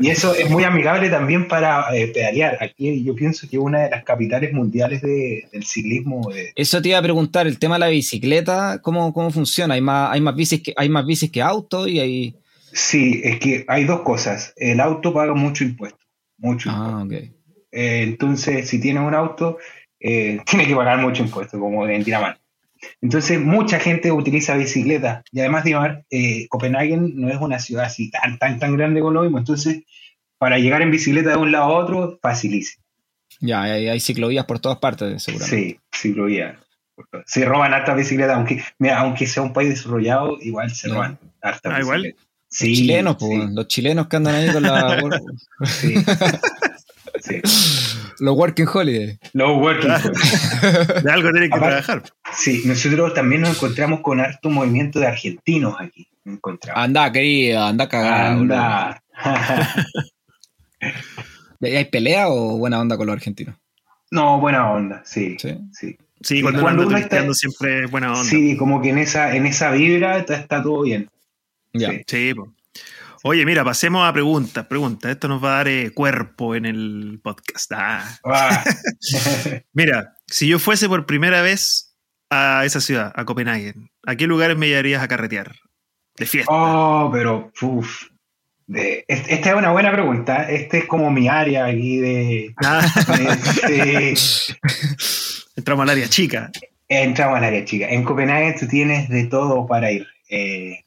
Y 0.00 0.10
eso 0.10 0.34
es 0.34 0.48
muy 0.48 0.64
amigable 0.64 1.10
también 1.10 1.48
para 1.48 1.94
eh, 1.94 2.08
pedalear. 2.08 2.58
Aquí 2.60 3.04
yo 3.04 3.14
pienso 3.14 3.48
que 3.48 3.56
es 3.56 3.62
una 3.62 3.80
de 3.80 3.90
las 3.90 4.04
capitales 4.04 4.52
mundiales 4.52 5.02
del 5.02 5.64
ciclismo. 5.64 6.30
Eso 6.54 6.80
te 6.80 6.90
iba 6.90 6.98
a 6.98 7.02
preguntar, 7.02 7.46
el 7.46 7.58
tema 7.58 7.76
de 7.76 7.80
la 7.80 7.88
bicicleta, 7.88 8.80
¿cómo, 8.82 9.12
cómo 9.12 9.30
funciona? 9.30 9.74
¿Hay 9.74 9.80
más, 9.80 10.12
hay 10.12 10.20
más 10.20 10.34
bicis 10.34 10.62
que 10.62 10.74
hay 10.76 10.88
más 10.88 11.06
bicis 11.06 11.30
que 11.30 11.42
autos 11.42 11.88
y 11.88 12.00
hay... 12.00 12.34
Sí, 12.72 13.20
es 13.24 13.40
que 13.40 13.64
hay 13.66 13.84
dos 13.84 14.02
cosas. 14.02 14.52
El 14.56 14.80
auto 14.80 15.12
paga 15.12 15.34
mucho 15.34 15.64
impuesto 15.64 16.00
mucho. 16.40 16.70
Ah, 16.72 17.06
eh, 17.72 18.02
entonces, 18.02 18.68
si 18.68 18.80
tienes 18.80 19.02
un 19.02 19.14
auto, 19.14 19.58
eh, 20.00 20.40
tiene 20.46 20.66
que 20.66 20.74
pagar 20.74 20.98
mucho 20.98 21.22
impuesto, 21.22 21.58
como 21.60 21.86
en 21.86 22.02
Dinamarca. 22.02 22.39
Entonces, 23.00 23.40
mucha 23.40 23.78
gente 23.78 24.12
utiliza 24.12 24.56
bicicleta. 24.56 25.22
Y 25.32 25.40
además, 25.40 25.64
Dinamarca, 25.64 26.04
eh, 26.10 26.46
Copenhague 26.48 26.96
no 26.96 27.28
es 27.28 27.36
una 27.38 27.58
ciudad 27.58 27.86
así 27.86 28.10
tan, 28.10 28.38
tan, 28.38 28.58
tan 28.58 28.76
grande 28.76 29.00
como 29.00 29.12
lo 29.12 29.22
mismo. 29.22 29.38
Entonces, 29.38 29.82
para 30.38 30.58
llegar 30.58 30.82
en 30.82 30.90
bicicleta 30.90 31.30
de 31.30 31.36
un 31.36 31.52
lado 31.52 31.64
a 31.64 31.78
otro, 31.78 32.18
facilísimo. 32.22 32.84
Ya, 33.40 33.62
hay, 33.62 34.00
ciclovías 34.00 34.44
por 34.44 34.58
todas 34.58 34.78
partes, 34.78 35.22
seguramente. 35.22 35.56
Sí, 35.56 35.80
ciclovías. 35.94 36.58
Se 37.24 37.44
roban 37.46 37.72
harta 37.72 37.94
bicicleta, 37.94 38.34
aunque, 38.34 38.62
aunque 38.94 39.26
sea 39.26 39.42
un 39.42 39.54
país 39.54 39.70
desarrollado, 39.70 40.38
igual 40.40 40.70
se 40.70 40.88
roban 40.88 41.18
harta 41.40 41.74
ah, 41.76 41.80
Igual. 41.80 42.14
Sí, 42.48 42.68
los 42.68 42.78
chilenos, 42.78 43.16
los 43.54 43.68
chilenos 43.68 44.08
que 44.08 44.16
andan 44.16 44.34
ahí 44.34 44.52
con 44.52 44.62
la. 44.62 45.00
sí. 45.64 45.94
Los 48.20 48.36
working 48.36 48.66
holidays. 48.66 49.18
Los 49.32 49.56
working 49.56 49.90
holidays. 49.90 51.02
De 51.02 51.10
algo 51.10 51.30
tienen 51.30 51.50
que 51.50 51.58
trabajar. 51.58 52.02
Sí, 52.34 52.62
nosotros 52.66 53.14
también 53.14 53.42
nos 53.42 53.56
encontramos 53.56 54.00
con 54.00 54.20
harto 54.20 54.50
movimiento 54.50 55.00
de 55.00 55.06
argentinos 55.06 55.74
aquí. 55.78 56.08
Encontramos. 56.24 56.82
Anda, 56.82 57.10
querido, 57.10 57.62
anda 57.64 57.88
cagado. 57.88 58.40
Anda. 58.40 59.02
¿Hay 61.62 61.84
pelea 61.86 62.28
o 62.28 62.58
buena 62.58 62.80
onda 62.80 62.96
con 62.96 63.06
los 63.06 63.14
argentinos? 63.14 63.56
No, 64.10 64.40
buena 64.40 64.70
onda, 64.70 65.02
sí. 65.04 65.36
Sí. 65.38 65.58
sí. 65.72 65.96
Sí, 66.22 66.42
cuando, 66.42 66.60
Cuando 66.60 66.86
uno 66.86 66.98
está 66.98 67.32
siempre 67.32 67.86
buena 67.86 68.12
onda. 68.12 68.24
Sí, 68.24 68.56
como 68.56 68.82
que 68.82 68.90
en 68.90 68.98
esa, 68.98 69.34
en 69.34 69.46
esa 69.46 69.70
vibra 69.70 70.18
está, 70.18 70.36
está 70.36 70.62
todo 70.62 70.82
bien. 70.82 71.08
Ya. 71.72 71.90
Sí. 71.90 72.02
Sí, 72.06 72.34
po. 72.34 72.52
Oye, 73.22 73.44
mira, 73.44 73.64
pasemos 73.64 74.08
a 74.08 74.12
preguntas, 74.12 74.64
preguntas. 74.66 75.10
Esto 75.10 75.28
nos 75.28 75.44
va 75.44 75.52
a 75.52 75.56
dar 75.58 75.68
eh, 75.68 75.90
cuerpo 75.92 76.54
en 76.54 76.64
el 76.64 77.20
podcast. 77.22 77.70
Ah. 77.74 78.18
Ah. 78.24 78.64
Mira, 79.74 80.14
si 80.26 80.48
yo 80.48 80.58
fuese 80.58 80.88
por 80.88 81.04
primera 81.06 81.42
vez 81.42 81.94
a 82.30 82.64
esa 82.64 82.80
ciudad, 82.80 83.12
a 83.14 83.24
Copenhague, 83.24 83.74
¿a 84.06 84.16
qué 84.16 84.26
lugares 84.26 84.56
me 84.56 84.68
llevarías 84.68 85.02
a 85.02 85.08
carretear? 85.08 85.54
De 86.16 86.26
fiesta. 86.26 86.52
oh, 86.52 87.10
pero 87.12 87.50
uf. 87.60 88.04
De- 88.66 89.04
es- 89.08 89.28
esta 89.28 89.50
es 89.50 89.54
una 89.56 89.72
buena 89.72 89.92
pregunta. 89.92 90.48
Este 90.48 90.78
es 90.78 90.84
como 90.86 91.10
mi 91.10 91.28
área 91.28 91.66
aquí 91.66 91.98
de. 91.98 92.54
Ah, 92.64 92.86
de- 93.68 94.16
entramos 95.56 95.82
al 95.82 95.90
área 95.90 96.08
chica. 96.08 96.50
Entramos 96.88 97.36
al 97.38 97.44
área 97.44 97.64
chica. 97.64 97.88
En 97.88 98.02
Copenhague 98.04 98.54
tú 98.58 98.66
tienes 98.66 99.08
de 99.08 99.24
todo 99.26 99.66
para 99.66 99.90
ir. 99.92 100.06
Eh, 100.30 100.80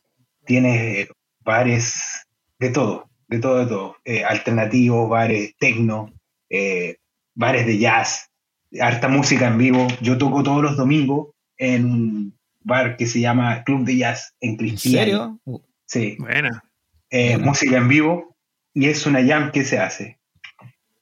tienes 0.46 1.10
bares 1.44 2.23
de 2.64 2.70
todo, 2.70 3.10
de 3.28 3.40
todo, 3.40 3.60
de 3.60 3.66
todo. 3.68 3.96
Eh, 4.06 4.24
alternativos, 4.24 5.10
bares 5.10 5.56
tecno, 5.60 6.12
eh, 6.50 6.98
bares 7.36 7.66
de 7.66 7.78
jazz, 7.78 8.30
harta 8.80 9.08
música 9.08 9.48
en 9.48 9.58
vivo. 9.58 9.88
Yo 10.02 10.18
toco 10.18 10.44
todos 10.44 10.62
los 10.64 10.78
domingos 10.78 11.30
en 11.58 11.86
un 11.86 12.40
bar 12.62 12.96
que 12.98 13.06
se 13.08 13.20
llama 13.20 13.64
Club 13.64 13.84
de 13.86 13.98
Jazz 13.98 14.34
en 14.40 14.52
¿En 14.52 14.58
Cristiano. 14.58 15.40
serio? 15.46 15.62
Sí, 15.86 16.16
Buena. 16.18 16.64
eh, 17.10 17.34
Bueno. 17.34 17.46
música 17.48 17.78
en 17.78 17.88
vivo 17.90 18.36
y 18.74 18.88
es 18.88 19.06
una 19.06 19.24
jam 19.26 19.52
que 19.52 19.66
se 19.66 19.78
hace. 19.80 20.20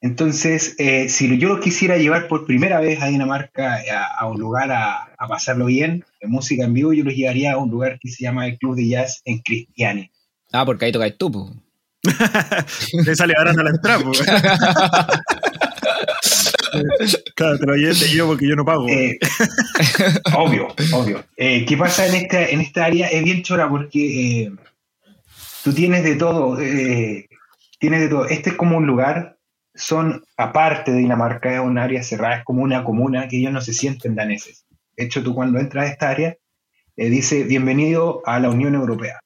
Entonces, 0.01 0.76
eh, 0.80 1.09
si 1.09 1.38
yo 1.38 1.47
lo 1.47 1.59
quisiera 1.59 1.97
llevar 1.97 2.28
por 2.28 2.47
primera 2.47 2.80
vez 2.80 2.99
a 3.01 3.07
Dinamarca 3.07 3.76
a, 3.76 4.05
a 4.20 4.28
un 4.28 4.39
lugar 4.39 4.72
a, 4.72 5.14
a 5.16 5.28
pasarlo 5.28 5.66
bien, 5.68 6.03
en 6.22 6.32
música 6.32 6.64
en 6.64 6.74
vivo, 6.74 6.91
yo 6.91 7.03
los 7.03 7.14
llevaría 7.14 7.53
a 7.53 7.57
un 7.57 7.70
lugar 7.70 7.99
que 7.99 8.09
se 8.09 8.24
llama 8.24 8.47
el 8.47 8.57
Club 8.57 8.76
de 8.76 8.88
Jazz 8.88 9.22
en 9.26 9.39
Cristiane. 9.39 10.12
Ah, 10.52 10.66
porque 10.66 10.86
ahí 10.86 10.91
tocáis 10.91 11.18
tú, 11.18 11.32
po. 11.32 11.54
Te 13.06 13.16
sale 13.16 13.34
barato 13.38 13.64
la 13.64 13.70
entrada. 13.70 14.04
po. 14.04 14.12
claro, 17.36 17.60
te 17.60 17.66
lo 17.66 17.76
yo 17.76 18.28
porque 18.28 18.47
yo 18.47 18.56
no 18.56 18.66
pago. 18.66 18.88
Eh, 18.88 19.20
obvio, 20.36 20.68
obvio. 20.93 21.24
Eh, 21.38 21.66
¿Qué 21.66 21.78
pasa 21.78 22.08
en 22.08 22.16
esta, 22.16 22.45
en 22.47 22.62
esta 22.62 22.86
área? 22.86 23.08
Es 23.08 23.24
bien 23.24 23.43
chora 23.43 23.70
porque 23.70 24.43
eh, 24.43 24.52
tú 25.64 25.74
tienes 25.74 26.04
de 26.04 26.16
todo. 26.16 26.60
eh, 26.62 27.28
tienes 27.80 28.02
de 28.02 28.10
todo. 28.10 28.26
Este 28.28 28.52
es 28.52 28.56
como 28.56 28.78
un 28.78 28.86
lugar, 28.88 29.38
son 29.74 30.24
aparte 30.38 30.91
de 30.91 30.99
Dinamarca, 30.99 31.54
es 31.54 31.60
un 31.60 31.78
área 31.78 32.04
cerrada, 32.04 32.38
es 32.38 32.43
como 32.45 32.62
una 32.64 32.84
comuna 32.84 33.28
que 33.28 33.38
ellos 33.38 33.52
no 33.52 33.62
se 33.62 33.74
sienten 33.74 34.16
daneses. 34.16 34.66
De 34.95 35.06
hecho, 35.06 35.24
tú 35.24 35.34
cuando 35.34 35.60
entras 35.60 35.86
a 35.86 35.91
esta 35.91 36.10
área, 36.10 36.38
eh, 36.95 37.10
dice 37.10 37.43
bienvenido 37.43 38.22
a 38.26 38.39
la 38.39 38.49
Unión 38.49 38.76
Europea. 38.76 39.20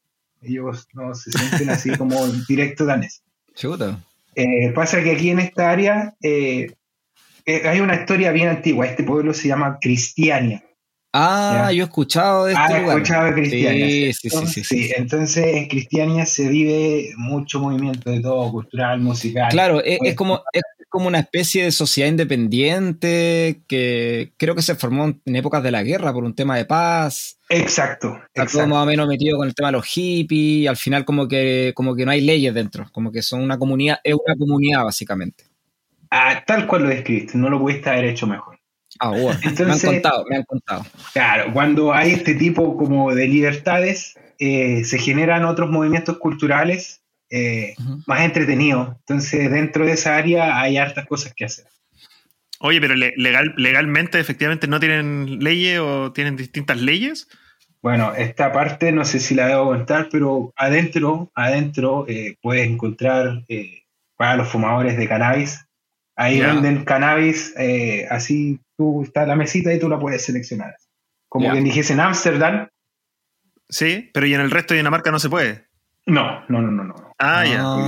Ellos 0.45 0.87
no 0.93 1.13
se 1.15 1.31
sienten 1.31 1.69
así 1.69 1.89
como 1.97 2.25
directo 2.47 2.85
danés. 2.85 3.23
Chuta. 3.55 3.99
Eh, 4.35 4.71
pasa 4.73 5.01
que 5.01 5.11
aquí 5.11 5.29
en 5.29 5.39
esta 5.39 5.71
área 5.71 6.13
eh, 6.21 6.71
eh, 7.45 7.61
hay 7.67 7.79
una 7.79 7.95
historia 7.95 8.31
bien 8.31 8.49
antigua. 8.49 8.85
Este 8.85 9.03
pueblo 9.03 9.33
se 9.33 9.47
llama 9.47 9.77
Cristiania. 9.81 10.61
Ah, 11.13 11.67
Ya. 11.67 11.71
yo 11.71 11.83
he 11.83 11.85
escuchado 11.85 12.45
de 12.45 12.51
este 12.51 12.63
Ah, 12.65 12.77
he 12.77 12.85
escuchado 12.87 13.25
de 13.27 13.33
Cristiania. 13.33 13.85
Sí, 13.87 14.13
sí, 14.13 14.29
sí, 14.29 14.47
sí, 14.47 14.63
sí. 14.65 14.91
Entonces 14.97 15.45
en 15.55 15.67
Cristiania 15.69 16.25
se 16.25 16.49
vive 16.49 17.11
mucho 17.15 17.61
movimiento 17.61 18.09
de 18.11 18.19
todo, 18.19 18.51
cultural, 18.51 18.99
musical. 18.99 19.49
Claro, 19.49 19.81
es, 19.81 19.99
Oye, 20.01 20.09
es 20.09 20.15
como, 20.17 20.43
es 20.51 20.61
como 20.95 21.07
una 21.07 21.19
especie 21.19 21.63
de 21.65 21.71
sociedad 21.71 22.09
independiente 22.09 23.61
que 23.67 24.31
creo 24.37 24.55
que 24.55 24.61
se 24.61 24.75
formó 24.75 25.13
en 25.25 25.35
épocas 25.35 25.61
de 25.61 25.71
la 25.71 25.83
guerra 25.83 26.13
por 26.13 26.23
un 26.23 26.33
tema 26.33 26.57
de 26.57 26.65
paz. 26.65 27.37
Exacto, 27.49 28.15
Está 28.27 28.33
todo 28.33 28.43
exacto. 28.45 28.67
más 28.69 28.83
o 28.83 28.85
menos 28.85 29.07
metido 29.07 29.37
con 29.37 29.47
el 29.47 29.53
tema 29.55 29.67
de 29.69 29.73
los 29.73 29.85
hippies. 29.85 30.63
Y 30.63 30.67
al 30.67 30.77
final 30.77 31.05
como 31.05 31.27
que, 31.27 31.73
como 31.75 31.95
que 31.95 32.05
no 32.05 32.11
hay 32.11 32.21
leyes 32.21 32.53
dentro. 32.53 32.87
Como 32.91 33.11
que 33.11 33.21
son 33.21 33.41
una 33.41 33.57
comunidad, 33.59 33.99
es 34.03 34.13
una 34.15 34.35
comunidad 34.37 34.83
básicamente. 34.83 35.43
Ah, 36.09 36.43
tal 36.45 36.65
cual 36.67 36.83
lo 36.83 36.89
describiste, 36.89 37.37
no 37.37 37.49
lo 37.49 37.59
pudiste 37.59 37.89
haber 37.89 38.05
hecho 38.05 38.25
mejor. 38.27 38.57
Ah, 38.99 39.09
bueno. 39.09 39.25
me 39.27 39.33
han 39.33 39.43
Entonces- 39.49 39.83
contado, 39.89 40.25
me 40.29 40.37
han 40.37 40.43
contado. 40.43 40.85
Claro, 41.13 41.51
cuando 41.53 41.93
hay 41.93 42.11
este 42.11 42.35
tipo 42.35 42.77
como 42.77 43.13
de 43.13 43.27
libertades, 43.27 44.15
eh, 44.39 44.83
se 44.85 44.97
generan 44.99 45.45
otros 45.45 45.69
movimientos 45.69 46.17
culturales 46.17 47.01
eh, 47.35 47.75
más 48.07 48.21
entretenidos. 48.21 48.95
Entonces 48.99 49.51
dentro 49.51 49.85
de 49.85 49.91
esa 49.93 50.15
área 50.15 50.59
hay 50.61 50.77
hartas 50.77 51.05
cosas 51.05 51.33
que 51.35 51.45
hacer. 51.45 51.65
Oye, 52.59 52.79
pero 52.79 52.95
le- 52.95 53.13
legal, 53.17 53.53
legalmente, 53.57 54.19
efectivamente, 54.19 54.67
no 54.67 54.79
tienen 54.79 55.39
leyes 55.43 55.79
o 55.79 56.13
tienen 56.13 56.35
distintas 56.37 56.79
leyes. 56.79 57.27
Bueno, 57.81 58.13
esta 58.15 58.51
parte 58.51 58.91
no 58.91 59.03
sé 59.05 59.19
si 59.19 59.35
la 59.35 59.47
debo 59.47 59.65
contar, 59.65 60.07
pero 60.11 60.53
adentro, 60.55 61.31
adentro 61.35 62.05
eh, 62.07 62.35
puedes 62.41 62.67
encontrar 62.67 63.43
eh, 63.49 63.83
para 64.17 64.37
los 64.37 64.47
fumadores 64.47 64.97
de 64.97 65.07
cannabis. 65.07 65.59
Ahí 66.15 66.39
Ya. 66.39 66.53
venden 66.53 66.85
cannabis, 66.85 67.53
eh, 67.57 68.07
así 68.09 68.59
tú 68.77 69.03
está 69.03 69.25
la 69.25 69.35
mesita 69.35 69.73
y 69.73 69.79
tú 69.79 69.89
la 69.89 69.99
puedes 69.99 70.23
seleccionar. 70.25 70.75
Como 71.27 71.51
quien 71.51 71.65
dijese 71.65 71.93
en 71.93 71.99
Ámsterdam, 71.99 72.69
Sí, 73.67 74.09
pero 74.13 74.27
y 74.27 74.33
en 74.35 74.41
el 74.41 74.51
resto 74.51 74.73
de 74.73 74.79
Dinamarca 74.79 75.09
no 75.11 75.17
se 75.19 75.27
puede. 75.29 75.65
No, 76.05 76.41
no, 76.49 76.61
no, 76.61 76.71
no, 76.71 76.83
no. 76.83 76.95
Ah, 77.19 77.41
Ah. 77.41 77.45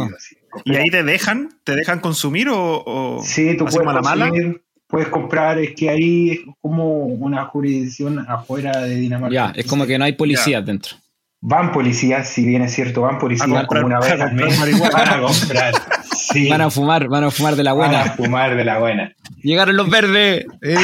ya. 0.09 0.18
Sí. 0.20 0.36
¿Y 0.65 0.76
ahí 0.76 0.89
te 0.89 1.03
dejan? 1.03 1.49
¿Te 1.63 1.76
dejan 1.76 1.99
consumir 1.99 2.49
o.? 2.49 2.84
o 2.86 3.22
Sí, 3.24 3.55
tú 3.57 3.65
puedes 3.65 3.84
mala? 4.01 4.30
consumir, 4.30 4.61
puedes 4.88 5.09
comprar, 5.09 5.59
es 5.59 5.76
que 5.76 5.89
ahí 5.89 6.30
es 6.32 6.39
como 6.61 7.05
una 7.05 7.45
jurisdicción 7.45 8.26
afuera 8.28 8.80
de 8.82 8.95
Dinamarca. 8.95 9.34
Ya, 9.34 9.53
es 9.55 9.65
como 9.68 9.86
que 9.86 9.97
no 9.99 10.05
hay 10.05 10.13
policías 10.13 10.65
dentro. 10.65 10.95
Van 11.40 11.72
policías, 11.72 12.28
si 12.30 12.44
bien 12.46 12.64
es 12.64 12.74
cierto, 12.74 13.02
van 13.02 13.20
policías 13.20 13.48
comprar- 13.48 13.68
como 13.68 13.86
una 13.86 14.00
vez 14.00 14.20
al 14.20 14.34
mes. 14.34 14.60
Van 14.92 15.08
a 15.08 15.22
comprar. 15.22 15.74
Sí, 16.16 16.50
Van 16.50 16.62
a 16.62 16.70
fumar, 16.72 17.08
van 17.08 17.24
a 17.26 17.32
fumar 17.32 17.56
de 17.56 17.64
la 17.64 17.74
van 17.74 17.94
a 17.94 17.98
buena. 18.00 18.12
fumar 18.16 18.56
de 18.56 18.66
la 18.66 18.80
buena. 18.80 19.14
Llegaron 19.44 19.78
los 19.78 19.90
verdes. 19.90 20.46
Eh. 20.62 20.76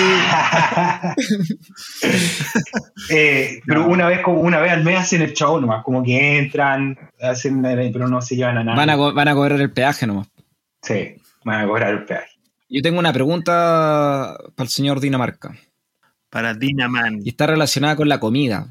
Eh, 3.10 3.62
pero 3.66 3.82
No. 3.82 3.88
una 3.88 4.08
vez 4.08 4.22
como 4.22 4.40
una 4.42 4.60
vez 4.60 4.72
al 4.72 4.84
mes 4.84 5.00
hacen 5.00 5.22
el 5.22 5.34
show 5.34 5.60
nomás, 5.60 5.84
como 5.84 6.04
que 6.04 6.38
entran, 6.38 6.98
hacen, 7.22 7.62
pero 7.62 8.08
no 8.08 8.22
se 8.22 8.36
llevan 8.36 8.58
a 8.60 8.64
nada. 8.64 8.78
Van 8.78 8.90
a, 8.90 8.96
van 8.96 9.28
a 9.28 9.34
cobrar 9.34 9.60
el 9.60 9.72
peaje 9.72 10.08
nomás. 10.08 10.28
Sí, 10.82 11.16
van 11.44 11.62
a 11.62 11.68
cobrar 11.68 11.92
el 11.94 12.06
peaje. 12.06 12.28
Yo 12.70 12.82
tengo 12.82 13.00
una 13.00 13.14
pregunta 13.14 14.36
para 14.56 14.66
el 14.66 14.70
señor 14.70 15.00
Dinamarca. 15.00 15.56
Para 16.30 16.54
Dinaman. 16.54 17.20
Y 17.24 17.30
está 17.30 17.48
relacionada 17.48 17.96
con 17.96 18.10
la 18.10 18.20
comida. 18.20 18.68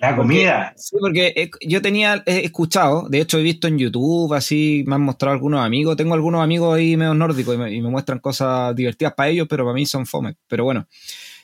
La 0.00 0.16
comida. 0.16 0.72
Sí, 0.76 0.96
porque 0.98 1.32
he- 1.36 1.50
yo 1.68 1.82
tenía, 1.82 2.22
he 2.26 2.44
escuchado, 2.44 3.06
de 3.08 3.20
hecho 3.20 3.38
he 3.38 3.42
visto 3.42 3.68
en 3.68 3.78
YouTube, 3.78 4.32
así 4.34 4.82
me 4.86 4.94
han 4.94 5.02
mostrado 5.02 5.34
algunos 5.34 5.64
amigos, 5.64 5.96
tengo 5.96 6.14
algunos 6.14 6.42
amigos 6.42 6.74
ahí 6.76 6.96
medio 6.96 7.12
nórdicos 7.14 7.54
y 7.54 7.58
me, 7.58 7.70
y 7.72 7.80
me 7.82 7.90
muestran 7.90 8.18
cosas 8.18 8.74
divertidas 8.74 9.12
para 9.14 9.28
ellos, 9.28 9.46
pero 9.48 9.64
para 9.64 9.74
mí 9.74 9.84
son 9.86 10.06
fome. 10.06 10.36
Pero 10.48 10.64
bueno, 10.64 10.86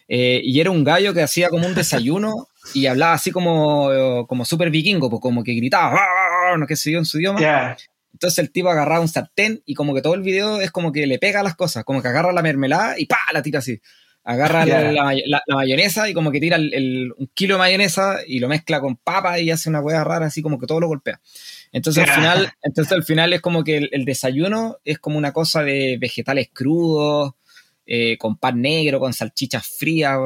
Eh, 0.08 0.40
y 0.44 0.60
era 0.60 0.70
un 0.70 0.84
gallo 0.84 1.12
que 1.12 1.20
hacía 1.20 1.48
como 1.50 1.66
un 1.66 1.74
desayuno 1.74 2.46
y 2.74 2.86
hablaba 2.86 3.14
así 3.14 3.32
como, 3.32 4.24
como 4.28 4.44
súper 4.44 4.70
vikingo, 4.70 5.10
pues 5.10 5.20
como 5.20 5.42
que 5.42 5.52
gritaba, 5.54 6.00
no 6.56 6.64
qué 6.66 6.76
sé 6.76 6.92
yo, 6.92 6.98
en 6.98 7.04
su 7.04 7.18
idioma. 7.18 7.40
Ya, 7.40 7.76
Entonces 8.12 8.38
el 8.38 8.52
tipo 8.52 8.70
agarraba 8.70 9.00
un 9.00 9.08
sartén 9.08 9.62
y 9.66 9.74
como 9.74 9.94
que 9.94 10.02
todo 10.02 10.14
el 10.14 10.22
video 10.22 10.60
es 10.60 10.70
como 10.70 10.92
que 10.92 11.06
le 11.08 11.18
pega 11.18 11.42
las 11.42 11.56
cosas, 11.56 11.84
como 11.84 12.00
que 12.02 12.08
agarra 12.08 12.32
la 12.32 12.40
mermelada 12.42 12.98
y 12.98 13.06
pa, 13.06 13.18
la 13.32 13.42
tira 13.42 13.58
así. 13.58 13.80
Agarra 14.28 14.66
la, 14.66 14.82
Ya. 14.82 14.92
la 14.92 15.04
may- 15.04 15.22
la- 15.26 15.42
la 15.46 15.54
mayonesa 15.54 16.08
y 16.10 16.12
como 16.12 16.32
que 16.32 16.40
tira 16.40 16.56
el- 16.56 16.74
el- 16.74 17.12
un 17.16 17.30
kilo 17.32 17.54
de 17.54 17.58
mayonesa 17.60 18.18
y 18.26 18.40
lo 18.40 18.48
mezcla 18.48 18.80
con 18.80 18.96
papa 18.96 19.38
y 19.38 19.52
hace 19.52 19.68
una 19.68 19.80
hueá 19.80 20.02
rara 20.02 20.26
así 20.26 20.42
como 20.42 20.58
que 20.58 20.66
todo 20.66 20.80
lo 20.80 20.88
golpea. 20.88 21.20
Entonces 21.70 22.02
al 22.08 22.14
final, 22.14 22.52
entonces 22.62 22.92
al 22.92 23.04
final 23.04 23.32
es 23.32 23.40
como 23.40 23.62
que 23.62 23.76
el, 23.76 23.88
el 23.92 24.04
desayuno 24.04 24.78
es 24.84 24.98
como 24.98 25.16
una 25.16 25.32
cosa 25.32 25.62
de 25.62 25.96
vegetales 26.00 26.50
crudos, 26.52 27.34
eh, 27.86 28.18
con 28.18 28.36
pan 28.36 28.60
negro, 28.60 28.98
con 28.98 29.12
salchichas 29.12 29.64
frías, 29.78 30.18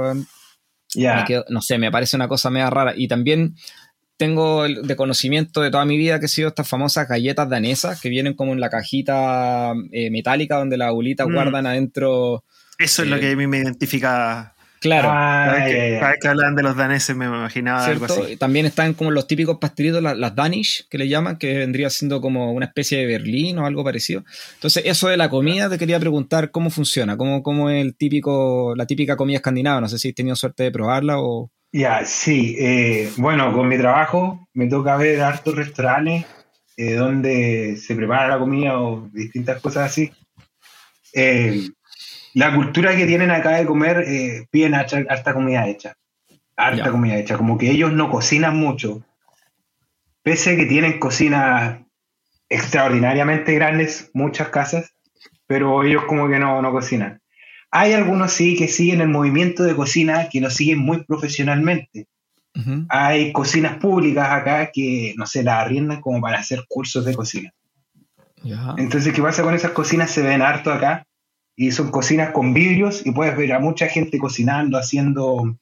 quedo- 1.27 1.45
no 1.51 1.61
sé, 1.61 1.77
me 1.77 1.91
parece 1.91 2.17
una 2.17 2.27
cosa 2.27 2.49
media 2.49 2.71
rara. 2.71 2.95
Y 2.97 3.07
también 3.07 3.55
tengo 4.17 4.65
el- 4.65 4.83
de 4.87 4.97
conocimiento 4.97 5.61
de 5.61 5.71
toda 5.71 5.85
mi 5.85 5.97
vida 5.99 6.19
que 6.21 6.27
he 6.27 6.29
sido 6.29 6.49
estas 6.49 6.67
famosas 6.69 7.07
galletas 7.07 7.49
danesas 7.51 8.01
que 8.01 8.09
vienen 8.09 8.35
como 8.35 8.53
en 8.55 8.61
la 8.61 8.71
cajita 8.71 9.73
eh, 9.93 10.11
metálica 10.11 10.57
donde 10.57 10.77
las 10.79 10.89
abuelitas 10.89 11.27
Mm. 11.29 11.33
guardan 11.35 11.67
adentro. 11.67 12.45
Eso 12.81 13.03
es 13.03 13.09
lo 13.09 13.21
que 13.21 13.31
a 13.31 13.37
mí 13.37 13.47
me 13.47 13.59
identifica 13.59 14.55
Claro. 14.81 15.09
Cada 15.09 15.53
Ah, 15.53 15.55
vez 15.57 15.75
que, 15.75 15.99
cada 15.99 16.11
vez 16.13 16.19
que 16.23 16.29
hablaban 16.29 16.57
de 16.57 16.63
los 16.63 16.75
daneses 16.75 17.15
me 17.15 17.27
imaginaba 17.27 17.85
algo 17.85 18.07
así. 18.07 18.37
También 18.39 18.65
están 18.65 18.95
como 18.95 19.11
los 19.11 19.27
típicos 19.27 19.59
pastelitos, 19.59 20.03
las, 20.03 20.17
las 20.17 20.35
Danish, 20.35 20.89
que 20.89 20.97
le 20.97 21.07
llaman, 21.07 21.37
que 21.37 21.59
vendría 21.59 21.91
siendo 21.91 22.23
como 22.23 22.53
una 22.53 22.65
especie 22.65 22.99
de 22.99 23.07
Berlín 23.07 23.59
o 23.59 23.67
algo 23.67 23.85
parecido. 23.85 24.25
Entonces, 24.55 24.85
eso 24.87 25.09
de 25.09 25.19
la 25.19 25.29
comida, 25.29 25.69
te 25.69 25.77
quería 25.77 26.01
preguntar 26.01 26.51
cómo 26.51 26.71
funciona, 26.71 27.19
cómo, 27.19 27.43
cómo 27.43 27.69
es 27.69 27.83
el 27.85 27.95
típico, 27.95 28.75
la 28.75 28.87
típica 28.87 29.17
comida 29.17 29.37
escandinava. 29.37 29.83
No 29.83 29.89
sé 29.89 29.99
si 29.99 30.09
has 30.09 30.15
tenido 30.15 30.35
suerte 30.35 30.63
de 30.63 30.71
probarla 30.71 31.21
o. 31.21 31.51
Ya, 31.73 32.05
sí. 32.07 32.57
eh, 32.59 33.11
bueno, 33.19 33.53
con 33.53 33.69
mi 33.69 33.77
trabajo 33.77 34.49
me 34.55 34.67
toca 34.67 34.97
ver 34.97 35.21
hartos 35.21 35.55
restaurantes 35.55 36.25
eh, 36.79 36.95
donde 36.95 37.77
se 37.77 37.95
prepara 37.95 38.29
la 38.29 38.39
comida 38.39 38.81
o 38.81 39.11
distintas 39.13 39.61
cosas 39.61 39.91
así. 39.91 40.11
Eh, 41.13 41.69
la 42.35 42.55
cultura 42.55 42.97
que 42.97 43.07
tienen 43.07 43.31
acá 43.31 43.57
de 43.57 43.67
comer, 43.67 44.05
eh, 44.07 44.47
piden 44.51 44.75
harta, 44.75 45.03
harta 45.09 45.35
comida 45.35 45.67
hecha. 45.67 45.95
Harta 46.57 46.85
Ya. 46.85 46.91
comida 46.91 47.17
hecha. 47.17 47.37
Como 47.37 47.59
que 47.59 47.71
ellos 47.71 47.93
no 47.93 48.11
cocinan 48.11 48.57
mucho. 48.57 49.03
Pese 50.23 50.53
a 50.53 50.57
que 50.57 50.67
tienen 50.67 50.99
cocinas 50.99 51.79
extraordinariamente 52.49 53.55
grandes, 53.55 54.11
muchas 54.13 54.49
casas, 54.49 54.93
pero 55.47 55.83
ellos 55.85 56.05
como 56.05 56.29
que 56.29 56.39
no, 56.39 56.61
no 56.61 56.73
cocinan. 56.73 57.21
Hay 57.71 57.93
algunos 57.93 58.33
sí 58.33 58.57
que 58.57 58.69
siguen 58.69 59.01
el 59.01 59.09
movimiento 59.09 59.63
de 59.63 59.77
cocina 59.77 60.29
que 60.29 60.41
lo 60.41 60.51
siguen 60.51 60.79
muy 60.79 61.05
profesionalmente. 61.05 62.07
Hay 62.89 63.33
cocinas 63.33 63.77
públicas 63.77 64.29
acá 64.29 64.71
que, 64.73 65.15
no 65.17 65.25
sé, 65.25 65.45
las 65.45 65.63
arriendan 65.63 66.01
como 66.01 66.21
para 66.21 66.41
hacer 66.41 66.65
cursos 66.69 67.05
de 67.05 67.15
cocina. 67.15 67.55
Entonces, 68.77 69.15
¿qué 69.15 69.23
pasa 69.23 69.43
con 69.43 69.55
esas 69.55 69.71
cocinas? 69.71 70.11
Se 70.11 70.23
ven 70.23 70.43
harto 70.43 70.73
acá 70.73 71.07
y 71.67 71.73
son 71.73 71.91
cocinas 71.91 72.31
con 72.31 72.55
vidrios 72.55 73.05
y 73.05 73.11
puedes 73.11 73.37
ver 73.37 73.53
a 73.53 73.59
mucha 73.59 73.87
gente 73.89 74.19
cocinando, 74.19 74.79
haciendo... 74.79 75.57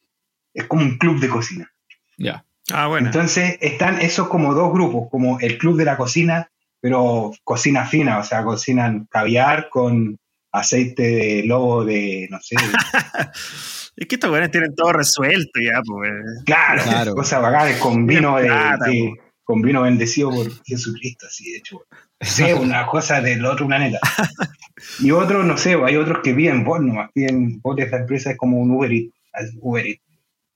Es 0.55 0.65
como 0.67 0.83
un 0.83 0.97
club 0.97 1.19
de 1.21 1.29
cocina. 1.29 1.71
Ya. 2.17 2.45
Ah, 2.73 2.87
bueno. 2.87 3.07
Entonces, 3.09 3.59
están 3.61 4.01
esos 4.01 4.29
como 4.29 4.55
dos 4.55 4.73
grupos, 4.73 5.09
como 5.11 5.41
el 5.41 5.59
club 5.59 5.77
de 5.77 5.85
la 5.85 5.97
cocina, 5.97 6.51
pero 6.81 7.33
cocina 7.43 7.85
fina, 7.85 8.19
o 8.19 8.23
sea, 8.25 8.45
cocinan 8.45 9.07
caviar 9.11 9.69
con 9.71 10.17
aceite 10.53 11.03
de 11.03 11.43
lobo 11.45 11.85
de, 11.85 12.29
no 12.31 12.39
sé, 12.41 12.55
es 13.97 14.07
que 14.07 14.15
estos 14.15 14.31
weones 14.31 14.51
tienen 14.51 14.75
todo 14.77 14.93
resuelto 14.93 15.61
ya, 15.61 15.81
pues. 15.85 16.13
Claro, 16.47 16.83
Claro. 16.85 17.15
cosas 17.15 17.43
bacanas 17.43 17.79
con 17.81 18.07
vino 18.07 18.37
de, 18.37 18.47
Plata, 18.47 18.85
de- 18.87 19.15
po. 19.17 19.23
con 19.45 19.63
vino 19.63 19.83
bendecido 19.83 20.31
por 20.31 20.47
Jesucristo, 20.65 21.27
así 21.27 21.51
de 21.51 21.59
hecho. 21.59 21.83
Sí, 22.21 22.43
una 22.53 22.85
cosa 22.87 23.21
del 23.21 23.45
otro 23.45 23.67
planeta. 23.69 23.99
Y 25.01 25.11
otros, 25.11 25.45
no 25.45 25.57
sé, 25.57 25.75
hay 25.85 25.97
otros 25.97 26.19
que 26.23 26.35
piden 26.35 26.65
bot 26.65 26.81
nomás, 26.81 27.11
piden 27.13 27.61
bot 27.61 27.77
de 27.77 27.85
esta 27.85 27.99
empresa, 27.99 28.31
es 28.33 28.37
como 28.37 28.59
un 28.59 28.71
Uber 28.71 28.93
Eats, 28.93 29.13
al 29.33 29.51
Uber 29.61 29.87
Eats, 29.87 30.03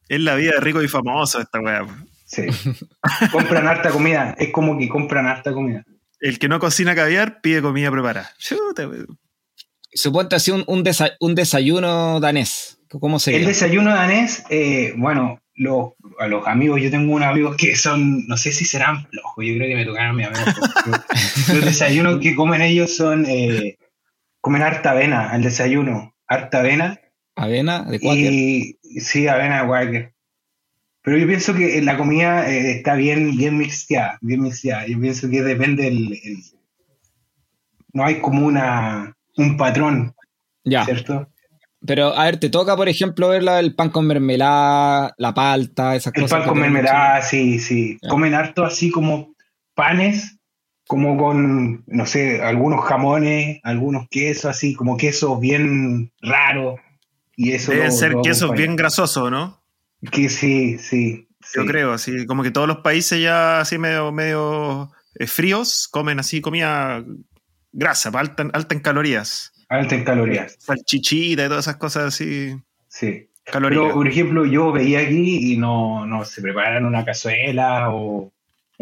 Es 0.08 0.20
la 0.20 0.34
vida 0.34 0.52
de 0.54 0.60
rico 0.60 0.82
y 0.82 0.88
famoso 0.88 1.40
esta 1.40 1.60
weá. 1.60 1.86
sí. 2.26 2.42
compran 3.32 3.66
harta 3.68 3.90
comida, 3.90 4.34
es 4.38 4.50
como 4.50 4.78
que 4.78 4.88
compran 4.88 5.26
harta 5.26 5.52
comida. 5.52 5.84
El 6.20 6.38
que 6.38 6.48
no 6.48 6.60
cocina 6.60 6.94
caviar 6.94 7.40
pide 7.40 7.60
comida 7.62 7.90
preparada. 7.90 8.30
Chuta. 8.38 8.88
Suponte 9.94 10.36
así 10.36 10.50
un, 10.50 10.64
un, 10.68 10.84
desa- 10.84 11.16
un 11.20 11.34
desayuno 11.34 12.20
danés. 12.20 12.78
¿Cómo 12.88 13.16
El 13.16 13.20
sería? 13.20 13.46
desayuno 13.48 13.92
danés, 13.92 14.44
eh, 14.50 14.92
bueno, 14.96 15.40
los, 15.54 15.92
a 16.18 16.26
los 16.28 16.46
amigos, 16.46 16.80
yo 16.80 16.90
tengo 16.90 17.12
unos 17.14 17.28
amigos 17.28 17.56
que 17.56 17.74
son, 17.76 18.26
no 18.26 18.36
sé 18.36 18.52
si 18.52 18.64
serán 18.64 19.06
flojos, 19.08 19.44
yo 19.44 19.54
creo 19.56 19.68
que 19.68 19.74
me 19.74 19.84
tocaron 19.84 20.16
mis 20.16 20.26
amigos. 20.28 20.46
los 21.48 21.64
desayunos 21.64 22.20
que 22.20 22.34
comen 22.34 22.62
ellos 22.62 22.94
son, 22.94 23.24
eh, 23.26 23.76
comen 24.42 24.60
harta 24.62 24.90
avena 24.90 25.30
al 25.30 25.42
desayuno, 25.42 26.14
harta 26.26 26.58
avena. 26.58 27.00
Avena 27.36 27.84
de 27.84 27.98
Quaker. 27.98 28.30
Y 28.32 28.78
sí, 29.00 29.26
avena 29.28 29.62
de 29.62 29.66
Quaker. 29.68 30.14
Pero 31.04 31.16
yo 31.16 31.26
pienso 31.26 31.54
que 31.54 31.80
la 31.80 31.96
comida 31.96 32.48
eh, 32.50 32.72
está 32.72 32.94
bien, 32.94 33.34
bien 33.36 33.56
mixteada, 33.56 34.18
bien 34.20 34.42
mixteada. 34.42 34.86
Yo 34.86 35.00
pienso 35.00 35.30
que 35.30 35.42
depende 35.42 35.84
del... 35.84 36.12
el- 36.12 36.42
no 37.94 38.04
hay 38.04 38.20
como 38.20 38.46
una, 38.46 39.16
un 39.36 39.56
patrón, 39.56 40.14
Ya. 40.64 40.84
¿cierto? 40.84 41.28
Pero, 41.84 42.14
a 42.16 42.24
ver, 42.26 42.38
te 42.38 42.48
toca, 42.48 42.76
por 42.76 42.88
ejemplo, 42.88 43.28
ver 43.28 43.42
la- 43.42 43.58
el 43.60 43.74
pan 43.74 43.90
con 43.90 44.06
mermelada, 44.06 45.12
la 45.18 45.34
palta, 45.34 45.96
esas 45.96 46.12
El 46.14 46.22
cosas. 46.22 46.30
pan 46.38 46.42
que 46.44 46.48
con 46.50 46.60
mermelada, 46.60 47.20
sí, 47.22 47.58
sí. 47.58 47.98
Ya. 48.00 48.08
Comen 48.08 48.34
harto 48.34 48.64
así 48.64 48.90
como 48.90 49.34
panes, 49.74 50.38
como 50.86 51.16
con, 51.16 51.84
no 51.86 52.06
sé, 52.06 52.42
algunos 52.42 52.84
jamones, 52.84 53.60
algunos 53.62 54.08
quesos, 54.10 54.46
así 54.46 54.74
como 54.74 54.96
quesos 54.96 55.38
bien 55.40 56.12
raros. 56.20 56.80
Y 57.36 57.52
eso 57.52 57.72
Deben 57.72 57.86
lo- 57.88 57.92
ser 57.92 58.12
lo 58.12 58.22
quesos 58.22 58.52
bien 58.52 58.76
grasosos, 58.76 59.30
¿no? 59.30 59.62
Que 60.10 60.28
sí, 60.28 60.78
sí. 60.78 61.28
Yo 61.54 61.62
sí. 61.62 61.68
creo, 61.68 61.92
así, 61.92 62.26
como 62.26 62.42
que 62.42 62.50
todos 62.50 62.68
los 62.68 62.78
países 62.78 63.20
ya 63.20 63.60
así 63.60 63.78
medio, 63.78 64.12
medio 64.12 64.90
eh, 65.18 65.26
fríos 65.26 65.88
comen 65.90 66.18
así 66.20 66.40
comida 66.40 67.04
grasa, 67.72 68.10
alta, 68.14 68.48
alta 68.52 68.74
en 68.74 68.80
calorías. 68.80 69.52
Alta 69.68 69.94
en 69.94 70.04
calorías, 70.04 70.56
Salchichita 70.58 71.44
y 71.46 71.48
todas 71.48 71.64
esas 71.66 71.76
cosas 71.76 72.04
así 72.14 72.54
sí. 72.88 73.28
calóricas. 73.44 73.84
Pero, 73.86 73.94
por 73.94 74.06
ejemplo, 74.08 74.44
yo 74.44 74.70
veía 74.70 75.00
aquí 75.00 75.52
y 75.52 75.56
no, 75.56 76.04
no 76.06 76.24
se 76.26 76.42
preparan 76.42 76.84
una 76.84 77.04
cazuela 77.06 77.88
o 77.90 78.30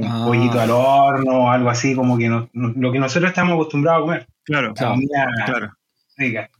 un 0.00 0.12
Ah. 0.12 0.24
pollito 0.26 0.60
al 0.60 0.70
horno 0.70 1.44
o 1.44 1.50
algo 1.50 1.70
así, 1.70 1.94
como 1.94 2.16
que 2.18 2.28
no- 2.28 2.48
no- 2.52 2.72
lo 2.76 2.92
que 2.92 2.98
nosotros 2.98 3.30
estamos 3.30 3.54
acostumbrados 3.54 4.00
a 4.00 4.04
comer. 4.04 4.26
claro, 4.44 4.74
Claro. 4.74 4.94
Comida 4.94 5.26
claro. 5.46 5.72
rica. 6.16 6.50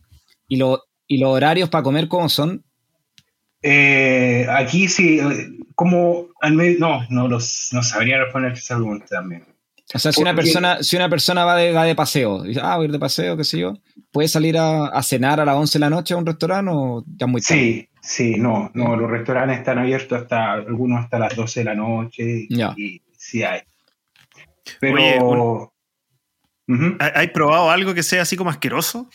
¿Y, 0.49 0.57
lo- 0.57 0.82
¿Y 1.07 1.18
los 1.18 1.30
horarios 1.30 1.68
para 1.68 1.82
comer 1.82 2.07
cómo 2.09 2.28
son? 2.28 2.62
Eh, 3.62 4.47
aquí 4.49 4.88
sí, 4.88 5.20
como 5.74 6.28
al 6.41 6.55
medio, 6.55 6.78
no, 6.78 7.01
no, 7.11 7.28
los, 7.28 7.68
no 7.72 7.82
sabría 7.82 8.18
responder 8.18 8.53
esa 8.53 8.76
pregunta 8.76 9.07
también. 9.11 9.45
O 9.93 9.99
sea, 9.99 10.12
si 10.12 10.22
una 10.22 10.34
persona, 10.34 10.82
si 10.82 10.95
una 10.97 11.09
persona 11.09 11.45
va 11.45 11.57
de, 11.57 11.72
va 11.72 11.84
de 11.84 11.97
paseo, 11.97 12.43
dice, 12.45 12.61
ah, 12.62 12.76
voy 12.76 12.84
a 12.84 12.86
ir 12.86 12.93
de 12.93 12.99
paseo, 13.01 13.36
qué 13.36 13.43
sé 13.45 13.59
yo, 13.59 13.74
¿puede 14.12 14.28
salir 14.28 14.57
a, 14.57 14.86
a 14.86 15.03
cenar 15.03 15.41
a 15.41 15.45
las 15.45 15.57
11 15.57 15.78
de 15.78 15.80
la 15.80 15.91
noche 15.91 16.14
a 16.14 16.16
un 16.16 16.26
restaurante 16.26 16.70
o 16.72 17.05
ya 17.16 17.26
es 17.26 17.30
muy 17.32 17.41
tarde? 17.41 17.61
Sí, 17.61 17.88
sí, 18.01 18.34
no, 18.38 18.70
no, 18.72 18.95
los 18.95 19.11
restaurantes 19.11 19.59
están 19.59 19.78
abiertos 19.78 20.22
hasta, 20.22 20.53
algunos 20.53 21.01
hasta 21.05 21.18
las 21.18 21.34
12 21.34 21.61
de 21.61 21.64
la 21.64 21.74
noche 21.74 22.47
Ya. 22.49 22.72
y 22.76 23.03
sí 23.31 23.43
hay. 23.43 23.61
Pero, 24.81 24.95
Oye. 24.97 25.18
¿Hay 27.01 27.11
hay 27.14 27.28
probado 27.28 27.70
algo 27.70 27.95
que 27.95 28.03
sea 28.03 28.22
así 28.22 28.37
como 28.37 28.51
asqueroso? 28.51 29.09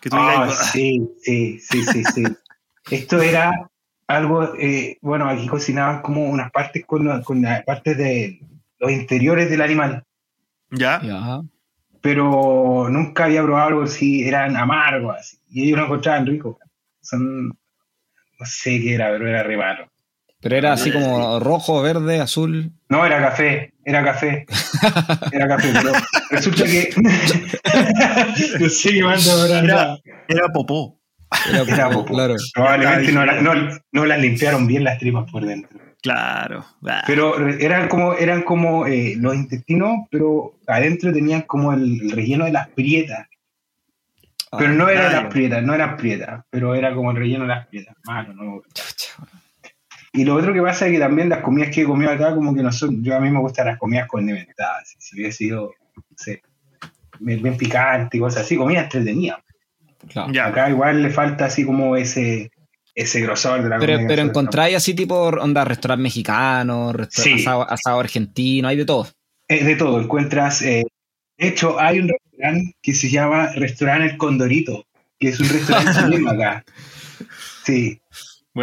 Que 0.00 0.10
tú 0.10 0.16
Ah, 0.18 0.44
digas, 0.44 0.58
"Ah, 0.60 0.64
sí, 0.72 1.08
sí, 1.22 1.58
sí, 1.58 1.82
sí, 1.82 2.04
sí. 2.04 2.22
Esto 2.90 3.20
era 3.20 3.50
algo, 4.06 4.54
eh, 4.56 4.98
bueno, 5.02 5.28
aquí 5.28 5.46
cocinaban 5.48 6.02
como 6.02 6.24
unas 6.28 6.50
partes 6.50 6.84
con, 6.86 7.06
la- 7.06 7.22
con 7.22 7.42
las 7.42 7.64
partes 7.64 7.96
de 7.96 8.40
los 8.78 8.90
interiores 8.90 9.50
del 9.50 9.62
animal. 9.62 10.04
ya, 10.70 11.00
Ya. 11.02 11.40
pero 12.02 12.88
nunca 12.90 13.24
había 13.24 13.42
probado 13.42 13.68
algo 13.68 13.82
así, 13.82 14.26
eran 14.26 14.56
amargos 14.56 15.16
así, 15.18 15.38
y 15.48 15.64
ellos 15.66 15.78
lo 15.78 15.84
encontraban 15.86 16.26
rico. 16.26 16.58
Son, 17.00 17.48
no 17.48 18.44
sé 18.46 18.78
qué 18.80 18.94
era, 18.94 19.10
pero 19.10 19.28
era 19.28 19.42
re 19.42 19.56
malo. 19.56 19.90
Pero 20.40 20.56
era 20.56 20.72
así 20.72 20.92
como 20.92 21.40
rojo, 21.40 21.82
verde, 21.82 22.20
azul. 22.20 22.70
No, 22.88 23.04
era 23.04 23.20
café, 23.20 23.72
era 23.84 24.04
café, 24.04 24.46
era 25.32 25.48
café, 25.48 25.72
pero 25.72 25.92
resulta 26.30 26.64
que 26.64 26.90
no 28.60 28.68
sé 28.68 28.90
qué 28.90 29.02
manda 29.02 29.32
ahora. 29.32 29.58
Era- 29.60 29.98
era 30.28 30.48
popó. 30.52 30.98
Era, 31.48 31.62
Era 31.62 31.90
popó. 31.90 32.14
claro. 32.14 32.36
Probablemente 32.54 33.12
no, 33.12 33.26
la- 33.26 33.40
no, 33.42 33.52
no 33.92 34.06
las 34.06 34.20
limpiaron 34.20 34.66
bien 34.66 34.84
las 34.84 34.98
tripas 34.98 35.30
por 35.30 35.44
dentro. 35.44 35.78
Claro. 36.00 36.64
Ah, 36.86 37.02
Pero 37.06 37.48
eran 37.58 37.88
como, 37.88 38.14
eran 38.14 38.42
como 38.42 38.86
eh, 38.86 39.14
los 39.18 39.34
intestinos, 39.34 40.06
pero 40.10 40.54
adentro 40.68 41.12
tenían 41.12 41.42
como 41.42 41.72
el, 41.72 42.00
el 42.02 42.10
relleno 42.12 42.44
de 42.44 42.52
las 42.52 42.68
prietas. 42.68 43.26
Pero 44.56 44.72
no 44.72 44.88
eran 44.88 45.08
claro. 45.10 45.22
las 45.24 45.32
prietas, 45.32 45.62
no 45.64 45.74
eran 45.74 45.96
prietas, 45.96 46.44
pero 46.48 46.74
era 46.74 46.94
como 46.94 47.10
el 47.10 47.16
relleno 47.18 47.42
de 47.42 47.48
las 47.48 47.66
prietas. 47.66 47.94
Malo, 48.04 48.32
no. 48.32 48.62
Chucha. 48.72 49.12
Y 50.18 50.24
lo 50.24 50.34
otro 50.34 50.52
que 50.52 50.60
pasa 50.60 50.86
es 50.86 50.92
que 50.92 50.98
también 50.98 51.28
las 51.28 51.40
comidas 51.42 51.70
que 51.72 51.82
he 51.82 51.84
comido 51.84 52.10
acá, 52.10 52.34
como 52.34 52.52
que 52.54 52.62
no 52.62 52.72
son. 52.72 53.04
Yo 53.04 53.14
a 53.16 53.20
mí 53.20 53.30
me 53.30 53.38
gustan 53.38 53.66
las 53.66 53.78
comidas 53.78 54.08
condimentadas. 54.08 54.94
Si 54.98 55.14
hubiera 55.14 55.32
sido, 55.32 55.72
no 55.96 56.02
sé, 56.16 56.42
bien, 57.20 57.40
bien 57.42 57.56
picante 57.56 58.16
y 58.16 58.20
cosas 58.20 58.42
así, 58.42 58.56
comida 58.56 58.80
entretenida. 58.80 59.42
Claro. 60.08 60.32
Ya. 60.32 60.46
Acá 60.46 60.70
igual 60.70 61.02
le 61.02 61.10
falta 61.10 61.44
así 61.44 61.64
como 61.64 61.94
ese, 61.96 62.50
ese 62.96 63.20
grosor 63.20 63.62
de 63.62 63.68
la 63.68 63.78
Pero, 63.78 63.92
comida. 63.94 64.08
pero 64.08 64.22
encontráis 64.22 64.76
así 64.76 64.94
tipo 64.94 65.14
onda 65.28 65.64
restaurante 65.64 66.02
mexicano, 66.02 66.92
resta- 66.92 67.22
Sí. 67.22 67.34
asado, 67.34 67.70
asado 67.70 68.00
argentino, 68.00 68.66
hay 68.68 68.76
de 68.76 68.84
todo. 68.86 69.06
Es 69.46 69.64
de 69.66 69.76
todo, 69.76 70.00
encuentras. 70.00 70.62
eh, 70.62 70.82
de 71.38 71.46
hecho, 71.48 71.78
hay 71.78 72.00
un 72.00 72.08
restaurante 72.08 72.74
que 72.82 72.92
se 72.92 73.08
llama 73.08 73.50
Restaurante 73.54 74.06
El 74.12 74.16
Condorito, 74.18 74.84
que 75.20 75.28
es 75.28 75.38
un 75.38 75.48
restaurante 75.48 75.92
chileno 76.18 76.30
acá. 76.30 76.64
Sí, 77.64 78.00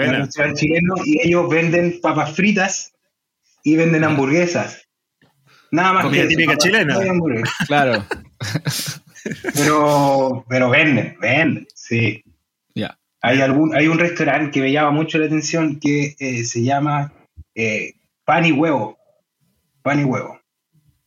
un 0.03 0.11
Bueno, 0.11 0.25
restaurante 0.25 0.61
chileno 0.61 0.95
y 1.05 1.25
ellos 1.25 1.49
venden 1.49 1.99
papas 2.01 2.35
fritas 2.35 2.93
y 3.63 3.75
venden 3.75 4.03
hamburguesas. 4.03 4.87
Nada 5.71 5.93
más 5.93 6.03
Comida 6.05 6.23
que 6.23 6.27
típica 6.29 6.51
papas 6.51 6.63
chilena. 6.63 6.99
Claro. 7.67 8.05
Pero, 9.55 10.45
pero 10.47 10.69
venden, 10.69 11.17
venden, 11.19 11.67
sí. 11.73 12.23
Ya. 12.75 12.97
Hay, 13.21 13.41
algún, 13.41 13.75
hay 13.75 13.87
un 13.87 13.97
restaurante 13.97 14.51
que 14.51 14.61
me 14.61 14.71
llama 14.71 14.91
mucho 14.91 15.17
la 15.17 15.25
atención 15.25 15.79
que 15.79 16.15
eh, 16.19 16.43
se 16.43 16.63
llama 16.63 17.11
eh, 17.55 17.95
Pan 18.23 18.45
y 18.45 18.51
Huevo. 18.51 18.97
Pan 19.81 20.01
y 20.01 20.03
Huevo. 20.03 20.39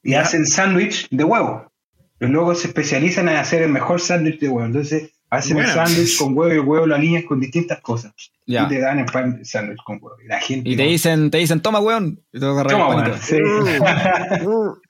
Y 0.03 0.15
hacen 0.15 0.47
sándwich 0.47 1.09
de 1.11 1.25
huevo. 1.25 1.71
Pero 2.19 2.33
luego 2.33 2.55
se 2.55 2.69
especializan 2.69 3.29
en 3.29 3.37
hacer 3.37 3.63
el 3.63 3.71
mejor 3.71 4.01
sándwich 4.01 4.41
de 4.41 4.49
huevo. 4.49 4.67
Entonces 4.67 5.13
hacen 5.31 5.59
el 5.59 5.67
sándwich 5.67 6.19
con 6.19 6.37
huevo 6.37 6.55
y 6.55 6.59
huevo 6.59 6.87
lo 6.87 6.95
alinean 6.95 7.25
con 7.25 7.41
distintas 7.41 7.81
cosas. 7.81 8.13
Y 8.47 8.57
te 8.67 8.81
dan 8.81 9.01
el 9.01 9.07
pan 9.07 9.45
sándwich 9.45 9.83
con 9.85 9.99
huevo. 10.01 10.17
Y, 10.25 10.29
la 10.29 10.41
gente 10.41 10.71
y 10.71 10.77
te, 10.77 10.85
dicen, 10.85 11.31
te 11.31 11.39
dicen, 11.39 11.61
toma 11.61 11.81
hueón. 11.81 12.21
Y 12.33 12.41
te 12.41 12.47
toma 12.47 12.89
hueón. 12.89 13.13
Sí. 13.21 13.37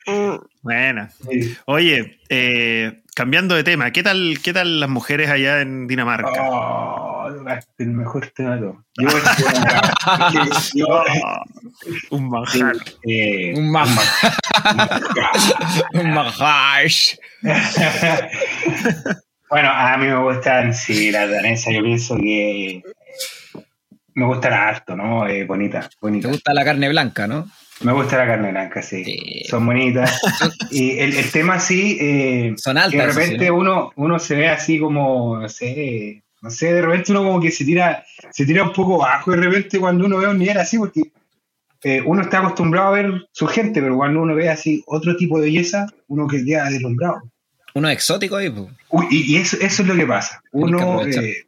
Buena. 0.62 1.11
Oye, 1.66 2.18
eh, 2.28 3.03
cambiando 3.14 3.55
de 3.55 3.64
tema, 3.64 3.91
¿qué 3.91 4.03
tal, 4.03 4.39
¿qué 4.43 4.53
tal 4.53 4.80
las 4.80 4.89
mujeres 4.89 5.30
allá 5.30 5.61
en 5.61 5.86
Dinamarca? 5.86 6.30
Oh, 6.41 7.28
el 7.78 7.89
mejor 7.89 8.26
tema 8.28 8.57
de 8.57 8.61
todo. 8.61 8.84
un 12.11 12.28
manjar. 12.28 12.76
Eh, 13.03 13.55
un 13.57 13.72
manjar. 13.72 15.03
un 15.95 16.14
manjar. 16.14 16.91
Bueno, 19.51 19.70
a 19.70 19.96
mí 19.96 20.07
me 20.07 20.22
gustan, 20.22 20.74
sí, 20.74 21.11
las 21.11 21.30
danesas, 21.30 21.74
yo 21.74 21.82
pienso 21.82 22.16
que 22.16 22.82
me 24.14 24.26
gustan 24.26 24.53
harto, 24.53 24.96
¿no? 24.96 25.26
Eh, 25.26 25.44
bonita, 25.44 25.88
bonita. 26.01 26.28
Te 26.28 26.32
gusta 26.34 26.55
la 26.55 26.64
carne 26.64 26.88
blanca, 26.88 27.26
¿no? 27.26 27.49
Me 27.80 27.92
gusta 27.92 28.18
la 28.18 28.26
carne 28.26 28.51
blanca, 28.51 28.82
sí. 28.82 29.44
Son 29.49 29.64
bonitas. 29.64 30.20
y 30.70 30.99
el, 30.99 31.14
el 31.14 31.30
tema 31.30 31.61
sí, 31.61 31.96
eh, 32.01 32.55
Son 32.57 32.76
altas, 32.76 32.92
que 32.92 32.99
de 32.99 33.07
repente 33.07 33.51
uno, 33.51 33.92
uno 33.96 34.18
se 34.18 34.34
ve 34.34 34.49
así 34.49 34.80
como, 34.80 35.38
no 35.38 35.49
sé, 35.49 36.24
no 36.42 36.51
sé, 36.51 36.74
de 36.74 36.82
repente 36.82 37.12
uno 37.12 37.22
como 37.24 37.40
que 37.40 37.51
se 37.51 37.64
tira, 37.64 38.05
se 38.30 38.44
tira 38.44 38.64
un 38.64 38.72
poco 38.72 38.99
bajo 38.99 39.30
de 39.30 39.38
repente 39.38 39.78
cuando 39.78 40.07
uno 40.07 40.18
ve 40.18 40.26
un 40.26 40.38
nivel 40.38 40.59
así, 40.59 40.78
porque 40.78 41.03
eh, 41.84 42.03
uno 42.05 42.22
está 42.22 42.40
acostumbrado 42.40 42.88
a 42.88 42.92
ver 42.92 43.28
su 43.32 43.46
gente, 43.46 43.80
pero 43.80 43.96
cuando 43.96 44.20
uno 44.20 44.34
ve 44.34 44.51
así 44.51 44.82
otro 44.86 45.16
tipo 45.16 45.38
de 45.38 45.46
belleza, 45.46 45.86
uno 46.09 46.26
queda 46.26 46.68
deslumbrado. 46.68 47.22
Uno 47.74 47.88
exótico 47.88 48.36
ahí, 48.36 48.50
pues. 48.50 48.68
Uy, 48.90 49.06
y, 49.10 49.36
eso, 49.36 49.56
eso, 49.60 49.82
es 49.82 49.88
lo 49.88 49.94
que 49.94 50.06
pasa. 50.06 50.42
Uno, 50.52 51.02
eh, 51.06 51.44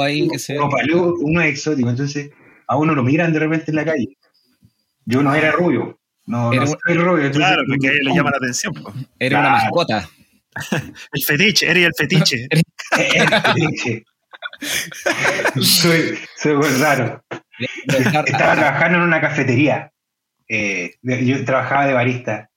ahí, 0.00 0.28
que 0.28 0.38
se 0.38 0.58
uno, 0.58 1.14
uno 1.20 1.40
es 1.42 1.50
exótico, 1.50 1.90
entonces 1.90 2.30
a 2.68 2.76
uno 2.76 2.94
lo 2.94 3.02
miran 3.02 3.32
de 3.32 3.40
repente 3.40 3.66
en 3.70 3.76
la 3.76 3.84
calle. 3.84 4.16
Yo 5.04 5.22
no 5.22 5.34
era 5.34 5.50
rubio. 5.52 5.98
No, 6.26 6.52
Era 6.52 6.64
no 6.64 6.70
un- 6.70 6.76
soy 6.86 6.94
rubio. 6.96 7.24
entonces- 7.26 7.36
Claro, 7.38 7.62
porque 7.66 7.88
a 7.88 7.92
le 7.92 8.14
llama 8.14 8.30
la 8.30 8.36
atención. 8.36 8.74
po. 8.74 8.94
Era 9.18 9.40
una 9.40 9.50
mascota. 9.50 10.08
El 11.12 11.22
fetiche, 11.24 11.70
eres 11.70 11.86
el 11.86 11.92
fetiche. 11.96 12.46
Leche. 13.56 14.04
soy, 15.62 16.18
soy 16.36 16.54
muy 16.56 16.68
raro. 16.78 17.24
Estaba 17.86 18.24
trabajando 18.54 18.98
en 18.98 19.04
una 19.04 19.20
cafetería. 19.20 19.90
Eh, 20.48 20.94
yo 21.02 21.44
trabajaba 21.44 21.86
de 21.86 21.94
barista. 21.94 22.50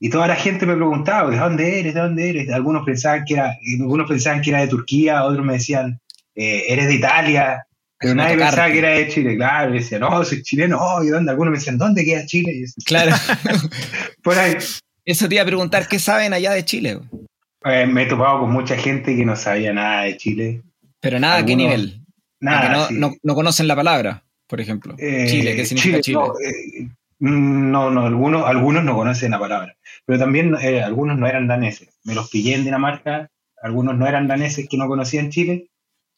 Y 0.00 0.10
toda 0.10 0.28
la 0.28 0.36
gente 0.36 0.64
me 0.64 0.76
preguntaba, 0.76 1.30
¿de 1.30 1.38
dónde 1.38 1.80
eres? 1.80 1.94
¿De 1.94 2.00
dónde 2.00 2.30
eres? 2.30 2.50
Algunos 2.50 2.84
pensaban 2.86 3.24
que 3.24 3.34
era, 3.34 3.56
algunos 3.80 4.08
pensaban 4.08 4.40
que 4.42 4.50
era 4.50 4.60
de 4.60 4.68
Turquía, 4.68 5.24
otros 5.24 5.44
me 5.44 5.54
decían, 5.54 6.00
eh, 6.36 6.64
eres 6.68 6.86
de 6.86 6.94
Italia. 6.94 7.64
Pero 7.98 8.14
nadie 8.14 8.34
tocarte. 8.34 8.50
pensaba 8.56 8.72
que 8.72 8.78
era 8.78 8.90
de 8.90 9.08
Chile, 9.08 9.36
claro. 9.36 9.74
Y 9.74 9.78
decía, 9.80 9.98
no, 9.98 10.24
soy 10.24 10.42
chileno. 10.42 10.78
Oh, 10.80 11.02
¿y 11.02 11.08
dónde? 11.08 11.32
Algunos 11.32 11.50
me 11.50 11.58
decían, 11.58 11.78
¿dónde 11.78 12.04
queda 12.04 12.24
Chile? 12.26 12.52
Y 12.52 12.82
Claro. 12.84 13.16
Por 14.22 14.38
ahí. 14.38 14.56
Eso 15.04 15.28
te 15.28 15.34
iba 15.34 15.42
a 15.42 15.46
preguntar, 15.46 15.88
¿qué 15.88 15.98
saben 15.98 16.32
allá 16.32 16.52
de 16.52 16.64
Chile? 16.64 17.00
Eh, 17.64 17.86
me 17.86 18.04
he 18.04 18.06
topado 18.06 18.40
con 18.40 18.52
mucha 18.52 18.76
gente 18.76 19.16
que 19.16 19.24
no 19.24 19.34
sabía 19.34 19.72
nada 19.72 20.02
de 20.02 20.16
Chile. 20.16 20.62
Pero 21.00 21.18
nada, 21.18 21.38
¿a 21.38 21.44
qué 21.46 21.54
Algunos- 21.54 21.76
nivel? 21.76 22.00
Nada. 22.40 22.60
Que 22.62 22.68
no, 22.68 22.86
sí. 22.86 22.94
no, 22.98 23.14
no 23.24 23.34
conocen 23.34 23.66
la 23.66 23.74
palabra, 23.74 24.22
por 24.46 24.60
ejemplo. 24.60 24.94
Eh, 24.96 25.26
Chile, 25.28 25.56
¿qué 25.56 25.64
significa 25.64 26.00
Chile? 26.00 26.18
No, 26.18 26.32
eh, 26.34 26.88
no, 27.18 27.90
no, 27.90 28.06
algunos, 28.06 28.46
algunos 28.46 28.84
no 28.84 28.94
conocen 28.94 29.32
la 29.32 29.38
palabra. 29.38 29.76
Pero 30.06 30.18
también 30.18 30.56
eh, 30.60 30.82
algunos 30.82 31.18
no 31.18 31.26
eran 31.26 31.46
daneses. 31.46 31.98
Me 32.04 32.14
los 32.14 32.30
pillé 32.30 32.54
en 32.54 32.64
Dinamarca, 32.64 33.30
algunos 33.62 33.96
no 33.96 34.06
eran 34.06 34.28
daneses 34.28 34.68
que 34.68 34.76
no 34.76 34.86
conocían 34.86 35.30
Chile, 35.30 35.70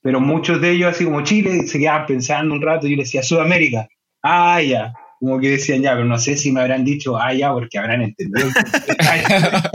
pero 0.02 0.20
muchos 0.20 0.60
de 0.60 0.72
ellos, 0.72 0.90
así 0.90 1.04
como 1.04 1.22
Chile, 1.22 1.66
se 1.66 1.78
quedaban 1.78 2.06
pensando 2.06 2.54
un 2.54 2.62
rato 2.62 2.86
y 2.86 2.90
yo 2.90 2.96
les 2.96 3.08
decía 3.08 3.22
Sudamérica. 3.22 3.88
Ah, 4.22 4.60
ya. 4.62 4.92
Como 5.20 5.38
que 5.38 5.50
decían 5.50 5.82
ya, 5.82 5.92
pero 5.92 6.06
no 6.06 6.18
sé 6.18 6.36
si 6.36 6.50
me 6.50 6.60
habrán 6.62 6.82
dicho, 6.82 7.18
ah, 7.18 7.34
ya, 7.34 7.52
porque 7.52 7.78
habrán 7.78 8.00
entendido. 8.00 8.48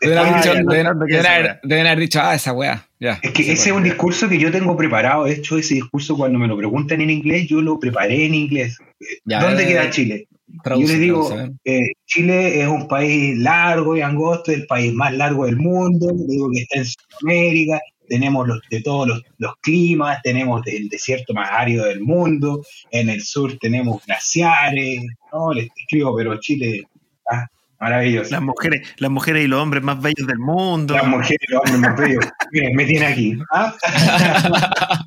Deben 0.00 1.86
haber, 1.86 1.98
dicho- 2.00 2.20
ah, 2.20 2.34
esa 2.34 2.52
weá. 2.52 2.86
Ya. 2.98 3.20
Es 3.22 3.30
que 3.30 3.42
ese 3.52 3.70
es 3.70 3.76
un 3.76 3.84
discurso 3.84 4.28
que 4.28 4.38
yo 4.38 4.50
tengo 4.50 4.76
preparado. 4.76 5.24
De 5.24 5.34
hecho, 5.34 5.58
ese 5.58 5.74
discurso 5.74 6.16
cuando 6.16 6.40
me 6.40 6.48
lo 6.48 6.56
preguntan 6.56 7.00
en 7.00 7.10
inglés, 7.10 7.46
yo 7.46 7.60
lo 7.62 7.78
preparé 7.78 8.26
en 8.26 8.34
inglés. 8.34 8.78
Ya, 9.24 9.40
¿Dónde 9.40 9.62
eh, 9.62 9.68
queda 9.68 9.90
Chile? 9.90 10.26
traduce, 10.62 10.86
yo 10.86 10.92
les 10.92 11.00
digo, 11.00 11.28
traduce, 11.28 11.52
¿eh? 11.64 11.78
eh, 11.78 11.92
Chile 12.06 12.62
es 12.62 12.68
un 12.68 12.88
país 12.88 13.36
largo 13.38 13.96
y 13.96 14.00
angosto, 14.00 14.52
el 14.52 14.66
país 14.66 14.92
más 14.92 15.12
largo 15.14 15.46
del 15.46 15.56
mundo, 15.56 16.08
digo 16.26 16.48
que 16.50 16.62
está 16.62 16.78
en 16.78 16.84
Sudamérica, 16.86 17.80
tenemos 18.08 18.46
los, 18.46 18.60
de 18.70 18.82
todos 18.82 19.06
los, 19.08 19.22
los 19.38 19.54
climas, 19.62 20.20
tenemos 20.22 20.66
el 20.66 20.88
desierto 20.88 21.34
más 21.34 21.48
árido 21.52 21.84
del 21.86 22.00
mundo, 22.00 22.62
en 22.90 23.08
el 23.10 23.22
sur 23.22 23.56
tenemos 23.58 24.04
glaciares, 24.06 25.02
no, 25.32 25.52
les 25.52 25.68
escribo, 25.76 26.16
pero 26.16 26.38
Chile, 26.40 26.84
ah, 27.30 27.46
maravilloso. 27.80 28.30
Las 28.30 28.42
mujeres, 28.42 28.88
las 28.98 29.10
mujeres 29.10 29.44
y 29.44 29.48
los 29.48 29.60
hombres 29.60 29.82
más 29.82 30.00
bellos 30.00 30.26
del 30.26 30.38
mundo. 30.38 30.94
Las 30.94 31.06
mujeres, 31.06 31.46
los 31.48 31.60
hombres 31.60 31.78
más 31.78 31.96
bellos. 31.98 32.24
Miren, 32.52 32.74
me 32.76 32.84
tiene 32.84 33.06
aquí. 33.06 33.38
¿ah? 33.52 33.74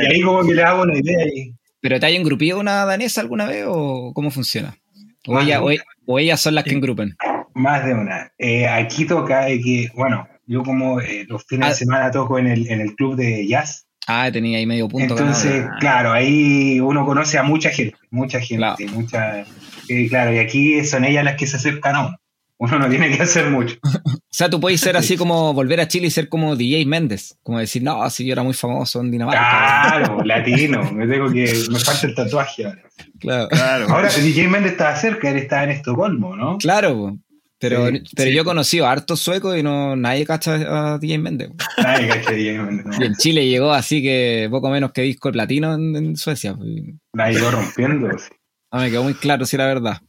y 0.00 0.06
ahí 0.06 0.20
como 0.22 0.44
que 0.46 0.54
le 0.54 0.62
hago 0.62 0.84
la 0.86 0.98
idea 0.98 1.26
y 1.34 1.54
¿Pero 1.82 1.98
te 1.98 2.06
hay 2.06 2.16
engrupido 2.16 2.60
una 2.60 2.84
danesa 2.84 3.22
alguna 3.22 3.46
vez 3.46 3.64
o 3.66 4.12
cómo 4.14 4.30
funciona? 4.30 4.76
O, 5.26 5.40
ella- 5.40 5.62
o, 5.62 5.70
e- 5.70 5.80
o 6.04 6.18
ellas 6.18 6.38
son 6.40 6.54
las 6.54 6.64
que 6.64 6.74
engrupen. 6.74 7.16
Más 7.54 7.84
de 7.86 7.94
una. 7.94 8.30
Eh, 8.38 8.68
aquí 8.68 9.06
toca 9.06 9.46
de 9.46 9.60
que, 9.62 9.88
bueno, 9.94 10.28
yo 10.50 10.62
como 10.64 11.00
eh, 11.00 11.24
los 11.28 11.44
fines 11.46 11.66
Ah. 11.66 11.68
de 11.70 11.74
semana 11.76 12.10
toco 12.10 12.38
en 12.38 12.48
el, 12.48 12.66
en 12.70 12.80
el 12.80 12.94
club 12.96 13.16
de 13.16 13.46
jazz, 13.46 13.86
Ah, 14.06 14.28
tenía 14.32 14.58
ahí 14.58 14.66
medio 14.66 14.88
punto. 14.88 15.14
entonces, 15.16 15.62
ganado. 15.62 15.78
claro, 15.78 16.12
ahí 16.12 16.80
uno 16.80 17.06
conoce 17.06 17.38
a 17.38 17.42
mucha 17.44 17.70
gente, 17.70 17.96
mucha 18.10 18.40
gente, 18.40 18.56
Claro. 18.56 18.76
mucha... 18.92 19.40
eh, 19.88 20.08
claro, 20.08 20.32
y 20.34 20.38
aquí 20.38 20.84
son 20.84 21.04
ellas 21.04 21.24
las 21.24 21.36
que 21.36 21.46
se 21.46 21.56
acercan 21.56 21.94
a 21.96 22.06
uno. 22.08 22.16
Uno 22.62 22.78
no 22.78 22.88
tiene 22.90 23.10
que 23.16 23.22
hacer 23.22 23.48
mucho. 23.50 23.76
O 24.32 24.32
sea, 24.42 24.48
tú 24.48 24.60
puedes 24.60 24.80
ser 24.80 24.96
así 24.96 25.16
como 25.16 25.52
volver 25.52 25.80
a 25.80 25.88
Chile 25.88 26.06
y 26.06 26.10
ser 26.10 26.28
como 26.28 26.54
DJ 26.56 26.86
Méndez. 26.86 27.36
Como 27.42 27.58
decir, 27.58 27.82
no, 27.82 28.08
si 28.08 28.24
yo 28.24 28.32
era 28.32 28.44
muy 28.44 28.54
famoso 28.54 29.00
en 29.00 29.10
Dinamarca. 29.10 29.40
Claro, 29.88 30.18
latino. 30.24 30.90
Me 30.92 31.06
tengo 31.08 31.30
que... 31.30 31.52
Me 31.70 31.78
falta 31.80 32.06
el 32.06 32.14
tatuaje 32.14 32.64
ahora. 32.64 32.82
Claro. 33.18 33.48
claro. 33.48 33.88
Ahora, 33.90 34.08
DJ 34.08 34.46
Méndez 34.48 34.72
estaba 34.72 34.94
cerca, 34.96 35.28
él 35.30 35.36
estaba 35.38 35.64
en 35.64 35.70
Estocolmo, 35.70 36.36
¿no? 36.36 36.58
Claro. 36.58 37.18
Pero, 37.60 37.88
Sí, 37.88 38.02
pero 38.16 38.28
sí. 38.30 38.34
yo 38.34 38.42
he 38.42 38.44
conocido 38.44 38.86
a 38.86 38.92
hartos 38.92 39.20
suecos 39.20 39.56
y 39.56 39.62
no 39.62 39.94
nadie 39.96 40.24
cacha 40.26 40.54
a 40.94 40.98
DJ 40.98 41.18
Méndez. 41.18 41.48
po. 41.50 41.56
Nadie 41.82 42.08
cacha 42.08 42.30
DJ 42.32 42.58
Méndez, 42.62 42.86
no. 42.86 43.04
Y 43.04 43.06
en 43.06 43.14
Chile 43.16 43.46
llegó 43.46 43.72
así 43.72 44.02
que 44.02 44.48
poco 44.50 44.70
menos 44.70 44.92
que 44.92 45.02
disco 45.02 45.28
de 45.28 45.32
platino 45.34 45.74
en, 45.74 45.94
en 45.94 46.16
Suecia. 46.16 46.56
La 47.12 47.30
ido 47.30 47.50
rompiendo. 47.50 48.18
sí. 48.18 48.30
A 48.72 48.78
mí 48.78 48.84
me 48.84 48.90
quedó 48.90 49.02
muy 49.04 49.14
claro 49.14 49.44
si 49.46 49.56
era 49.56 49.66
verdad. 49.66 50.00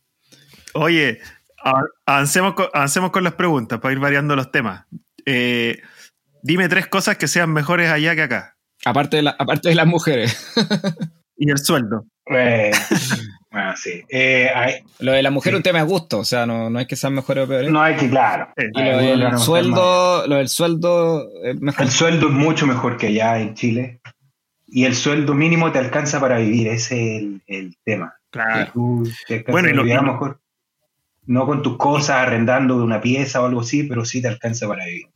Oye, 0.73 1.19
a- 1.63 1.83
avancemos 2.05 2.53
con, 2.53 2.67
avancemos 2.73 3.11
con 3.11 3.23
las 3.23 3.33
preguntas 3.33 3.79
para 3.79 3.93
ir 3.93 3.99
variando 3.99 4.35
los 4.35 4.51
temas. 4.51 4.85
Eh, 5.25 5.79
dime 6.43 6.69
tres 6.69 6.87
cosas 6.87 7.17
que 7.17 7.27
sean 7.27 7.51
mejores 7.51 7.89
allá 7.89 8.15
que 8.15 8.21
acá. 8.23 8.55
Aparte 8.85 9.17
de, 9.17 9.23
la- 9.23 9.35
aparte 9.37 9.69
de 9.69 9.75
las 9.75 9.85
mujeres. 9.87 10.53
Y 11.37 11.49
el 11.51 11.57
sueldo. 11.57 12.05
Eh, 12.33 12.71
sí. 13.75 14.03
Eh, 14.09 14.49
hay- 14.53 14.75
Lo 14.99 15.11
de 15.11 15.21
las 15.23 15.31
mujeres 15.31 15.53
es 15.53 15.57
Sí. 15.57 15.57
un 15.57 15.63
tema 15.63 15.79
de 15.79 15.85
gusto, 15.85 16.19
o 16.19 16.25
sea, 16.25 16.45
no, 16.45 16.69
no 16.69 16.79
hay 16.79 16.85
que 16.85 16.95
ser 16.95 17.11
mejores 17.11 17.45
o 17.45 17.47
peores. 17.47 17.71
no 17.71 17.81
hay 17.81 17.95
que, 17.95 18.09
claro. 18.09 18.49
Eh, 18.55 18.69
y 18.73 18.81
lo 18.83 18.97
del 18.97 19.37
sueldo, 19.37 20.27
lo 20.27 20.35
del 20.35 20.49
sueldo 20.49 21.29
es 21.43 21.59
mejor. 21.61 21.81
El 21.85 21.91
sueldo 21.91 22.27
es 22.27 22.33
mucho 22.33 22.65
mejor 22.67 22.97
que 22.97 23.07
allá 23.07 23.39
en 23.39 23.53
Chile. 23.55 23.99
Y 24.67 24.85
el 24.85 24.95
sueldo 24.95 25.33
mínimo 25.33 25.71
te 25.71 25.79
alcanza 25.79 26.19
para 26.19 26.37
vivir, 26.37 26.67
ese 26.69 27.17
es 27.17 27.21
el, 27.23 27.41
el 27.47 27.77
tema. 27.83 28.13
claro. 28.29 28.71
Tú 28.73 29.03
te 29.27 29.33
alcanza 29.35 29.51
Bueno, 29.51 29.69
y 29.69 29.73
lo- 29.73 29.83
lo 29.83 30.03
mejor. 30.03 30.39
No 31.25 31.45
con 31.45 31.61
tus 31.61 31.77
cosas, 31.77 32.17
arrendando 32.17 32.77
de 32.77 32.83
una 32.83 32.99
pieza 33.01 33.41
o 33.41 33.45
algo 33.45 33.61
así, 33.61 33.83
pero 33.83 34.05
sí 34.05 34.21
te 34.21 34.27
alcanza 34.29 34.67
para 34.67 34.85
vivir. 34.85 35.07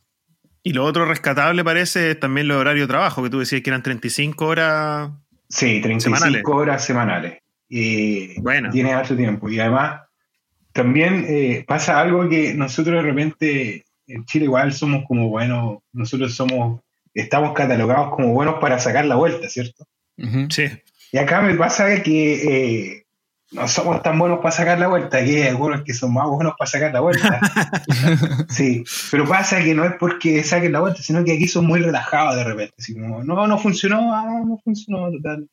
Y 0.62 0.72
lo 0.72 0.84
otro 0.84 1.04
rescatable 1.04 1.62
parece 1.64 2.10
es 2.12 2.20
también 2.20 2.48
los 2.48 2.56
horarios 2.58 2.86
de 2.86 2.92
trabajo, 2.92 3.22
que 3.22 3.30
tú 3.30 3.38
decías 3.40 3.62
que 3.62 3.70
eran 3.70 3.82
35 3.82 4.46
horas. 4.46 5.10
Sí, 5.48 5.80
35 5.80 6.16
Semanales. 6.16 6.42
horas 6.46 6.84
semanales. 6.84 7.38
Y 7.68 8.40
Bueno. 8.40 8.70
tiene 8.70 8.92
harto 8.92 9.16
tiempo. 9.16 9.48
Y 9.48 9.58
además, 9.58 10.02
también 10.72 11.24
eh, 11.28 11.64
pasa 11.66 12.00
algo 12.00 12.28
que 12.28 12.54
nosotros 12.54 12.96
de 12.96 13.02
repente, 13.02 13.84
en 14.06 14.24
Chile 14.26 14.44
igual 14.44 14.72
somos 14.72 15.04
como 15.06 15.28
buenos, 15.28 15.78
nosotros 15.92 16.34
somos, 16.34 16.80
estamos 17.14 17.54
catalogados 17.54 18.14
como 18.14 18.32
buenos 18.32 18.56
para 18.60 18.78
sacar 18.78 19.06
la 19.06 19.16
vuelta, 19.16 19.48
¿cierto? 19.48 19.86
Sí. 20.50 20.64
Y 21.12 21.18
acá 21.18 21.40
me 21.40 21.54
pasa 21.54 22.02
que 22.02 22.94
eh, 22.94 23.06
no 23.52 23.68
somos 23.68 24.02
tan 24.02 24.18
buenos 24.18 24.38
para 24.40 24.50
sacar 24.50 24.78
la 24.78 24.88
vuelta, 24.88 25.18
aquí 25.18 25.36
hay 25.36 25.48
algunos 25.48 25.82
que 25.82 25.94
son 25.94 26.12
más 26.12 26.26
buenos 26.26 26.54
para 26.58 26.70
sacar 26.70 26.92
la 26.92 27.00
vuelta. 27.00 27.40
sí, 28.48 28.84
pero 29.10 29.26
pasa 29.26 29.62
que 29.62 29.74
no 29.74 29.84
es 29.84 29.92
porque 29.98 30.42
saquen 30.42 30.72
la 30.72 30.80
vuelta, 30.80 31.02
sino 31.02 31.24
que 31.24 31.32
aquí 31.32 31.46
son 31.46 31.66
muy 31.66 31.80
relajados 31.80 32.36
de 32.36 32.44
repente. 32.44 32.74
Así 32.78 32.94
como, 32.94 33.22
no, 33.22 33.46
no 33.46 33.58
funcionó, 33.58 34.14
ah, 34.14 34.42
no 34.44 34.58
funcionó, 34.62 35.10
total. 35.10 35.48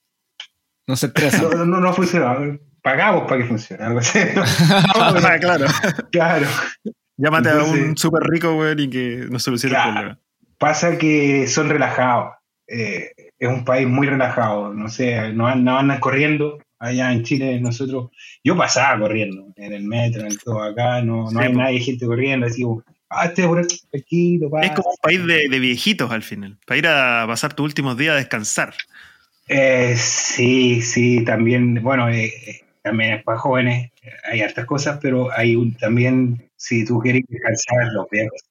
No 0.88 0.96
se 0.96 1.08
estresa. 1.08 1.42
No, 1.42 1.66
no, 1.66 1.80
no 1.80 1.94
funcionó. 1.94 2.58
Pagamos 2.82 3.24
para 3.30 3.42
que 3.42 3.48
funcione, 3.48 3.84
algo 3.84 4.00
así. 4.00 4.20
Ah, 4.96 5.38
claro. 5.40 5.66
Claro. 6.12 6.48
Llámate 7.18 7.50
a 7.50 7.64
un 7.64 7.96
súper 7.98 8.24
rico, 8.24 8.56
weón, 8.58 8.80
y 8.80 8.90
que 8.90 9.26
nos 9.30 9.44
solucione 9.44 9.76
el 9.76 9.82
Claro. 9.82 9.94
problema. 9.94 10.20
Pasa 10.58 10.98
que 10.98 11.48
son 11.48 11.70
relajados. 11.70 12.34
Eh, 12.68 13.12
es 13.40 13.48
un 13.50 13.64
país 13.66 13.88
muy 13.88 14.08
relajado. 14.08 14.74
No 14.74 14.90
sé, 14.90 15.32
no, 15.34 15.54
no 15.56 15.78
andan 15.78 16.00
corriendo. 16.00 16.60
Allá 16.80 17.14
en 17.14 17.24
Chile 17.24 17.62
nosotros, 17.62 18.10
yo 18.44 18.58
pasaba 18.58 19.00
corriendo 19.00 19.48
en 19.56 19.72
el 19.72 19.84
metro, 19.86 20.22
en 20.22 20.28
el 20.28 20.40
todo 20.40 20.62
acá, 20.62 21.02
no, 21.02 21.24
no 21.24 21.30
Sí, 21.30 21.38
hay 21.40 21.54
po. 21.54 21.60
nadie, 21.60 21.80
gente 21.80 22.06
corriendo, 22.06 22.46
así 22.46 22.62
como, 22.64 22.84
ah, 23.10 23.28
este 23.28 23.48
por 23.48 23.60
aquí, 23.60 23.80
tranquilo, 23.90 24.48
Es 24.48 24.52
pasa". 24.70 24.74
como 24.74 24.90
un 24.90 24.98
país 25.02 25.26
de, 25.26 25.48
de 25.48 25.60
viejitos 25.60 26.12
al 26.12 26.24
final, 26.24 26.58
para 26.68 26.78
ir 26.78 26.88
a 26.88 27.24
pasar 27.26 27.54
tus 27.54 27.64
últimos 27.64 27.98
días 27.98 28.12
a 28.16 28.18
descansar. 28.18 28.74
Eh, 29.48 29.96
sí, 29.98 30.82
sí, 30.82 31.24
también, 31.26 31.82
bueno, 31.84 32.10
eh, 32.10 32.26
eh, 32.26 32.62
también 32.82 33.14
es 33.14 33.24
para 33.24 33.38
jóvenes, 33.38 33.92
hay 34.30 34.42
hartas 34.42 34.66
cosas, 34.66 35.00
pero 35.02 35.32
hay 35.32 35.56
un, 35.56 35.74
también, 35.76 36.50
si 36.56 36.86
tú 36.86 37.00
quieres 37.00 37.24
descansar, 37.28 37.92
los 37.94 38.10
viejos. 38.10 38.42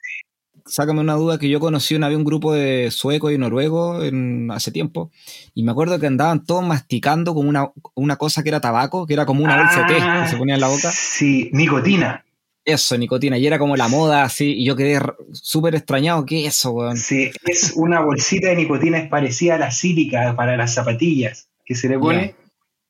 Sácame 0.64 1.00
una 1.00 1.14
duda 1.14 1.38
que 1.38 1.48
yo 1.48 1.58
conocí 1.58 1.96
una 1.96 2.08
vez 2.08 2.16
un 2.16 2.24
grupo 2.24 2.52
de 2.52 2.90
suecos 2.92 3.32
y 3.32 3.38
noruegos 3.38 4.04
en, 4.04 4.48
hace 4.52 4.70
tiempo 4.70 5.10
y 5.54 5.64
me 5.64 5.72
acuerdo 5.72 5.98
que 5.98 6.06
andaban 6.06 6.44
todos 6.44 6.64
masticando 6.64 7.34
como 7.34 7.48
una, 7.48 7.72
una 7.94 8.16
cosa 8.16 8.44
que 8.44 8.50
era 8.50 8.60
tabaco, 8.60 9.04
que 9.04 9.14
era 9.14 9.26
como 9.26 9.42
una 9.42 9.56
bolsa 9.56 9.80
de 9.80 9.94
té 9.94 10.00
Ah, 10.00 10.22
que 10.22 10.30
se 10.30 10.36
ponía 10.36 10.54
en 10.54 10.60
la 10.60 10.68
boca. 10.68 10.88
Sí, 10.92 11.50
nicotina. 11.52 12.24
Eso, 12.64 12.96
nicotina, 12.96 13.36
y 13.38 13.46
era 13.46 13.58
como 13.58 13.76
la 13.76 13.88
moda 13.88 14.22
así 14.22 14.52
y 14.52 14.64
yo 14.64 14.76
quedé 14.76 15.00
súper 15.32 15.74
extrañado, 15.74 16.24
¿qué 16.24 16.46
es 16.46 16.54
eso, 16.58 16.70
weón? 16.70 16.96
Sí, 16.96 17.30
es 17.44 17.72
una 17.74 18.00
bolsita 18.00 18.48
de 18.50 18.56
nicotina, 18.56 18.98
es 18.98 19.08
parecida 19.08 19.56
a 19.56 19.58
la 19.58 19.70
sílica 19.72 20.36
para 20.36 20.56
las 20.56 20.72
zapatillas 20.74 21.48
que 21.64 21.74
se 21.74 21.88
le 21.88 21.98
pone. 21.98 22.36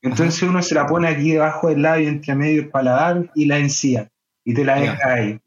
Entonces 0.03 0.43
uno 0.43 0.63
se 0.63 0.75
la 0.75 0.87
pone 0.87 1.09
aquí 1.09 1.31
debajo 1.33 1.69
del 1.69 1.83
labio, 1.83 2.09
entre 2.09 2.35
medio 2.35 2.61
del 2.63 2.71
paladar 2.71 3.31
y 3.35 3.47
la 3.47 3.59
encía. 3.59 4.11
Y 4.45 4.53
te 4.53 4.65
la 4.65 4.77
Ya. 4.79 4.91
deja 4.93 5.13
ahí. 5.15 5.39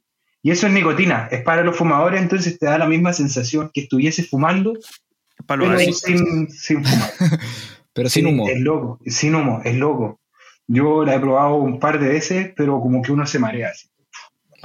Y 0.41 0.51
eso 0.51 0.65
es 0.67 0.73
nicotina, 0.73 1.27
es 1.31 1.41
para 1.43 1.63
los 1.63 1.75
fumadores, 1.75 2.21
entonces 2.21 2.57
te 2.57 2.65
da 2.65 2.77
la 2.77 2.87
misma 2.87 3.13
sensación 3.13 3.69
que 3.73 3.81
estuviese 3.81 4.23
fumando, 4.23 4.73
Para 5.45 5.61
los 5.61 5.67
pero 5.69 5.79
adictos. 5.79 5.99
sin, 6.01 6.49
sin 6.49 6.83
fumar. 6.85 7.11
Pero 7.93 8.09
sin 8.09 8.25
Sí, 8.25 8.29
humo. 8.31 8.49
Es 8.49 8.59
loco, 8.59 8.99
sin 9.05 9.35
humo, 9.35 9.61
es 9.63 9.75
loco. 9.75 10.19
Yo 10.67 11.05
la 11.05 11.15
he 11.15 11.19
probado 11.19 11.55
un 11.55 11.79
par 11.79 11.97
de 11.99 12.09
veces, 12.09 12.51
pero 12.55 12.81
como 12.81 13.01
que 13.01 13.11
uno 13.13 13.25
se 13.25 13.39
marea 13.39 13.69
así. 13.69 13.87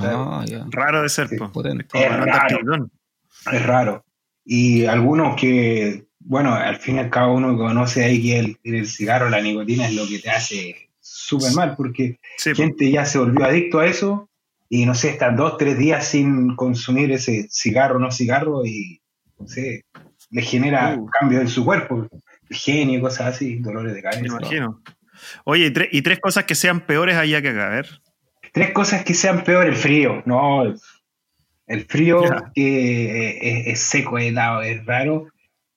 Ah. 0.02 0.44
Raro 0.70 1.02
de 1.02 1.08
ser, 1.08 1.28
Sí. 1.28 1.36
Potente. 1.52 1.86
Es 1.98 3.64
raro. 3.64 3.96
Es. 4.04 4.04
Y 4.44 4.86
algunos 4.86 5.36
que, 5.40 6.06
bueno, 6.18 6.54
al 6.54 6.76
fin 6.76 6.96
y 6.96 6.98
al 7.00 7.10
cabo 7.10 7.34
uno 7.34 7.56
conoce 7.56 8.04
ahí 8.04 8.22
que 8.22 8.38
el, 8.38 8.58
el 8.64 8.86
cigarro, 8.86 9.28
la 9.30 9.40
nicotina 9.40 9.86
es 9.86 9.94
lo 9.94 10.06
que 10.08 10.18
te 10.18 10.30
hace 10.30 10.90
súper 11.00 11.52
mal, 11.52 11.76
porque 11.76 12.18
Sí, 12.38 12.50
po. 12.50 12.56
gente 12.56 12.90
ya 12.90 13.04
se 13.04 13.18
volvió 13.18 13.44
adicto 13.44 13.78
a 13.80 13.86
eso 13.86 14.28
y 14.68 14.86
no 14.86 14.94
sé, 14.94 15.10
están 15.10 15.36
dos, 15.36 15.56
tres 15.58 15.78
días 15.78 16.06
sin 16.06 16.54
consumir 16.56 17.10
ese 17.12 17.46
cigarro, 17.50 17.98
no 17.98 18.10
cigarro 18.10 18.64
y, 18.64 19.00
no 19.38 19.46
sé, 19.46 19.84
le 20.30 20.42
genera 20.42 20.96
Uh. 20.96 21.06
cambios 21.06 21.42
en 21.42 21.48
su 21.48 21.64
cuerpo, 21.64 22.08
genio, 22.50 23.00
cosas 23.00 23.34
así, 23.34 23.56
dolores 23.56 23.94
de 23.94 23.98
me 23.98 24.10
cabeza. 24.10 24.26
imagino. 24.26 24.82
Oye, 25.44 25.66
y, 25.66 25.70
tre- 25.70 25.88
y 25.92 26.02
tres 26.02 26.18
cosas 26.20 26.44
que 26.44 26.54
sean 26.54 26.80
peores 26.86 27.16
allá 27.16 27.42
que 27.42 27.48
acá, 27.50 27.66
a 27.66 27.70
ver. 27.70 28.00
Tres 28.52 28.70
cosas 28.72 29.04
que 29.04 29.14
sean 29.14 29.44
peor, 29.44 29.66
el 29.66 29.76
frío. 29.76 30.22
No, 30.26 30.62
el- 31.66 31.84
frío 31.86 32.22
que 32.54 33.28
eh, 33.28 33.38
es, 33.42 33.66
es 33.68 33.80
seco, 33.80 34.18
es 34.18 34.26
helado, 34.26 34.62
es 34.62 34.84
raro. 34.84 35.28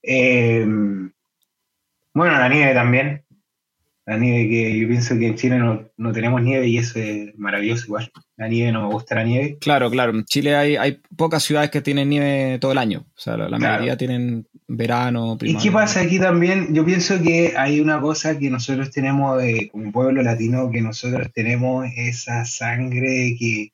Eh, 0.01 0.65
bueno, 2.13 2.37
la 2.37 2.49
nieve 2.49 2.73
también. 2.73 3.23
La 4.05 4.17
nieve 4.17 4.49
que 4.49 4.77
yo 4.79 4.87
pienso 4.87 5.17
que 5.17 5.27
en 5.27 5.35
Chile 5.35 5.57
no, 5.57 5.87
no 5.95 6.11
tenemos 6.11 6.41
nieve 6.41 6.67
y 6.67 6.77
eso 6.77 6.99
es 6.99 7.33
maravilloso 7.37 7.85
igual. 7.85 8.11
La 8.35 8.49
nieve 8.49 8.71
no 8.73 8.87
me 8.87 8.93
gusta 8.93 9.15
la 9.15 9.23
nieve. 9.23 9.57
Claro, 9.61 9.89
claro. 9.89 10.11
En 10.11 10.25
Chile 10.25 10.55
hay, 10.57 10.75
hay 10.75 10.99
pocas 11.15 11.41
ciudades 11.43 11.69
que 11.69 11.81
tienen 11.81 12.09
nieve 12.09 12.57
todo 12.59 12.73
el 12.73 12.79
año. 12.79 13.05
O 13.15 13.19
sea, 13.19 13.37
la, 13.37 13.47
la 13.47 13.57
Claro. 13.57 13.73
mayoría 13.75 13.95
tienen 13.97 14.45
verano, 14.67 15.33
¿Y 15.33 15.37
primavera. 15.37 15.63
qué 15.63 15.71
pasa 15.71 16.01
aquí 16.01 16.19
también? 16.19 16.73
Yo 16.73 16.85
pienso 16.85 17.21
que 17.21 17.53
hay 17.57 17.79
una 17.79 17.99
cosa 17.99 18.37
que 18.37 18.49
nosotros 18.49 18.91
tenemos 18.91 19.41
de, 19.41 19.69
como 19.71 19.91
pueblo 19.91 20.21
latino, 20.23 20.69
que 20.71 20.81
nosotros 20.81 21.27
tenemos 21.33 21.87
esa 21.95 22.45
sangre 22.45 23.35
que 23.39 23.71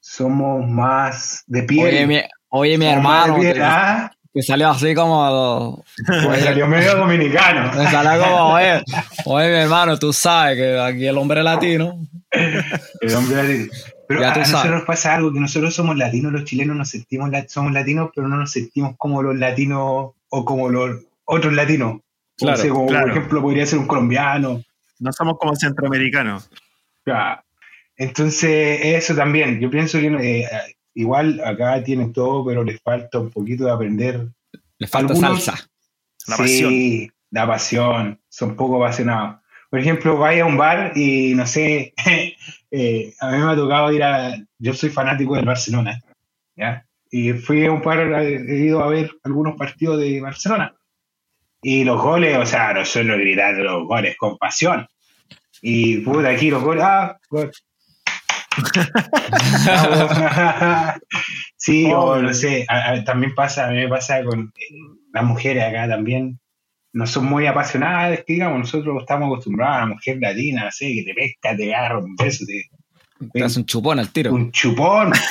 somos 0.00 0.68
más 0.68 1.44
de 1.46 1.62
piel. 1.62 1.86
Oye, 1.86 2.06
mi, 2.06 2.20
oye, 2.50 2.78
mi 2.78 2.86
hermano, 2.86 3.38
piel, 3.38 3.54
te, 3.54 3.62
¿ah? 3.62 4.12
te 4.32 4.42
salió 4.42 4.70
así 4.70 4.94
como... 4.94 5.84
Pues 6.06 6.40
salió 6.44 6.66
medio 6.66 6.96
dominicano. 6.96 7.72
Me 7.76 7.90
salió 7.90 8.22
como, 8.22 8.36
oye, 8.54 8.82
oye, 9.24 9.48
mi 9.48 9.56
hermano, 9.56 9.98
tú 9.98 10.12
sabes 10.12 10.56
que 10.56 10.78
aquí 10.78 11.06
el 11.06 11.16
hombre 11.16 11.42
latino... 11.42 12.00
El 12.30 13.14
hombre 13.14 13.36
latino. 13.42 13.72
Pero 14.08 14.20
Ya 14.20 14.26
a 14.32 14.36
nosotros 14.36 14.50
sabes. 14.62 14.72
nos 14.72 14.82
pasa 14.84 15.14
algo, 15.14 15.32
que 15.32 15.40
nosotros 15.40 15.74
somos 15.74 15.96
latinos, 15.96 16.32
los 16.32 16.44
chilenos 16.44 16.76
nos 16.76 16.90
sentimos, 16.90 17.30
somos 17.48 17.72
latinos, 17.72 18.10
pero 18.14 18.28
no 18.28 18.36
nos 18.36 18.50
sentimos 18.52 18.94
como 18.98 19.22
los 19.22 19.36
latinos 19.36 20.12
o 20.28 20.44
como 20.44 20.68
los 20.68 21.00
otros 21.24 21.52
latinos. 21.54 22.00
Claro, 22.36 22.58
o 22.58 22.62
sea, 22.62 22.70
como 22.70 22.86
claro. 22.86 23.06
por 23.06 23.16
ejemplo 23.16 23.42
podría 23.42 23.66
ser 23.66 23.78
un 23.78 23.86
colombiano. 23.86 24.62
No 24.98 25.12
somos 25.12 25.38
como 25.38 25.54
centroamericanos. 25.56 26.50
Ya. 27.06 27.42
Entonces, 27.96 28.80
eso 28.82 29.14
también, 29.14 29.60
yo 29.60 29.70
pienso 29.70 29.98
que 29.98 30.08
eh, 30.08 30.48
igual 30.94 31.40
acá 31.44 31.82
tienen 31.84 32.12
todo, 32.12 32.44
pero 32.44 32.64
les 32.64 32.80
falta 32.82 33.18
un 33.20 33.30
poquito 33.30 33.64
de 33.64 33.70
aprender. 33.72 34.28
Le 34.78 34.86
falta 34.86 35.12
Algunos- 35.14 35.44
salsa. 35.44 35.68
La 36.26 36.36
sí, 36.38 37.10
la 37.30 37.46
pasión, 37.46 38.18
son 38.28 38.56
poco 38.56 38.82
apasionados. 38.82 39.36
Por 39.74 39.80
ejemplo, 39.80 40.16
vaya 40.16 40.44
a 40.44 40.46
un 40.46 40.56
bar 40.56 40.92
y 40.94 41.34
no 41.34 41.48
sé, 41.48 41.94
eh, 42.70 43.12
a 43.20 43.30
mí 43.32 43.38
me 43.38 43.50
ha 43.52 43.56
tocado 43.56 43.90
ir 43.90 44.04
a. 44.04 44.36
Yo 44.56 44.72
soy 44.72 44.88
fanático 44.90 45.34
del 45.34 45.46
Barcelona, 45.46 45.98
¿ya? 46.54 46.86
Y 47.10 47.32
fui 47.32 47.66
a 47.66 47.72
un 47.72 47.82
par, 47.82 47.98
he 48.22 48.54
ido 48.54 48.84
a 48.84 48.86
ver 48.86 49.10
algunos 49.24 49.56
partidos 49.56 49.98
de 49.98 50.20
Barcelona. 50.20 50.72
Y 51.60 51.82
los 51.82 52.00
goles, 52.00 52.36
o 52.36 52.46
sea, 52.46 52.72
no 52.72 52.84
solo 52.84 53.18
gritar 53.18 53.56
los 53.56 53.84
goles 53.88 54.14
con 54.16 54.38
pasión. 54.38 54.86
Y 55.60 55.96
puta, 56.02 56.28
aquí 56.28 56.50
los 56.50 56.62
goles, 56.62 56.84
ah, 56.86 57.18
gol. 57.28 57.50
sí, 61.56 61.90
o 61.92 62.22
no 62.22 62.32
sé, 62.32 62.64
a- 62.68 62.92
a- 62.92 63.02
también 63.04 63.34
pasa, 63.34 63.66
a 63.66 63.70
mí 63.72 63.78
me 63.78 63.88
pasa 63.88 64.22
con 64.22 64.52
eh, 64.56 64.74
las 65.12 65.24
mujeres 65.24 65.64
acá 65.64 65.88
también, 65.88 66.38
no 66.94 67.06
son 67.06 67.26
muy 67.26 67.46
apasionadas, 67.46 68.20
digamos, 68.26 68.58
nosotros 68.60 68.96
estamos 69.00 69.26
acostumbrados 69.26 69.76
a 69.76 69.80
la 69.80 69.86
mujer 69.86 70.16
latina, 70.20 70.64
no 70.64 70.70
sé, 70.72 70.86
que 70.94 71.02
te 71.04 71.12
pesca, 71.14 71.56
te 71.56 71.74
agarra 71.74 71.98
un 71.98 72.16
beso, 72.16 72.44
te, 72.46 72.64
Te 73.32 73.44
hace 73.44 73.58
un 73.60 73.66
chupón 73.66 73.98
al 73.98 74.08
tiro. 74.10 74.32
un 74.32 74.50
chupón. 74.52 75.12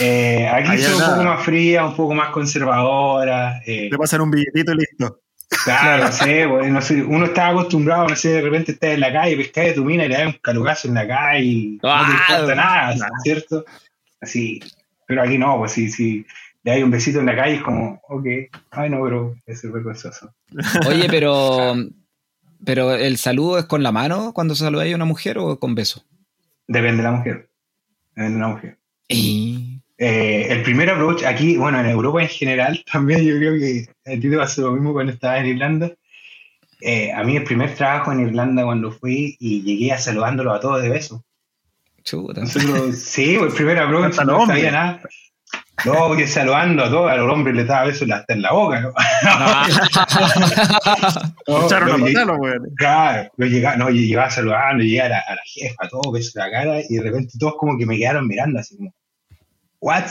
Eh, 0.00 0.46
aquí 0.46 0.76
son 0.82 0.94
un 1.02 1.08
poco 1.10 1.22
más 1.24 1.42
frías, 1.42 1.84
un 1.84 1.96
poco 1.96 2.14
más 2.14 2.28
conservadoras. 2.30 3.62
eh, 3.66 3.88
Le 3.90 3.96
pasan 3.96 4.20
un 4.20 4.30
billetito 4.30 4.72
y 4.72 4.76
listo. 4.76 5.20
Claro, 5.64 6.04
no 6.06 6.12
sé, 6.12 6.46
pues, 6.48 6.70
no 6.70 6.82
sé, 6.82 7.02
uno 7.02 7.24
está 7.26 7.48
acostumbrado, 7.48 8.08
no 8.08 8.16
sé, 8.16 8.28
de 8.30 8.40
repente 8.42 8.72
estás 8.72 8.90
en 8.90 9.00
la 9.00 9.10
calle, 9.12 9.36
pescas 9.38 9.64
de 9.66 9.72
tu 9.72 9.84
mina 9.84 10.04
y 10.04 10.08
le 10.08 10.16
das 10.18 10.26
un 10.26 10.38
calugazo 10.42 10.88
en 10.88 10.94
la 10.94 11.06
calle 11.08 11.44
y 11.44 11.78
no 11.82 11.90
Ah, 11.90 12.04
te 12.06 12.34
importa 12.34 12.54
nada, 12.56 12.94
nada. 12.94 13.10
¿cierto? 13.22 13.64
Así, 14.20 14.60
pero 15.06 15.22
aquí 15.22 15.38
no, 15.38 15.56
pues 15.58 15.72
sí, 15.72 15.88
sí, 15.90 16.26
le 16.64 16.72
das 16.72 16.82
un 16.82 16.90
besito 16.90 17.20
en 17.20 17.26
la 17.26 17.36
calle 17.36 17.56
es 17.56 17.62
como, 17.62 18.00
ok, 18.08 18.26
ay 18.70 18.90
no, 18.90 19.02
pero 19.04 19.36
es 19.46 19.62
vergonzoso. 19.62 20.34
Oye, 20.88 21.06
pero... 21.08 21.74
Pero 22.64 22.94
el 22.94 23.18
saludo 23.18 23.58
es 23.58 23.66
con 23.66 23.82
la 23.82 23.92
mano 23.92 24.32
cuando 24.32 24.54
se 24.54 24.64
saluda 24.64 24.84
a 24.84 24.94
una 24.94 25.04
mujer 25.04 25.38
o 25.38 25.58
con 25.58 25.74
beso. 25.74 26.02
Depende 26.66 26.98
de 26.98 27.02
la 27.02 27.12
mujer, 27.12 27.50
depende 28.14 28.34
de 28.34 28.40
la 28.40 28.48
mujer. 28.48 28.78
Y... 29.08 29.80
Eh, 29.96 30.48
el 30.50 30.62
primer 30.62 30.90
approach 30.90 31.22
aquí, 31.24 31.56
bueno, 31.56 31.78
en 31.78 31.86
Europa 31.86 32.22
en 32.22 32.28
general, 32.28 32.84
también 32.92 33.22
yo 33.24 33.36
creo 33.36 33.58
que 33.58 33.86
a 34.06 34.18
ti 34.18 34.30
te 34.30 34.36
pasó 34.36 34.62
lo 34.62 34.72
mismo 34.72 34.92
cuando 34.92 35.12
estabas 35.12 35.40
en 35.40 35.46
Irlanda. 35.46 35.92
Eh, 36.80 37.12
a 37.12 37.22
mí 37.22 37.36
el 37.36 37.44
primer 37.44 37.74
trabajo 37.74 38.12
en 38.12 38.20
Irlanda 38.20 38.64
cuando 38.64 38.90
fui 38.90 39.36
y 39.38 39.62
llegué 39.62 39.92
a 39.92 39.98
saludándolo 39.98 40.52
a 40.52 40.60
todos 40.60 40.82
de 40.82 40.88
beso. 40.88 41.24
Chuta. 42.02 42.42
Nosotros, 42.42 42.96
sí, 42.96 43.36
pues, 43.38 43.52
el 43.52 43.56
primer 43.56 43.78
approach 43.80 44.18
no 44.24 44.46
sabía 44.46 44.70
nada. 44.70 45.02
No, 45.84 46.08
porque 46.08 46.26
saludando 46.26 46.84
a 46.84 46.90
todos, 46.90 47.10
a 47.10 47.16
los 47.16 47.32
hombres 47.32 47.56
les 47.56 47.66
daba 47.66 47.86
besos 47.86 48.08
hasta 48.10 48.32
en 48.32 48.42
la 48.42 48.52
boca, 48.52 48.80
¿no? 48.80 48.92
No, 51.46 51.68
no, 51.98 52.06
llegué- 52.06 52.14
weón. 52.38 52.70
Claro, 52.76 53.30
yo 53.36 53.46
llegaba, 53.46 53.76
no, 53.76 53.90
yo 53.90 54.00
llegaba 54.02 54.30
saludando, 54.30 54.82
llegué 54.84 55.02
a 55.02 55.08
la, 55.08 55.18
a 55.18 55.34
la 55.34 55.42
jefa, 55.44 55.88
todo, 55.88 56.12
beso 56.12 56.30
en 56.38 56.44
la 56.46 56.50
cara, 56.50 56.80
y 56.88 56.96
de 56.96 57.02
repente 57.02 57.36
todos 57.38 57.54
como 57.58 57.76
que 57.76 57.86
me 57.86 57.98
quedaron 57.98 58.26
mirando 58.26 58.60
así 58.60 58.76
como, 58.76 58.94
¿what? 59.80 60.04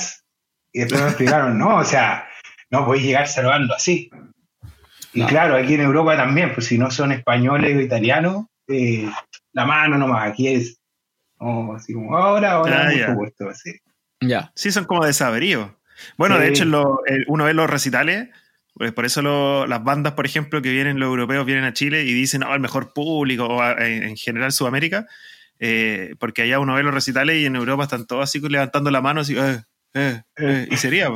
Y 0.73 0.79
después 0.81 1.01
me 1.01 1.07
explicaron, 1.07 1.57
no, 1.57 1.77
o 1.77 1.83
sea, 1.83 2.27
no 2.69 2.85
podéis 2.85 3.05
llegar 3.05 3.27
saludando 3.27 3.73
así. 3.73 4.09
Y 5.13 5.23
claro, 5.25 5.55
aquí 5.55 5.75
en 5.75 5.81
Europa 5.81 6.17
también, 6.17 6.53
pues 6.53 6.67
si 6.67 6.77
no 6.77 6.91
son 6.91 7.11
españoles 7.11 7.77
o 7.77 7.81
italianos, 7.81 8.45
eh, 8.67 9.09
la 9.53 9.65
mano 9.65 9.97
nomás, 9.97 10.29
aquí 10.29 10.47
es 10.49 10.77
oh, 11.37 11.73
así 11.75 11.93
como 11.93 12.17
ahora, 12.17 12.53
ahora, 12.53 12.87
Ah, 12.87 12.91
así. 13.51 13.71
Ya. 14.27 14.51
Sí, 14.55 14.71
son 14.71 14.85
como 14.85 15.05
de 15.05 15.13
saberío. 15.13 15.77
Bueno, 16.17 16.37
de 16.39 16.47
hecho, 16.49 16.65
lo- 16.65 17.01
el- 17.05 17.25
uno 17.27 17.45
ve 17.45 17.53
los 17.53 17.69
recitales, 17.69 18.29
pues 18.73 18.91
por 18.91 19.05
eso 19.05 19.21
lo- 19.21 19.67
las 19.67 19.83
bandas, 19.83 20.13
por 20.13 20.25
ejemplo, 20.25 20.61
que 20.61 20.71
vienen 20.71 20.99
los 20.99 21.07
europeos, 21.07 21.45
vienen 21.45 21.63
a 21.65 21.73
Chile 21.73 22.03
y 22.03 22.13
dicen, 22.13 22.43
oh, 22.43 22.53
el 22.53 22.59
mejor 22.59 22.93
público, 22.93 23.45
o 23.45 23.61
a- 23.61 23.73
en, 23.85 24.03
en 24.03 24.17
general 24.17 24.51
Sudamérica, 24.51 25.05
eh, 25.59 26.15
porque 26.19 26.41
allá 26.41 26.59
uno 26.59 26.73
ve 26.75 26.83
los 26.83 26.93
recitales 26.93 27.37
y 27.37 27.45
en 27.45 27.55
Europa 27.55 27.83
están 27.83 28.05
todos 28.07 28.23
así 28.23 28.39
levantando 28.39 28.91
la 28.91 29.01
mano, 29.01 29.21
así, 29.21 29.35
eh, 29.37 29.61
eh, 29.93 30.21
eh, 30.37 30.67
y 30.69 30.77
sería. 30.77 31.09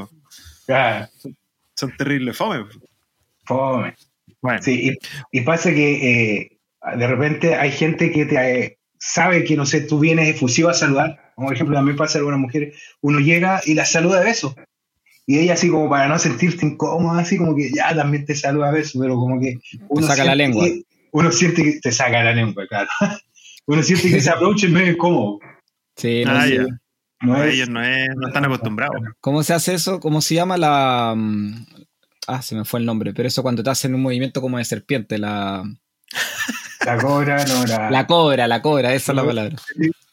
Claro, 0.66 1.08
son 1.76 1.96
terribles 1.98 2.38
fome. 2.38 2.66
fome. 3.46 3.96
Bueno, 4.42 4.62
Sí, 4.62 4.92
y, 5.32 5.40
y 5.40 5.42
pasa 5.42 5.72
que 5.72 6.40
eh, 6.42 6.60
de 6.96 7.08
repente 7.08 7.56
hay 7.56 7.72
gente 7.72 8.12
que 8.12 8.26
te 8.26 8.64
eh, 8.66 8.78
sabe 9.00 9.44
que, 9.44 9.56
no 9.56 9.66
sé, 9.66 9.82
tú 9.82 10.00
vienes 10.00 10.30
efusivo 10.30 10.70
a 10.70 10.74
saludar. 10.74 11.27
Como 11.38 11.50
por 11.50 11.56
ejemplo, 11.56 11.76
también 11.76 11.96
pasa 11.96 12.18
a 12.18 12.20
algunas 12.20 12.40
mujeres, 12.40 12.76
uno 13.02 13.20
llega 13.20 13.62
y 13.64 13.76
la 13.76 13.86
saluda 13.86 14.20
de 14.22 14.26
beso. 14.26 14.56
Y 15.28 15.38
ella 15.38 15.54
así 15.54 15.70
como 15.70 15.88
para 15.88 16.08
no 16.08 16.18
sentirte 16.18 16.66
incómoda, 16.66 17.20
así 17.22 17.38
como 17.38 17.56
que 17.56 17.70
ya 17.72 17.94
también 17.96 18.26
te 18.26 18.34
saluda 18.34 18.70
a 18.70 18.72
beso, 18.72 18.98
pero 19.00 19.16
como 19.18 19.40
que 19.40 19.60
uno 19.88 20.08
saca 20.08 20.26
la 20.26 20.34
lengua. 20.34 20.66
que- 20.66 20.82
uno 21.12 21.32
siente 21.32 21.64
que 21.64 21.80
te 21.80 21.92
saca 21.92 22.24
la 22.24 22.34
lengua, 22.34 22.66
claro. 22.68 22.90
uno 23.68 23.84
siente 23.84 24.10
que 24.10 24.18
ese 24.18 24.32
approach 24.32 24.64
es 24.64 24.72
medio 24.72 24.94
incómodo. 24.94 25.38
Sí, 25.96 26.24
no 26.26 26.32
Ah, 26.32 26.42
sé. 26.48 26.56
ya. 26.56 26.66
No 27.22 27.36
a 27.36 27.48
es- 27.48 27.54
ellos 27.54 27.70
no, 27.70 27.84
es- 27.84 28.10
no 28.16 28.28
están 28.30 28.46
acostumbrados. 28.46 28.96
¿Cómo 29.22 29.44
se 29.44 29.54
hace 29.54 29.76
eso? 29.76 30.00
¿Cómo 30.00 30.22
se 30.22 30.34
llama 30.34 30.58
la. 30.58 31.14
mm, 31.16 31.66
Ah, 32.30 32.42
se 32.42 32.56
me 32.56 32.66
fue 32.66 32.80
el 32.82 32.86
nombre, 32.88 33.14
pero 33.14 33.28
eso 33.28 33.42
cuando 33.44 33.62
te 33.64 33.70
hacen 33.70 33.94
un 33.96 34.02
movimiento 34.02 34.42
como 34.42 34.58
de 34.58 34.66
serpiente, 34.66 35.18
la. 35.20 35.64
la 36.86 36.98
cobra, 36.98 37.46
no, 37.46 37.64
la, 37.66 37.92
La 37.92 38.08
cobra, 38.08 38.48
la 38.48 38.62
cobra, 38.62 38.94
esa 38.96 39.12
es 39.12 39.16
la 39.16 39.24
palabra. 39.26 39.56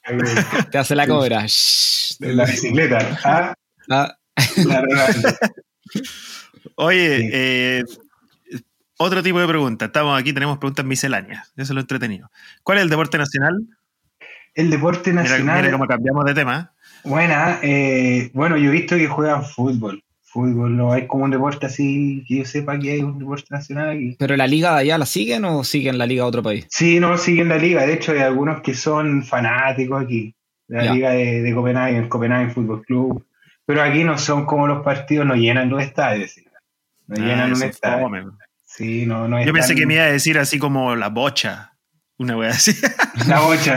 Te 0.71 0.79
hace 0.79 0.95
la 0.95 1.07
cobra. 1.07 1.45
Shh. 1.47 2.17
la 2.21 2.45
bicicleta. 2.45 3.19
Ah, 3.25 3.55
Ah, 3.91 4.17
la. 4.67 4.87
Oye, 6.77 7.19
Sí. 7.19 7.31
eh, 7.33 7.83
otro 8.99 9.23
tipo 9.23 9.41
de 9.41 9.47
pregunta. 9.47 9.87
Estamos 9.87 10.19
aquí, 10.19 10.33
tenemos 10.33 10.59
preguntas 10.59 10.85
misceláneas. 10.85 11.49
Eso 11.57 11.63
es 11.63 11.71
lo 11.71 11.81
entretenido. 11.81 12.31
¿Cuál 12.63 12.79
es 12.79 12.85
el 12.85 12.91
deporte 12.91 13.19
nacional? 13.19 13.61
El 14.55 14.71
deporte 14.71 15.11
Mira, 15.11 15.23
nacional. 15.25 15.57
mira 15.61 15.73
cómo 15.73 15.87
cambiamos 15.87 16.25
de 16.25 16.35
tema. 16.35 16.73
Buena, 17.03 17.59
eh, 17.63 18.31
bueno, 18.33 18.57
yo 18.57 18.71
he 18.71 18.73
visto 18.73 18.97
que 18.97 19.09
juegan 19.09 19.45
fútbol. 19.45 20.03
Fútbol, 20.35 20.77
no 20.77 20.93
hay 20.93 21.07
como 21.07 21.25
un 21.25 21.31
deporte 21.31 21.67
así 21.67 22.25
que 22.27 22.39
yo 22.39 22.45
sepa 22.45 22.77
que 22.79 22.91
hay 22.93 23.03
un 23.03 23.19
deporte 23.21 23.47
nacional 23.51 23.91
aquí. 23.91 24.17
¿Pero 24.19 24.37
la 24.37 24.47
liga 24.49 24.73
de 24.75 24.81
allá 24.81 24.99
la 24.99 25.07
siguen 25.07 25.45
o 25.45 25.63
siguen 25.63 25.97
la 25.97 26.07
liga 26.07 26.25
de 26.25 26.29
otro 26.29 26.43
país? 26.43 26.67
Sí, 26.71 26.99
no 26.99 27.17
siguen 27.17 27.49
la 27.49 27.57
liga. 27.57 27.87
De 27.87 27.95
hecho, 27.95 28.11
hay 28.13 28.19
algunos 28.19 28.61
que 28.61 28.75
son 28.75 29.23
fanáticos 29.25 30.03
aquí. 30.03 30.35
de 30.67 30.77
La 30.79 30.85
Ya. 30.87 30.93
liga 30.95 31.11
de, 31.11 31.41
de 31.43 31.55
Copenhague, 31.55 31.97
el 31.99 32.09
Copenhague 32.09 32.51
Fútbol 32.51 32.83
Club. 32.85 33.25
Pero 33.65 33.81
aquí 33.83 34.03
no 34.03 34.19
son 34.19 34.45
como 34.45 34.67
los 34.67 34.83
partidos, 34.85 35.25
no 35.25 35.37
llenan 35.37 35.71
los 35.71 35.81
estadios. 35.83 36.33
sí. 36.33 36.45
No 37.07 37.17
Ah, 37.17 37.21
llenan 37.27 37.47
un 37.53 37.57
es 37.57 37.63
estadio. 37.63 38.37
Sí, 38.65 39.07
no, 39.07 39.29
no 39.29 39.39
es 39.39 39.47
Yo 39.47 39.53
pensé 39.53 39.69
tan- 39.69 39.77
que 39.79 39.87
me 39.87 39.95
iba 39.95 40.03
a 40.03 40.07
decir 40.13 40.37
así 40.39 40.59
como 40.59 40.97
la 40.97 41.09
bocha. 41.11 41.71
Una 42.19 42.37
wea 42.37 42.51
así. 42.51 42.73
La 43.29 43.41
bocha. 43.41 43.75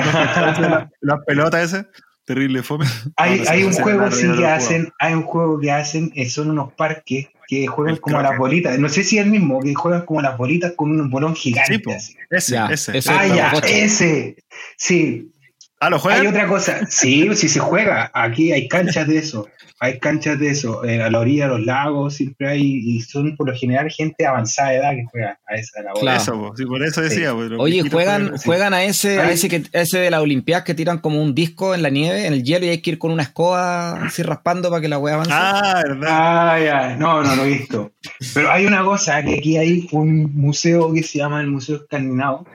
Las 0.60 0.88
las 1.02 1.20
pelotas 1.26 1.64
esas. 1.74 1.86
Terrible 2.28 2.62
fome. 2.62 2.86
hay, 3.16 3.64
un 3.64 3.72
juego 3.72 4.12
sí 4.12 4.28
que 4.38 4.46
hacen, 4.46 4.92
hay 5.00 5.14
un 5.14 5.24
juego 5.24 5.62
que 5.62 5.72
hacen, 5.72 6.12
eh, 6.14 6.30
son 6.30 6.50
unos 6.50 6.74
parques 6.74 7.30
que 7.48 7.68
juegan 7.68 7.96
El 7.96 8.02
como 8.02 8.22
las 8.22 8.38
bolitas. 8.38 8.78
No 8.78 8.90
sé 8.90 9.06
si 9.06 9.18
es 9.18 9.24
el 9.24 9.32
mismo, 9.32 9.62
que 9.62 9.74
juegan 9.74 10.02
como 10.06 10.22
las 10.22 10.38
bolitas 10.38 10.74
con 10.76 10.92
un 10.92 11.10
bolón 11.10 11.38
gigante. 11.38 11.76
Sí, 11.76 11.80
po. 11.80 11.92
así. 11.92 12.18
Ese, 12.30 12.52
Ya, 12.52 12.66
ese. 12.68 12.98
ese. 12.98 13.10
Ah, 13.10 13.28
ya, 13.28 13.52
ese. 13.64 14.36
Sí, 14.76 15.32
Ah, 15.80 15.92
¿lo 15.92 16.02
hay 16.10 16.26
otra 16.26 16.48
cosa. 16.48 16.88
Sí, 16.90 17.30
sí 17.36 17.50
se 17.50 17.60
juega. 17.60 18.10
Aquí 18.14 18.52
hay 18.52 18.68
canchas 18.68 19.08
de 19.08 19.18
eso. 19.20 19.48
Hay 19.80 20.00
canchas 20.00 20.40
de 20.40 20.50
eso. 20.50 20.84
Eh, 20.84 21.04
a 21.04 21.12
la 21.12 21.20
orilla 21.20 21.44
de 21.44 21.50
los 21.50 21.66
lagos 21.68 22.16
siempre 22.16 22.50
hay. 22.50 22.64
Y 22.64 23.02
son 23.02 23.36
por 23.38 23.48
lo 23.48 23.56
general 23.56 23.92
gente 23.92 24.16
de 24.18 24.26
avanzada 24.26 24.74
edad 24.74 24.92
que 24.94 25.06
juega 25.12 25.40
a 25.48 25.56
esa 25.56 25.84
la 25.84 25.92
bola. 25.92 26.02
Claro. 26.02 26.22
Eso. 26.22 26.54
Sí, 26.58 26.66
por 26.66 26.84
eso 26.84 27.02
decía. 27.02 27.36
Oye, 27.36 27.88
juegan, 27.88 28.40
sí. 28.40 28.46
juegan 28.46 28.74
a 28.74 28.84
ese, 28.86 29.20
a 29.20 29.30
ese 29.30 29.50
que 29.50 29.64
ese 29.72 30.00
de 30.00 30.10
las 30.10 30.22
Olimpiadas 30.22 30.66
que 30.66 30.74
tiran 30.74 30.98
como 30.98 31.22
un 31.22 31.36
disco 31.36 31.76
en 31.76 31.84
la 31.84 31.90
nieve, 31.90 32.26
en 32.26 32.34
el 32.34 32.44
hielo, 32.44 32.66
y 32.66 32.70
hay 32.70 32.82
que 32.82 32.92
ir 32.92 32.98
con 32.98 33.12
una 33.12 33.22
escoba 33.22 34.04
así 34.04 34.24
raspando 34.24 34.72
para 34.72 34.82
que 34.82 34.88
la 34.88 34.98
wea 34.98 35.14
avance. 35.14 35.32
Ah, 35.32 35.84
verdad. 35.86 36.08
Ah, 36.10 36.60
ya. 36.60 36.96
No, 36.96 37.22
no 37.22 37.36
lo 37.36 37.46
he 37.46 37.50
visto. 37.50 37.92
Pero 38.34 38.52
hay 38.52 38.66
una 38.66 38.84
cosa, 38.84 39.24
que 39.24 39.36
aquí 39.36 39.58
hay 39.58 39.88
un 39.92 40.36
museo 40.36 40.92
que 40.92 41.04
se 41.04 41.20
llama 41.20 41.40
el 41.40 41.48
Museo 41.48 41.76
Escandinavo, 41.76 42.48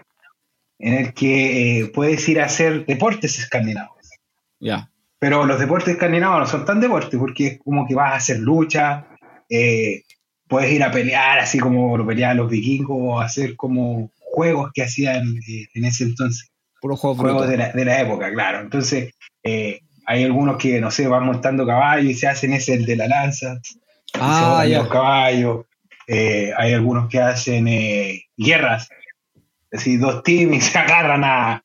en 0.83 0.95
el 0.95 1.14
que 1.14 1.80
eh, 1.80 1.87
puedes 1.87 2.28
ir 2.28 2.41
a 2.41 2.47
hacer 2.47 2.85
deportes 2.85 3.39
escandinavos. 3.39 4.11
Ya. 4.59 4.91
Pero 5.20 5.47
los 5.47 5.61
deportes 5.61 5.95
escandinavos 5.95 6.41
no 6.41 6.47
son 6.47 6.64
tan 6.64 6.80
deportes, 6.80 7.18
porque 7.18 7.47
es 7.47 7.59
como 7.61 7.87
que 7.87 7.95
vas 7.95 8.12
a 8.12 8.16
hacer 8.16 8.41
lucha, 8.41 9.07
eh, 9.49 10.03
puedes 10.49 10.72
ir 10.72 10.83
a 10.83 10.91
pelear, 10.91 11.39
así 11.39 11.61
como 11.61 11.97
lo 11.97 12.05
peleaban 12.05 12.37
los 12.39 12.51
vikingos, 12.51 12.97
o 13.01 13.20
hacer 13.20 13.55
como 13.55 14.11
juegos 14.18 14.72
que 14.74 14.83
hacían 14.83 15.22
eh, 15.49 15.66
en 15.74 15.85
ese 15.85 16.05
entonces, 16.05 16.51
Puro 16.80 16.97
juego 16.97 17.16
juegos 17.16 17.49
de 17.49 17.59
la, 17.59 17.70
de 17.72 17.85
la 17.85 18.01
época, 18.01 18.33
claro. 18.33 18.61
Entonces, 18.61 19.14
hay 19.45 20.24
algunos 20.24 20.57
que, 20.57 20.80
no 20.80 20.91
sé, 20.91 21.07
van 21.07 21.24
montando 21.24 21.64
caballos 21.64 22.11
y 22.11 22.14
se 22.14 22.26
hacen 22.26 22.53
ese, 22.55 22.74
el 22.74 22.87
de 22.87 22.97
la 22.97 23.07
lanza, 23.07 23.61
se 23.62 23.78
Ah, 24.18 24.49
botan 24.51 24.68
ya. 24.68 24.78
los 24.80 24.89
caballos. 24.89 25.66
Hay 26.09 26.72
algunos 26.74 27.09
que 27.09 27.20
hacen 27.20 27.66
guerras, 28.37 28.89
es 29.73 29.81
decir, 29.81 29.99
dos 29.99 30.23
teams 30.23 30.57
y 30.57 30.61
se 30.61 30.79
agarran 30.79 31.25
a, 31.25 31.64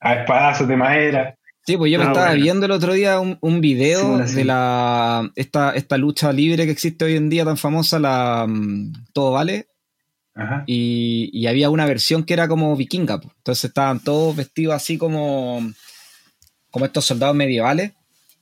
a 0.00 0.14
espadazos 0.14 0.66
de 0.66 0.76
madera. 0.76 1.36
Sí, 1.64 1.76
pues 1.76 1.92
yo 1.92 1.98
me 2.00 2.06
estaba 2.06 2.26
bueno. 2.30 2.42
viendo 2.42 2.66
el 2.66 2.72
otro 2.72 2.92
día 2.92 3.20
un, 3.20 3.38
un 3.40 3.60
video 3.60 4.00
Sí, 4.00 4.06
bueno, 4.06 4.26
sí. 4.26 4.34
de 4.34 4.44
la 4.44 5.30
esta, 5.36 5.70
esta 5.76 5.96
lucha 5.96 6.32
libre 6.32 6.64
que 6.66 6.72
existe 6.72 7.04
hoy 7.04 7.14
en 7.14 7.28
día 7.28 7.44
tan 7.44 7.56
famosa, 7.56 8.00
la 8.00 8.46
mm, 8.48 8.92
Todo 9.12 9.30
Vale, 9.32 9.68
Ajá. 10.34 10.64
y, 10.66 11.30
y 11.32 11.46
había 11.46 11.70
una 11.70 11.86
versión 11.86 12.24
que 12.24 12.32
era 12.34 12.48
como 12.48 12.74
vikinga. 12.74 13.20
pues. 13.20 13.32
Entonces 13.36 13.66
estaban 13.66 14.00
todos 14.00 14.34
vestidos 14.34 14.74
así 14.74 14.98
como, 14.98 15.60
como 16.72 16.84
estos 16.86 17.04
soldados 17.04 17.36
medievales, 17.36 17.92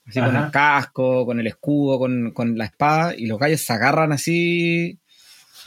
así 0.07 0.19
con 0.21 0.35
el 0.37 0.51
casco, 0.51 1.27
con 1.27 1.41
el 1.41 1.47
escudo, 1.47 1.99
con, 1.99 2.31
con 2.31 2.57
la 2.57 2.65
espada, 2.65 3.15
y 3.15 3.27
los 3.27 3.39
gallos 3.39 3.61
se 3.61 3.73
agarran 3.75 4.13
así 4.13 4.99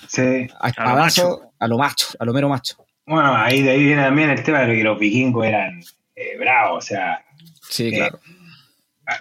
Sí. 0.07 0.47
a 0.59 0.69
espadazo 0.69 1.51
a 1.59 1.67
lo 1.67 1.77
macho, 1.77 2.07
a 2.19 2.25
lo 2.25 2.33
mero 2.33 2.49
macho. 2.49 2.82
Bueno, 3.05 3.35
ahí 3.35 3.61
de 3.61 3.71
ahí 3.71 3.83
viene 3.83 4.01
también 4.03 4.29
el 4.29 4.43
tema 4.43 4.61
de 4.61 4.75
que 4.77 4.83
los 4.83 4.97
vikingos 4.99 5.45
eran 5.45 5.81
eh, 6.15 6.37
bravos, 6.39 6.85
o 6.85 6.87
sea. 6.87 7.23
Sí, 7.69 7.87
Eh, 7.87 7.97
claro. 7.97 8.19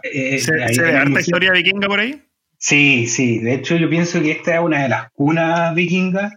eh, 0.05 0.39
¿Se, 0.39 0.63
ahí 0.63 0.75
se 0.75 0.89
el 0.89 0.97
harta 0.97 1.21
historia 1.21 1.53
vikinga 1.53 1.89
por 1.89 2.01
ahí? 2.01 2.23
Sí, 2.59 3.07
sí. 3.07 3.39
De 3.41 3.55
hecho, 3.55 3.77
yo 3.77 3.91
pienso 3.91 4.21
que 4.23 4.31
esta 4.33 4.55
es 4.55 4.61
una 4.61 4.83
de 4.83 4.89
las 4.89 5.11
cunas 5.13 5.75
vikingas 5.75 6.33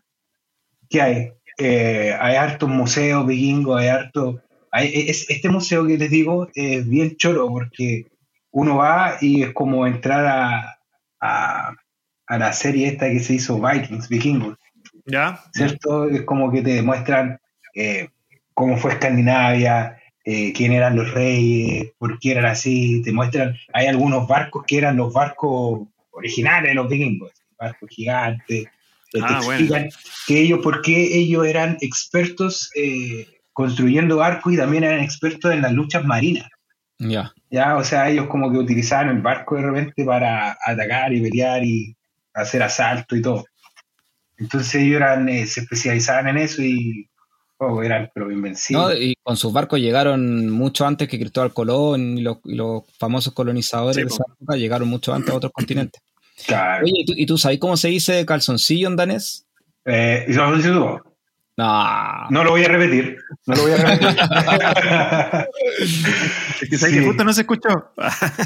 que 0.89 1.01
hay. 1.01 1.31
Eh, 1.57 2.15
hay 2.19 2.35
hartos 2.35 2.67
museos 2.67 3.25
vikingos, 3.27 3.79
hay 3.79 3.87
harto. 3.89 4.41
Hay, 4.71 4.91
es, 5.07 5.29
este 5.29 5.47
museo 5.49 5.85
que 5.87 5.97
les 5.97 6.09
digo 6.09 6.49
es 6.55 6.87
bien 6.89 7.15
choro 7.15 7.47
porque 7.47 8.07
uno 8.51 8.77
va 8.77 9.17
y 9.21 9.43
es 9.43 9.53
como 9.53 9.85
entrar 9.87 10.25
a, 10.25 10.79
a, 11.21 11.75
a 12.27 12.37
la 12.37 12.53
serie 12.53 12.87
esta 12.87 13.09
que 13.09 13.19
se 13.19 13.35
hizo 13.35 13.61
Vikings, 13.61 14.09
Vikingos. 14.09 14.57
¿Ya? 15.05 15.39
¿cierto? 15.53 16.09
Es 16.09 16.23
como 16.23 16.51
que 16.51 16.61
te 16.61 16.73
demuestran 16.75 17.39
eh, 17.73 18.09
cómo 18.53 18.77
fue 18.77 18.93
Escandinavia, 18.93 19.97
eh, 20.23 20.51
quién 20.53 20.71
eran 20.71 20.95
los 20.95 21.11
reyes, 21.13 21.91
por 21.97 22.17
qué 22.19 22.31
eran 22.31 22.45
así, 22.45 23.01
te 23.03 23.11
muestran, 23.11 23.55
hay 23.73 23.87
algunos 23.87 24.27
barcos 24.27 24.63
que 24.65 24.77
eran 24.79 24.97
los 24.97 25.13
barcos 25.13 25.87
originales 26.11 26.69
de 26.69 26.75
los 26.75 26.89
vikingos, 26.89 27.31
barcos 27.57 27.89
gigantes, 27.89 28.65
Ah, 29.21 29.39
te 29.39 29.45
bueno. 29.45 29.89
que 30.27 30.41
ellos, 30.41 30.59
por 30.61 30.81
qué 30.81 31.17
ellos 31.17 31.45
eran 31.45 31.77
expertos 31.81 32.69
eh, 32.75 33.27
construyendo 33.53 34.17
barcos 34.17 34.53
y 34.53 34.57
también 34.57 34.83
eran 34.83 35.01
expertos 35.01 35.53
en 35.53 35.61
las 35.61 35.71
luchas 35.71 36.03
marinas. 36.03 36.49
Ya. 36.97 37.31
Ya, 37.49 37.77
o 37.77 37.83
sea, 37.83 38.09
ellos 38.09 38.27
como 38.27 38.51
que 38.51 38.57
utilizaban 38.57 39.09
el 39.09 39.21
barco 39.21 39.55
de 39.55 39.61
repente 39.63 40.03
para 40.03 40.57
atacar 40.65 41.13
y 41.13 41.21
pelear 41.21 41.63
y 41.63 41.95
hacer 42.33 42.63
asalto 42.63 43.15
y 43.15 43.21
todo. 43.21 43.45
Entonces 44.37 44.75
ellos 44.75 44.97
eran, 44.97 45.29
eh, 45.29 45.45
se 45.45 45.61
especializaban 45.61 46.27
en 46.29 46.37
eso 46.37 46.61
y 46.61 47.07
oh, 47.57 47.81
eran 47.83 48.09
pero 48.13 48.27
No, 48.27 48.33
invencibles. 48.33 48.97
y 48.99 49.13
con 49.23 49.37
sus 49.37 49.53
barcos 49.53 49.79
llegaron 49.79 50.49
mucho 50.49 50.85
antes 50.85 51.07
que 51.07 51.17
Cristóbal 51.19 51.53
Colón 51.53 52.17
y 52.17 52.21
los, 52.21 52.37
y 52.45 52.55
los 52.55 52.83
famosos 52.99 53.33
colonizadores 53.33 53.95
Sí, 53.95 54.01
de 54.01 54.07
po. 54.07 54.13
esa 54.15 54.23
época 54.33 54.57
llegaron 54.57 54.87
mucho 54.89 55.13
antes 55.13 55.31
a 55.33 55.37
otros 55.37 55.51
continentes. 55.53 56.01
Claro. 56.47 56.83
Oye, 56.83 56.93
¿y 56.97 57.05
tú, 57.05 57.13
y 57.15 57.25
tú 57.25 57.37
sabes 57.37 57.59
cómo 57.59 57.77
se 57.77 57.87
dice 57.87 58.25
calzoncillo 58.25 58.87
en 58.89 58.95
danés? 58.97 59.45
Eh, 59.85 60.25
¿y 60.27 60.31
eso 60.31 60.49
lo 60.49 60.57
dices 60.57 60.71
tú? 60.73 60.99
No. 61.57 62.29
No 62.31 62.43
lo 62.43 62.49
voy 62.51 62.65
a 62.65 62.67
repetir. 62.67 63.15
No 63.45 63.55
lo 63.55 63.61
voy 63.61 63.71
a 63.71 63.77
repetir. 63.77 64.17
Es 66.61 66.69
que, 66.69 66.77
¿sabes 66.77 66.93
Sí. 66.95 66.99
que 67.01 67.05
justo 67.05 67.23
no 67.23 67.33
se 67.33 67.41
escuchó? 67.41 67.69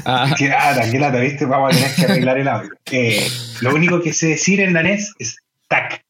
Ah, 0.04 0.32
Qué 0.38 0.48
lata, 0.48 0.90
qué 0.90 0.98
lata, 0.98 1.18
¿viste? 1.20 1.44
Vamos 1.46 1.72
a 1.72 1.76
tener 1.76 1.94
que 1.94 2.04
arreglar 2.04 2.38
el 2.38 2.48
audio. 2.48 2.70
Eh, 2.90 3.26
lo 3.62 3.74
único 3.74 4.00
que 4.02 4.12
sé 4.12 4.28
decir 4.28 4.60
en 4.60 4.72
danés 4.72 5.12
es 5.18 5.36
tac. 5.70 6.04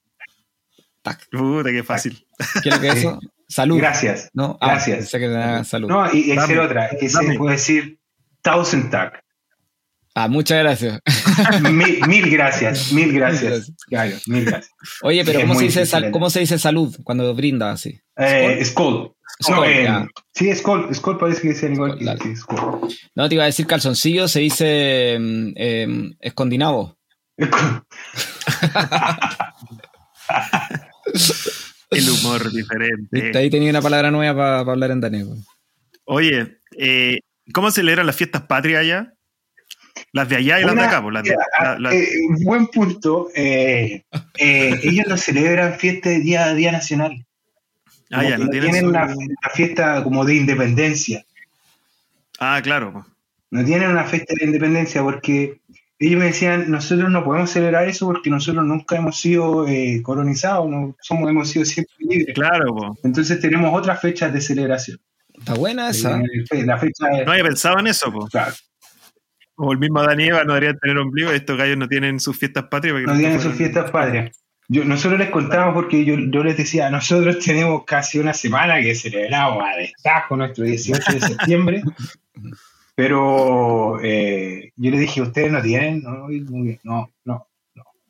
Puta, 1.31 1.71
qué 1.71 1.83
fácil. 1.83 2.27
¿Qué 2.63 2.69
es 2.69 2.75
lo 2.75 2.81
que 2.81 2.89
es 2.89 2.97
eso? 2.97 3.21
Salud. 3.49 3.79
Gracias. 3.79 4.31
¿No? 4.33 4.59
Ah, 4.61 4.73
Gracias. 4.73 5.11
que 5.11 5.65
salud. 5.65 5.89
No, 5.89 6.13
y 6.13 6.31
es 6.31 6.37
Dame, 6.37 6.59
otra, 6.59 6.91
que 6.99 7.09
se 7.09 7.35
puede 7.37 7.57
decir 7.57 7.99
thousand 8.43 8.91
tag. 8.91 9.23
Ah, 10.15 10.29
muchas 10.29 10.59
gracias. 10.59 11.01
mil, 11.73 12.01
mil 12.07 12.31
gracias, 12.31 12.93
mil 12.93 13.13
gracias. 13.13 13.53
gracias. 13.53 13.77
Claro, 13.89 14.17
mil 14.27 14.45
gracias. 14.45 14.73
Oye, 15.03 15.25
pero 15.25 15.41
¿cómo 15.41 15.55
se, 15.55 15.65
dice 15.65 15.81
difícil, 15.81 15.91
sal- 15.91 16.05
¿eh? 16.05 16.11
¿cómo 16.11 16.31
se 16.31 16.41
dice 16.41 16.59
salud 16.59 16.97
cuando 17.05 17.35
brinda 17.35 17.73
así? 17.73 18.01
Eh, 18.17 18.63
Skull. 18.65 19.13
Skull, 19.43 19.57
No, 19.57 19.65
eh, 19.65 20.07
sí, 20.35 20.55
Skull. 20.55 20.95
Skull 20.95 21.19
parece 21.19 21.43
que 21.43 21.73
igual 21.73 21.99
que 21.99 22.05
sí, 22.23 22.37
Skull. 22.37 22.89
No, 23.15 23.29
te 23.29 23.35
iba 23.37 23.45
a 23.45 23.47
decir 23.47 23.67
calzoncillo, 23.67 24.29
se 24.29 24.41
dice 24.41 25.15
em, 25.15 26.15
escondinavo. 26.21 26.99
El 31.91 32.09
humor 32.09 32.51
diferente. 32.53 33.09
¿Viste? 33.11 33.39
Ahí 33.39 33.51
tenía 33.51 33.71
una 33.71 33.83
palabra 33.83 34.11
nueva 34.11 34.35
para 34.65 34.73
hablar 34.73 34.91
en 34.93 35.01
danés. 35.01 35.27
Oye, 36.05 36.59
eh, 36.79 37.19
¿cómo 37.53 37.71
celebran 37.71 38.07
las 38.07 38.15
fiestas 38.17 38.43
patrias 38.43 38.81
allá? 38.83 39.13
Las 40.13 40.29
de 40.29 40.37
allá 40.37 40.61
y 40.61 40.65
las 40.65 40.75
de 40.75 40.81
acá, 40.83 41.03
pues, 41.03 41.13
las 41.15 41.25
de- 41.25 41.31
mira, 41.31 41.45
la- 41.63 41.79
la- 41.79 41.95
eh, 41.95 42.09
buen 42.43 42.69
punto. 42.69 43.29
Eh, 43.35 44.05
eh, 44.39 44.81
ellos 44.83 45.07
no 45.09 45.17
celebran 45.17 45.75
fiesta 45.79 46.09
de 46.11 46.21
día, 46.21 46.55
día 46.55 46.71
nacional. 46.73 47.27
Ah, 48.13 48.23
ya, 48.25 48.39
no 48.39 48.49
tienen 48.49 48.71
tienen 48.73 48.87
una 48.89 49.09
fiesta 49.55 50.03
como 50.03 50.25
de 50.25 50.35
independencia. 50.37 51.25
Ah, 52.39 52.61
claro. 52.63 52.93
pues. 52.93 53.05
No 53.51 53.65
tienen 53.65 53.91
una 53.91 54.05
fiesta 54.05 54.33
de 54.39 54.47
independencia 54.47 55.03
porque 55.03 55.60
ellos 56.01 56.19
me 56.19 56.27
decían, 56.27 56.71
nosotros 56.71 57.11
no 57.11 57.23
podemos 57.25 57.51
celebrar 57.51 57.87
eso 57.87 58.07
porque 58.07 58.31
nosotros 58.31 58.65
nunca 58.65 58.97
hemos 58.97 59.21
sido 59.21 59.69
eh, 59.69 60.01
colonizados, 60.03 60.69
no 60.69 60.97
somos, 61.03 61.29
hemos 61.31 61.49
sido 61.51 61.65
siempre 61.67 61.95
libres. 61.99 62.35
Claro, 62.35 62.75
pues. 62.75 62.91
Entonces 63.05 63.39
tenemos 63.39 63.71
otras 63.79 64.01
fechas 64.01 64.33
de 64.33 64.41
celebración. 64.41 64.99
Está 65.39 65.55
buena 65.55 65.91
esa. 65.91 66.21
Eh, 66.21 66.65
La 66.65 66.79
fecha 66.79 67.07
de- 67.07 67.25
No 67.25 67.33
había 67.33 67.45
pensado 67.45 67.79
en 67.79 67.87
eso, 67.87 68.11
pues. 68.13 68.31
claro, 68.31 68.53
Como 69.55 69.73
el 69.73 69.79
mismo 69.79 70.03
Danieva 70.03 70.43
no 70.45 70.55
debería 70.55 70.75
tener 70.79 70.97
ombligo, 70.99 71.31
estos 71.33 71.57
gallos 71.59 71.77
no 71.77 71.87
tienen 71.87 72.19
sus 72.19 72.37
fiestas 72.39 72.65
patrias. 72.71 72.95
porque 72.95 73.07
no 73.07 73.19
tienen 73.19 73.41
sus 73.41 73.53
fiestas 73.55 73.91
patrias. 73.91 74.37
Yo, 74.69 74.85
nosotros 74.85 75.19
les 75.19 75.31
contamos 75.31 75.75
porque 75.75 76.05
yo, 76.05 76.15
yo 76.17 76.45
les 76.45 76.57
decía, 76.57 76.89
nosotros 76.91 77.41
tenemos 77.45 77.85
casi 77.85 78.19
una 78.21 78.33
semana 78.33 78.81
que 78.81 78.95
celebramos 78.95 79.63
a 79.65 79.77
destajo 79.77 80.37
nuestro 80.37 80.65
18 80.65 81.13
de 81.13 81.21
septiembre, 81.21 81.83
pero 83.01 83.99
eh, 84.03 84.73
yo 84.77 84.91
les 84.91 85.01
dije, 85.01 85.23
¿ustedes 85.23 85.51
no 85.51 85.63
tienen? 85.63 86.03
No, 86.03 86.29
no, 86.29 86.79
no, 86.85 87.11
no. 87.25 87.47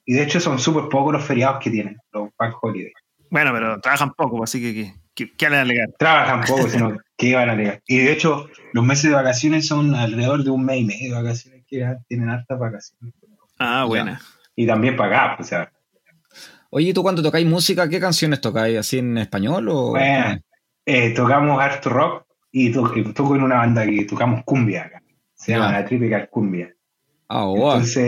Y 0.04 0.14
de 0.14 0.24
hecho 0.24 0.40
son 0.40 0.58
súper 0.58 0.88
pocos 0.88 1.12
los 1.12 1.24
feriados 1.24 1.62
que 1.62 1.70
tienen, 1.70 1.96
los 2.10 2.30
bank 2.36 2.56
holidays. 2.60 2.92
Bueno, 3.30 3.52
pero 3.52 3.80
trabajan 3.80 4.12
poco, 4.14 4.38
pues, 4.38 4.50
así 4.50 4.60
que 4.60 4.92
¿qué, 5.14 5.32
qué, 5.36 5.44
le 5.44 5.50
van 5.50 5.58
a 5.58 5.62
alegar? 5.62 5.88
Trabajan 5.96 6.40
poco, 6.40 6.68
sino 6.68 6.98
que 7.16 7.26
iban 7.28 7.50
a 7.50 7.54
llegar. 7.54 7.80
Y 7.86 7.98
de 7.98 8.10
hecho, 8.10 8.48
los 8.72 8.84
meses 8.84 9.10
de 9.10 9.14
vacaciones 9.14 9.68
son 9.68 9.94
alrededor 9.94 10.42
de 10.42 10.50
un 10.50 10.64
mes 10.64 10.80
y 10.80 10.84
medio 10.84 11.14
de 11.14 11.22
vacaciones 11.22 11.64
que 11.68 11.86
tienen 12.08 12.28
hartas 12.28 12.58
vacaciones. 12.58 13.14
Ah, 13.60 13.84
buena. 13.84 14.20
Y 14.56 14.66
también 14.66 14.96
pagadas, 14.96 15.38
o 15.38 15.44
sea, 15.44 15.70
Oye, 16.70 16.88
¿y 16.88 16.92
¿tú 16.92 17.04
cuando 17.04 17.22
tocáis 17.22 17.46
música, 17.46 17.88
qué 17.88 18.00
canciones 18.00 18.40
tocáis? 18.40 18.76
¿Así 18.76 18.98
en 18.98 19.18
español 19.18 19.68
o...? 19.68 19.90
Bueno, 19.90 20.40
eh, 20.84 21.10
tocamos 21.10 21.60
harto 21.60 21.90
rock 21.90 22.26
y 22.52 22.70
to- 22.72 22.92
toco 23.14 23.36
en 23.36 23.42
una 23.42 23.56
banda 23.56 23.86
que 23.86 24.04
tocamos 24.04 24.42
cumbia 24.44 24.84
acá. 24.84 25.02
Se 25.34 25.52
llama 25.52 25.70
Ya. 25.72 25.80
la 25.80 25.84
Tropical 25.86 26.28
Cumbia. 26.30 26.74
Ah, 27.28 27.44
guau. 27.44 27.74
Entonces, 27.74 28.02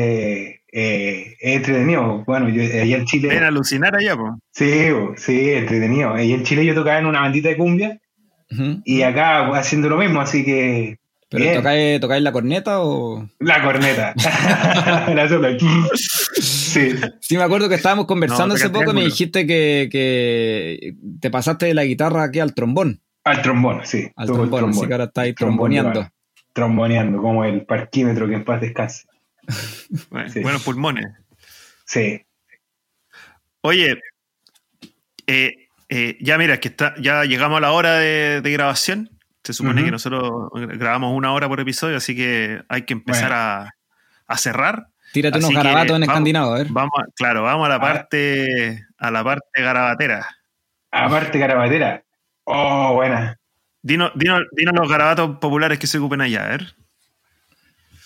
eh, 0.73 1.37
es 1.41 1.57
entretenido. 1.57 2.25
Bueno, 2.27 2.49
yo 2.49 2.63
allá 2.63 2.97
en 2.97 3.05
Chile. 3.07 3.29
Ven 3.29 3.45
alucinar 3.45 3.95
allá, 3.97 4.17
pues. 4.17 4.33
Sí, 4.53 4.89
sí, 5.17 5.51
entretenido. 5.53 6.13
Allá 6.13 6.35
en 6.35 6.43
Chile 6.43 6.67
yo 6.67 6.75
tocaba 6.75 6.99
en 6.99 7.07
una 7.07 7.21
bandita 7.21 7.49
de 7.51 7.57
cumbia 7.57 7.99
y 8.85 9.01
acá 9.03 9.47
pues, 9.49 9.61
haciendo 9.61 9.89
lo 9.89 9.97
mismo, 9.97 10.21
así 10.21 10.45
que. 10.45 10.99
¿Pero 11.31 11.45
bien. 11.45 11.57
tocáis, 11.57 11.99
tocáis 12.01 12.23
la 12.23 12.33
corneta 12.33 12.83
o...? 12.83 13.27
La 13.39 13.63
corneta. 13.63 14.13
la 15.15 15.27
sopla. 15.29 15.57
sí. 16.39 16.91
Sí, 17.21 17.37
me 17.39 17.43
acuerdo 17.45 17.71
que 17.71 17.77
estábamos 17.77 18.05
conversando 18.05 18.49
No, 18.49 18.55
hace 18.55 18.69
poco 18.69 18.91
y 18.91 18.95
me 18.95 19.05
dijiste 19.05 19.47
que, 19.47 19.89
que 19.91 20.95
te 21.21 21.31
pasaste 21.31 21.65
de 21.67 21.75
la 21.75 21.85
guitarra 21.85 22.25
aquí 22.25 22.39
al 22.41 22.53
trombón. 22.55 23.01
Al 23.25 23.41
trombón, 23.43 23.81
sí. 23.85 24.11
Al 24.17 24.29
el 24.29 24.35
trombón, 24.35 24.71
así 24.71 24.87
que 24.87 24.93
ahora 24.95 25.05
estáis 25.05 25.35
Trombón 25.35 25.71
tromboneando. 25.71 26.11
Tromboneando, 26.53 27.23
como 27.23 27.45
el 27.45 27.65
parquímetro 27.65 28.27
que 28.29 28.35
en 28.35 28.45
paz 28.45 28.61
descanse. 28.61 29.07
Bueno, 30.11 30.29
Sí. 30.31 30.41
Buenos 30.41 30.63
pulmones. 30.63 31.07
Sí. 31.85 32.25
Oye, 33.61 34.01
eh, 35.27 35.69
eh, 35.89 36.17
ya 36.21 36.39
mira, 36.39 36.59
que 36.59 36.69
está, 36.69 36.95
ya 37.01 37.25
llegamos 37.25 37.59
a 37.59 37.61
la 37.61 37.73
hora 37.73 37.95
de, 37.99 38.41
de 38.41 38.53
grabación. 38.53 39.11
Se 39.45 39.53
supone 39.53 39.85
que 39.85 39.91
nosotros 39.91 40.51
grabamos 40.55 41.17
una 41.17 41.33
hora 41.33 41.49
por 41.49 41.59
episodio, 41.61 41.97
así 41.97 42.15
que 42.15 42.63
hay 42.69 42.83
que 42.83 42.93
empezar 42.93 43.29
Bueno. 43.31 43.37
a, 43.37 43.71
a 44.29 44.37
cerrar. 44.39 44.87
Tírate 45.13 45.39
unos 45.39 45.49
Así 45.51 45.55
garabatos 45.57 45.97
en 45.97 46.01
vamos- 46.03 46.09
escandinavo, 46.09 46.53
a 46.55 46.59
ver. 46.59 46.67
Vamos, 46.71 46.93
a- 46.99 47.11
claro, 47.17 47.43
vamos 47.43 47.67
a 47.67 47.69
la 47.69 47.75
A 47.75 47.79
ver. 47.79 47.89
parte, 47.93 48.87
a 48.99 49.11
la 49.11 49.25
parte 49.25 49.63
garabatera. 49.63 50.27
Oh, 52.45 52.95
buena. 52.95 53.39
Dinos, 53.83 54.13
dinos, 54.15 54.43
dinos 54.53 54.75
los 54.75 54.89
garabatos 54.89 55.39
populares 55.39 55.79
que 55.79 55.87
se 55.87 55.99
ocupen 55.99 56.21
allá, 56.21 56.45
a 56.45 56.49
ver. 56.51 56.75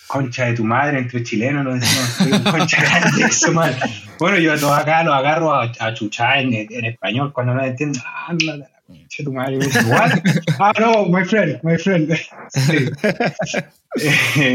Concha 0.07 0.45
de 0.45 0.53
tu 0.53 0.63
madre, 0.63 0.99
entre 0.99 1.21
chilenos 1.21 1.65
lo 1.65 1.73
decimos. 1.75 2.41
Concha 2.49 2.81
grande 2.81 3.25
de 3.25 3.31
su 3.31 3.51
madre. 3.51 3.77
Bueno, 4.19 4.37
yo 4.37 4.53
a 4.53 4.57
todos 4.57 4.77
acá 4.77 5.03
los 5.03 5.13
agarro 5.13 5.53
a, 5.53 5.69
a 5.79 5.93
chuchar 5.93 6.39
en, 6.39 6.53
en 6.53 6.85
español 6.85 7.33
cuando 7.33 7.53
no 7.53 7.63
entiendo. 7.63 7.99
Ah, 8.05 8.33
no, 8.33 8.55
la 8.57 8.69
concha 8.87 9.15
de 9.19 9.23
tu 9.25 9.33
madre. 9.33 9.57
"What?" 9.57 10.11
Ah, 10.59 10.71
no, 10.79 11.05
my 11.05 11.25
friend, 11.25 11.59
my 11.61 11.77
friend. 11.77 12.15
Sí. 12.49 12.89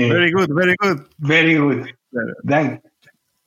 Very 0.08 0.32
good, 0.32 0.48
very 0.54 0.74
good. 0.78 1.00
very 1.18 1.56
good. 1.56 1.86
Claro. 2.46 2.80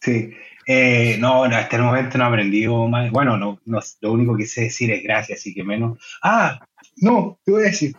Sí. 0.02 0.32
Eh, 0.66 1.18
no, 1.20 1.48
no, 1.48 1.56
hasta 1.56 1.76
el 1.76 1.84
momento 1.84 2.18
no 2.18 2.26
he 2.26 2.28
aprendido 2.28 2.88
más. 2.88 3.12
Bueno, 3.12 3.38
no, 3.38 3.60
no, 3.66 3.80
lo 4.02 4.12
único 4.12 4.36
que 4.36 4.46
sé 4.46 4.62
decir 4.64 4.92
es 4.92 5.04
gracias, 5.04 5.40
así 5.40 5.54
que 5.54 5.64
menos. 5.64 6.00
Ah, 6.22 6.60
no, 6.98 7.40
te 7.44 7.52
voy 7.52 7.64
a 7.64 7.68
decir. 7.68 7.96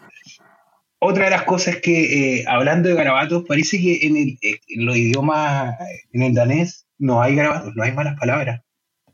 Otra 0.98 1.26
de 1.26 1.30
las 1.30 1.42
cosas 1.42 1.76
que, 1.76 2.38
eh, 2.38 2.44
hablando 2.48 2.88
de 2.88 2.94
garabatos, 2.94 3.44
parece 3.46 3.78
que 3.78 4.06
en, 4.06 4.16
el, 4.16 4.38
eh, 4.40 4.58
en 4.68 4.86
los 4.86 4.96
idiomas, 4.96 5.76
en 6.12 6.22
el 6.22 6.34
danés, 6.34 6.86
no 6.98 7.22
hay 7.22 7.36
garabatos, 7.36 7.74
no 7.76 7.84
hay 7.84 7.92
malas 7.92 8.18
palabras. 8.18 8.62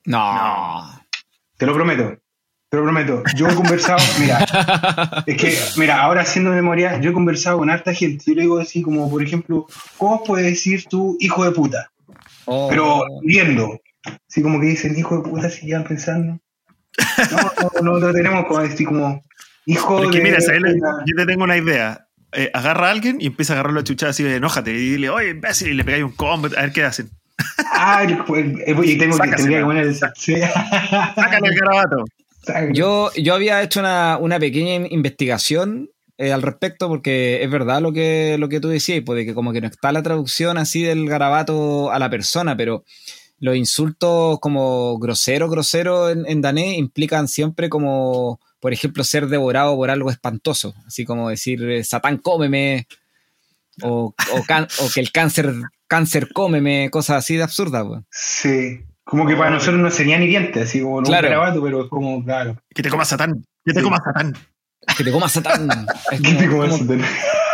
No. 0.06 1.02
Te 1.58 1.66
lo 1.66 1.74
prometo. 1.74 2.16
Te 2.70 2.78
lo 2.78 2.84
prometo. 2.84 3.22
Yo 3.36 3.48
he 3.48 3.54
conversado, 3.54 3.98
mira, 4.18 4.46
es 5.26 5.36
que, 5.36 5.54
mira, 5.76 6.00
ahora 6.00 6.22
haciendo 6.22 6.52
memoria, 6.52 6.98
yo 7.00 7.10
he 7.10 7.12
conversado 7.12 7.58
con 7.58 7.68
harta 7.68 7.92
gente. 7.92 8.24
Yo 8.26 8.34
le 8.34 8.42
digo 8.42 8.58
así 8.58 8.80
como, 8.80 9.10
por 9.10 9.22
ejemplo, 9.22 9.66
¿cómo 9.98 10.24
puedes 10.24 10.46
decir 10.46 10.86
tú 10.88 11.18
hijo 11.20 11.44
de 11.44 11.50
puta? 11.50 11.91
Oh. 12.46 12.68
pero 12.70 13.04
viendo. 13.22 13.80
Así 14.28 14.42
como 14.42 14.60
que 14.60 14.66
dicen, 14.66 14.98
hijo 14.98 15.18
de 15.18 15.28
puta, 15.30 15.48
si 15.50 15.68
ya 15.68 15.82
pensando. 15.84 16.38
No, 17.30 17.80
no, 17.82 17.92
no, 17.92 17.98
no 18.06 18.12
tenemos 18.12 18.46
como 18.46 18.60
decir 18.60 18.86
como, 18.86 19.22
hijo 19.66 19.96
Pero 19.96 20.10
es 20.10 20.16
que 20.16 20.18
de. 20.18 20.24
mira, 20.24 20.38
yo 21.06 21.16
te 21.16 21.26
tengo 21.26 21.44
una 21.44 21.56
idea. 21.56 22.06
Eh, 22.32 22.50
agarra 22.54 22.88
a 22.88 22.90
alguien 22.90 23.18
y 23.20 23.26
empieza 23.26 23.52
a 23.52 23.56
agarrarlo 23.56 23.80
a 23.80 23.84
chuchar 23.84 24.08
así 24.08 24.22
de 24.22 24.36
enójate 24.36 24.72
y 24.72 24.74
dile, 24.92 25.10
oye, 25.10 25.30
imbécil, 25.30 25.68
y 25.68 25.74
le 25.74 25.84
pegáis 25.84 26.04
un 26.04 26.12
combo, 26.16 26.48
a 26.56 26.62
ver 26.62 26.72
qué 26.72 26.82
hacen. 26.84 27.10
Ah, 27.72 28.02
el- 28.04 28.12
el- 28.66 28.84
y 28.84 28.98
tengo 28.98 29.16
que, 29.18 29.28
poner 29.62 29.86
el. 29.86 29.94
Sí. 29.94 30.36
Sácale 30.40 31.48
el 31.48 31.54
garabato. 31.58 32.04
Yo, 32.72 33.10
yo 33.14 33.34
había 33.34 33.62
hecho 33.62 33.80
una, 33.80 34.18
una 34.18 34.38
pequeña 34.40 34.74
in- 34.74 34.88
investigación 34.90 35.88
eh, 36.22 36.32
al 36.32 36.42
respecto 36.42 36.88
porque 36.88 37.42
es 37.42 37.50
verdad 37.50 37.80
lo 37.82 37.92
que, 37.92 38.36
lo 38.38 38.48
que 38.48 38.60
tú 38.60 38.68
decías, 38.68 39.02
pues 39.04 39.16
de 39.18 39.26
que 39.26 39.34
como 39.34 39.52
que 39.52 39.60
no 39.60 39.66
está 39.66 39.92
la 39.92 40.02
traducción 40.02 40.58
así 40.58 40.82
del 40.82 41.08
garabato 41.08 41.90
a 41.90 41.98
la 41.98 42.08
persona, 42.10 42.56
pero 42.56 42.84
los 43.38 43.56
insultos 43.56 44.38
como 44.40 44.98
grosero, 44.98 45.48
grosero 45.48 46.10
en, 46.10 46.24
en 46.26 46.40
danés 46.40 46.78
implican 46.78 47.26
siempre 47.28 47.68
como, 47.68 48.40
por 48.60 48.72
ejemplo, 48.72 49.02
ser 49.04 49.26
devorado 49.26 49.74
por 49.76 49.90
algo 49.90 50.10
espantoso, 50.10 50.74
así 50.86 51.04
como 51.04 51.28
decir, 51.28 51.62
eh, 51.68 51.82
Satán, 51.82 52.18
cómeme, 52.18 52.86
o, 53.82 54.14
o, 54.34 54.42
can- 54.46 54.68
o 54.80 54.88
que 54.94 55.00
el 55.00 55.10
cáncer, 55.10 55.52
cáncer, 55.88 56.28
cómeme, 56.32 56.88
cosas 56.90 57.16
así 57.18 57.36
de 57.36 57.42
absurdas. 57.42 57.84
pues. 57.86 58.00
Sí. 58.10 58.80
Como 59.04 59.26
que 59.26 59.34
para 59.34 59.50
nosotros 59.50 59.80
no 59.80 59.90
sería 59.90 60.16
ni 60.18 60.28
dientes, 60.28 60.62
así 60.68 60.80
como 60.80 61.00
no 61.00 61.06
Claro. 61.08 61.26
un 61.26 61.32
garabato, 61.34 61.62
pero 61.62 61.82
es 61.84 61.88
como, 61.90 62.24
claro. 62.24 62.56
Que 62.72 62.82
te 62.84 62.90
coma 62.90 63.04
Satán. 63.04 63.44
Que 63.64 63.72
te 63.72 63.80
Sí. 63.80 63.84
coma 63.84 63.98
Satán. 64.04 64.32
Que 64.96 65.04
te 65.04 65.10
coma 65.12 65.28
Satán. 65.28 65.68
¿Qué 66.10 66.18
te 66.38 66.48
comas? 66.48 66.78
como- 66.78 67.02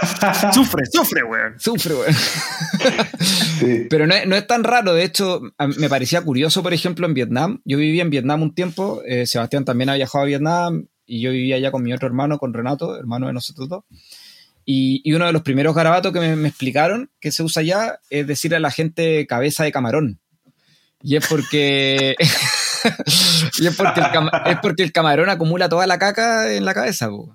Sufre, 0.55 0.85
sufre, 0.93 1.23
weón. 1.25 1.59
Sufre, 1.59 1.95
weón. 1.95 2.15
Sí. 3.59 3.87
Pero 3.91 4.07
no 4.07 4.15
es, 4.15 4.27
no 4.27 4.37
es 4.37 4.47
tan 4.47 4.63
raro, 4.63 4.95
de 4.95 5.03
hecho, 5.03 5.41
me 5.79 5.89
parecía 5.89 6.23
curioso, 6.23 6.63
por 6.63 6.73
ejemplo, 6.73 7.07
en 7.07 7.15
Vietnam. 7.15 7.61
Yo 7.65 7.77
vivía 7.79 8.03
en 8.03 8.11
Vietnam 8.11 8.43
un 8.43 8.55
tiempo, 8.55 9.03
eh, 9.05 9.27
Sebastián 9.27 9.65
también 9.65 9.89
ha 9.91 9.95
viajado 9.97 10.23
a 10.23 10.27
Vietnam 10.29 10.87
y 11.07 11.21
yo 11.21 11.33
vivía 11.33 11.57
allá 11.57 11.73
con 11.73 11.83
mi 11.83 11.93
otro 11.93 12.07
hermano, 12.07 12.39
con 12.39 12.55
Renato, 12.55 12.97
hermano 12.97 13.27
de 13.27 13.33
nosotros 13.33 13.69
dos. 13.69 13.85
Y, 14.65 15.01
y 15.05 15.13
uno 15.15 15.27
de 15.27 15.33
los 15.33 15.43
primeros 15.43 15.75
garabatos 15.75 16.13
que 16.13 16.21
me, 16.21 16.37
me 16.37 16.49
explicaron 16.49 17.11
que 17.21 17.33
se 17.33 17.43
usa 17.43 17.63
allá 17.63 17.99
es 18.11 18.27
decir 18.27 18.55
a 18.55 18.61
la 18.61 18.71
gente 18.71 19.27
cabeza 19.27 19.65
de 19.65 19.73
camarón. 19.73 20.21
Y 21.03 21.17
es 21.17 21.27
porque... 21.27 22.15
y 23.59 23.67
es 23.67 23.77
porque, 23.77 24.01
el 24.01 24.07
es 24.53 24.59
porque 24.63 24.83
el 24.83 24.93
camarón 24.93 25.29
acumula 25.31 25.69
toda 25.69 25.87
la 25.87 25.99
caca 25.99 26.53
en 26.53 26.65
la 26.65 26.75
cabeza, 26.75 27.09
po. 27.09 27.35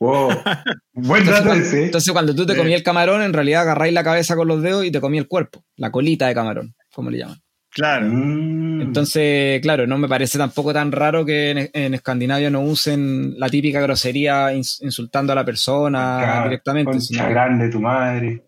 Wow. 0.00 0.30
Buen 0.92 1.22
Entonces, 1.22 1.26
dato 1.30 1.44
cuando, 1.46 1.64
ese. 1.64 1.84
entonces, 1.84 2.12
cuando 2.12 2.34
tú 2.34 2.46
te 2.46 2.56
comías 2.56 2.78
el 2.78 2.84
camarón, 2.84 3.22
en 3.22 3.32
realidad 3.32 3.62
agarráis 3.62 3.94
la 3.94 4.04
cabeza 4.04 4.36
con 4.36 4.48
los 4.48 4.60
dedos 4.62 4.84
y 4.84 4.90
te 4.90 5.00
comías 5.00 5.22
el 5.22 5.28
cuerpo, 5.28 5.64
la 5.76 5.90
colita 5.90 6.26
de 6.26 6.34
camarón, 6.34 6.74
como 6.92 7.10
le 7.10 7.18
llaman. 7.18 7.40
Claro. 7.70 8.06
Mm. 8.08 8.82
Entonces, 8.82 9.60
claro, 9.60 9.86
no 9.86 9.98
me 9.98 10.06
parece 10.08 10.38
tampoco 10.38 10.72
tan 10.72 10.92
raro 10.92 11.24
que 11.24 11.50
en, 11.50 11.70
en 11.72 11.94
Escandinavia 11.94 12.48
no 12.50 12.60
usen 12.60 13.34
la 13.38 13.48
típica 13.48 13.80
grosería 13.80 14.52
ins- 14.52 14.78
insultando 14.82 15.32
a 15.32 15.36
la 15.36 15.44
persona 15.44 16.18
Claro, 16.22 16.44
directamente. 16.44 17.00
Sino 17.00 17.24
que- 17.26 17.30
grande 17.30 17.68
tu 17.70 17.80
madre. 17.80 18.42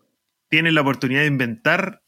Tienen 0.49 0.75
la 0.75 0.81
oportunidad 0.81 1.21
de 1.21 1.27
inventar 1.27 2.01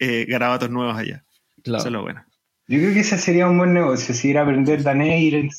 eh, 0.00 0.24
garabatos 0.28 0.68
nuevos 0.70 0.96
allá. 0.96 1.24
claro. 1.62 1.78
Eso 1.78 1.88
es 1.88 1.92
lo 1.92 2.02
bueno. 2.02 2.24
Yo 2.68 2.78
creo 2.80 2.92
que 2.94 3.00
ese 3.00 3.16
sería 3.18 3.46
un 3.46 3.58
buen 3.58 3.72
negocio, 3.74 4.14
si 4.14 4.28
ir 4.30 4.38
a 4.38 4.42
aprender 4.42 4.82
danés 4.82 5.20
y 5.20 5.26
ir 5.28 5.50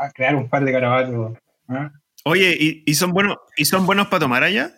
a 0.00 0.10
crear 0.12 0.34
un 0.36 0.48
par 0.48 0.64
de 0.64 0.72
garabatos. 0.72 1.36
¿ah? 1.68 1.90
Oye, 2.24 2.56
¿y, 2.58 2.82
y 2.86 2.94
son 2.94 3.12
buenos 3.12 3.36
y 3.56 3.64
son 3.66 3.84
buenos 3.86 4.06
para 4.08 4.20
tomar 4.20 4.42
allá? 4.42 4.72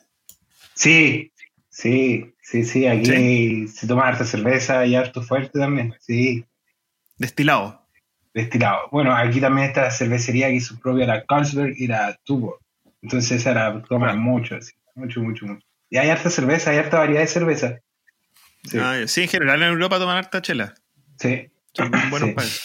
Sí, 0.74 1.32
sí, 1.70 2.34
sí, 2.42 2.64
sí, 2.64 2.86
aquí 2.86 3.68
se 3.68 3.86
toma 3.86 4.08
harta 4.08 4.24
cerveza 4.24 4.84
y 4.86 4.96
harto 4.96 5.22
fuerte 5.22 5.58
también, 5.58 5.94
sí, 6.00 6.44
Destilado. 7.16 7.86
destilado. 8.34 8.88
Bueno, 8.92 9.14
aquí 9.14 9.40
también 9.40 9.68
está 9.68 9.82
la 9.82 9.90
cervecería 9.90 10.48
que 10.48 10.54
hizo 10.54 10.78
propia 10.80 11.06
la 11.06 11.24
Carlsberg 11.24 11.74
y 11.76 11.86
la 11.88 12.16
Tuborg. 12.24 12.60
Entonces 13.02 13.40
esa 13.40 13.54
la 13.54 13.82
toman 13.82 14.18
mucho, 14.20 14.56
así, 14.56 14.72
mucho, 14.94 15.20
mucho, 15.20 15.46
mucho. 15.46 15.64
Y 15.90 15.96
hay 15.96 16.10
harta 16.10 16.28
cerveza, 16.30 16.70
hay 16.70 16.78
harta 16.78 16.98
variedad 16.98 17.20
de 17.22 17.26
cerveza. 17.28 17.78
Sí, 18.64 18.78
Ah, 18.80 18.96
sí, 19.06 19.22
en 19.22 19.28
general 19.28 19.62
en 19.62 19.68
Europa 19.68 19.98
toman 19.98 20.16
harta 20.16 20.42
chela. 20.42 20.74
sí. 21.18 21.48
Son 21.74 21.90
buenos 22.10 22.28
Sí. 22.28 22.34
para 22.34 22.46
eso. 22.48 22.60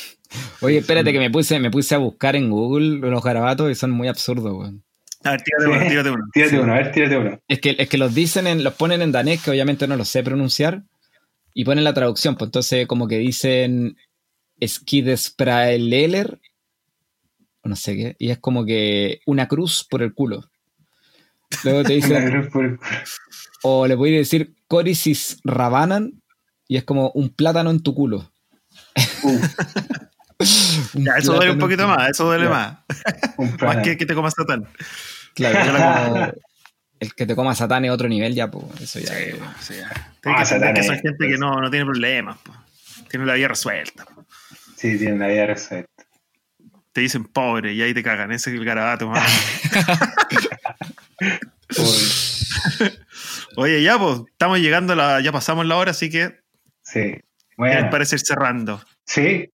Oye, 0.62 0.78
espérate 0.80 1.12
que 1.14 1.20
me 1.20 1.30
puse, 1.30 1.60
me 1.60 1.70
puse 1.70 1.93
a 1.93 1.99
buscar 1.99 2.36
en 2.36 2.49
Google 2.49 3.08
los 3.10 3.24
garabatos 3.24 3.70
y 3.72 3.76
son 3.76 3.91
muy 3.91 4.08
absurdos, 4.08 4.51
weón. 4.51 4.84
A 5.24 5.32
ver, 5.32 5.41
tírate 5.41 5.68
uno, 5.68 5.88
tírate 5.89 6.10
uno. 6.10 6.24
Tírate 6.34 6.60
uno, 6.60 6.74
a 6.74 6.76
ver, 6.76 6.91
tírate 6.91 7.18
uno. 7.18 7.39
Es 7.47 7.60
que, 7.60 7.76
es 7.78 7.88
que 7.88 7.97
los 7.97 8.14
dicen, 8.14 8.47
en, 8.47 8.64
los 8.64 8.74
ponen 8.74 9.01
en 9.01 9.12
danés, 9.12 9.41
que 9.41 9.51
obviamente 9.51 9.88
no 9.88 9.95
los 9.95 10.10
sé 10.10 10.24
pronunciar, 10.24 10.84
y 11.54 11.64
ponen 11.66 11.84
la 11.84 11.93
traducción, 11.93 12.36
pues 12.36 12.47
entonces 12.47 12.88
como 12.88 13.08
que 13.08 13.20
dicen 13.20 13.95
Skidespraeleler, 14.66 16.39
o 17.62 17.70
no 17.70 17.76
sé 17.76 17.95
qué, 17.95 18.16
y 18.20 18.32
es 18.32 18.39
como 18.39 18.66
que 18.66 19.22
una 19.26 19.47
cruz 19.47 19.86
por 19.89 20.01
el 20.01 20.14
culo. 20.14 20.49
Luego 21.64 21.84
te 21.84 21.93
dicen, 21.93 22.49
o 23.62 23.88
le 23.88 23.95
voy 23.95 24.16
a 24.16 24.18
decir 24.18 24.56
Corisis 24.68 25.39
Rabanan, 25.43 26.22
y 26.68 26.78
es 26.78 26.84
como 26.84 27.12
un 27.12 27.30
plátano 27.30 27.70
en 27.70 27.82
tu 27.82 27.93
culo. 27.93 28.33
Uh, 29.24 29.39
Ya, 30.96 31.14
eso 31.18 31.34
duele 31.34 31.52
un 31.52 31.60
poquito 31.60 31.88
más, 31.88 32.10
eso 32.10 32.26
duele 32.26 32.50
más. 32.50 32.78
Más 33.62 33.78
que 33.78 33.98
que 33.98 34.06
te 34.06 34.14
comas 34.14 34.34
satán. 34.36 34.68
Claro, 35.36 36.34
el 37.00 37.14
que 37.16 37.26
te 37.26 37.36
coma 37.36 37.56
satán 37.56 37.84
es 37.86 37.91
otro 37.91 38.08
nivel 38.08 38.34
ya, 38.36 38.50
pues 38.52 38.66
eso 38.82 39.00
ya. 39.00 39.14
Sí, 39.60 39.76
ya. 39.76 39.89
Ah, 39.89 40.12
que 40.22 40.30
entender 40.30 40.46
Satán 40.46 40.74
que 40.74 40.84
son 40.84 40.96
es- 40.96 41.02
gente 41.02 41.28
que 41.28 41.38
no, 41.38 41.60
no 41.62 41.70
tiene 41.70 41.86
problemas. 41.86 42.38
po. 42.39 42.54
Tiene 43.10 43.26
la 43.26 43.34
vida 43.36 43.48
resuelta. 43.50 44.06
po. 44.06 44.26
Sí, 44.78 44.98
tiene 44.98 45.18
la 45.18 45.28
vida 45.28 45.46
resuelta. 45.48 45.89
Te 46.91 47.02
dicen 47.02 47.26
pobre 47.26 47.74
y 47.74 47.82
ahí 47.82 47.94
te 47.94 48.04
cagan. 48.04 48.32
Ese 48.32 48.52
es 48.52 48.56
el 48.58 48.66
garabato. 48.66 49.12
Uy, 51.78 51.78
Oye, 53.58 53.84
ya, 53.84 53.98
pues, 53.98 54.22
estamos 54.30 54.60
llegando 54.60 54.94
a 54.94 54.96
la. 54.96 55.22
Ya 55.22 55.32
pasamos 55.32 55.66
la 55.66 55.78
hora, 55.78 55.91
así 55.91 56.10
que. 56.10 56.39
Sí, 56.84 57.00
¿Qué 57.02 57.10
les 57.14 57.24
bueno, 57.58 57.89
parece 57.89 58.16
ir 58.16 58.22
cerrando? 58.22 58.82
sí, 59.06 59.49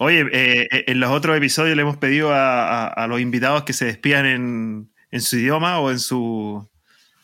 Oye, 0.00 0.20
eh, 0.32 0.68
eh, 0.70 0.84
en 0.86 1.00
los 1.00 1.10
otros 1.10 1.36
episodios 1.36 1.74
le 1.74 1.82
hemos 1.82 1.96
pedido 1.96 2.32
a, 2.32 2.84
a- 2.84 2.86
a 2.88 3.06
los 3.08 3.20
invitados 3.20 3.64
que 3.64 3.72
se 3.72 3.84
despidan 3.84 4.26
en, 4.26 4.92
en 5.10 5.20
su 5.20 5.36
idioma 5.38 5.80
o 5.80 5.90
en 5.90 5.98
su. 5.98 6.68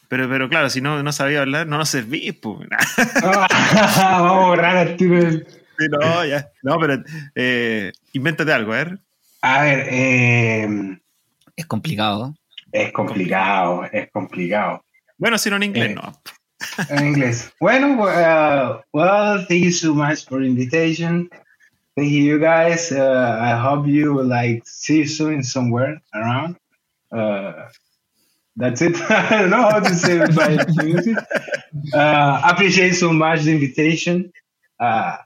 Pero, 0.08 0.28
pero 0.28 0.48
claro, 0.48 0.68
si 0.70 0.80
no, 0.80 1.00
no 1.02 1.12
sabía 1.12 1.42
hablar, 1.42 1.68
no 1.68 1.78
nos 1.78 1.88
servís, 1.90 2.32
pues. 2.34 2.68
Vamos 3.22 3.98
a 3.98 4.20
borrar 4.46 4.76
al 4.76 4.96
tiro 4.96 5.18
el- 5.18 5.46
Sí, 5.78 5.86
no, 5.90 6.24
ya. 6.24 6.48
No, 6.62 6.76
pero 6.80 7.02
eh, 7.36 7.92
invéntate 8.12 8.52
algo, 8.52 8.72
a 8.72 8.76
ver. 8.76 8.98
A 9.42 9.62
ver, 9.62 9.86
eh, 9.90 10.98
Es 11.56 11.66
complicado. 11.66 12.34
es 12.72 12.92
complicado, 12.92 13.84
es 13.92 14.10
complicado. 14.10 14.84
Bueno, 15.16 15.38
si 15.38 15.48
no 15.50 15.56
en 15.56 15.62
inglés, 15.64 15.90
Eh. 15.90 15.94
no. 15.94 16.20
En 16.88 17.04
inglés. 17.06 17.52
Bueno, 17.60 18.02
uh, 18.06 18.80
well, 18.92 19.44
thank 19.46 19.64
you 19.64 19.70
so 19.72 19.94
much 19.94 20.24
for 20.26 20.42
invitation. 20.42 21.28
Thank 21.96 22.10
you, 22.10 22.38
guys. 22.40 22.92
Uh, 22.92 23.38
I 23.40 23.52
hope 23.56 23.86
you 23.86 24.22
like 24.22 24.62
see 24.66 24.98
you 24.98 25.06
soon 25.06 25.42
somewhere 25.42 26.00
around. 26.14 26.56
Uh, 27.12 27.68
that's 28.56 28.82
it. 28.82 28.96
I 29.10 29.42
don't 29.42 29.50
know 29.50 29.62
how 29.70 29.80
to 29.80 29.94
say 29.94 30.18
it 30.18 30.34
by 30.36 30.52
English. 30.84 31.16
Uh, 31.92 32.40
appreciate 32.44 32.92
so 32.92 33.12
much 33.12 33.42
the 33.42 33.52
invitation. 33.52 34.32
Uh, 34.78 35.16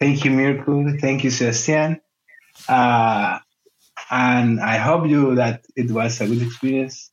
thank 0.00 0.24
you, 0.24 0.30
Mirko. 0.30 0.96
Thank 0.98 1.24
you, 1.24 1.30
Sebastian. 1.30 2.00
Uh, 2.68 3.38
and 4.10 4.60
I 4.60 4.76
hope 4.78 5.08
you 5.08 5.36
that 5.36 5.64
it 5.76 5.90
was 5.90 6.20
a 6.20 6.26
good 6.26 6.42
experience. 6.42 7.10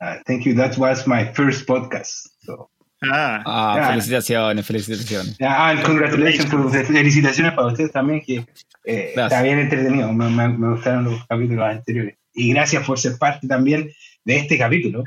Uh, 0.00 0.18
thank 0.26 0.46
you. 0.46 0.54
That 0.54 0.78
was 0.78 1.06
my 1.06 1.32
first 1.32 1.66
podcast. 1.66 2.28
So. 2.42 2.68
Ah, 3.02 3.42
Ah, 3.46 3.88
felicitaciones, 3.90 4.66
felicitaciones. 4.66 5.36
Ah, 5.40 5.74
congratulations, 5.84 6.46
pues, 6.52 6.86
felicitaciones 6.88 7.52
para 7.52 7.68
ustedes 7.68 7.92
también, 7.92 8.20
que 8.22 8.44
eh, 8.84 9.12
está 9.14 9.40
bien 9.42 9.58
entretenido, 9.60 10.12
me, 10.12 10.28
me- 10.28 10.48
me 10.48 10.70
gustaron 10.70 11.04
los 11.04 11.24
capítulos 11.26 11.64
anteriores. 11.64 12.16
Y 12.34 12.52
gracias 12.52 12.84
por 12.86 12.98
ser 12.98 13.16
parte 13.18 13.46
también 13.46 13.90
de 14.24 14.36
este 14.36 14.58
capítulo. 14.58 15.04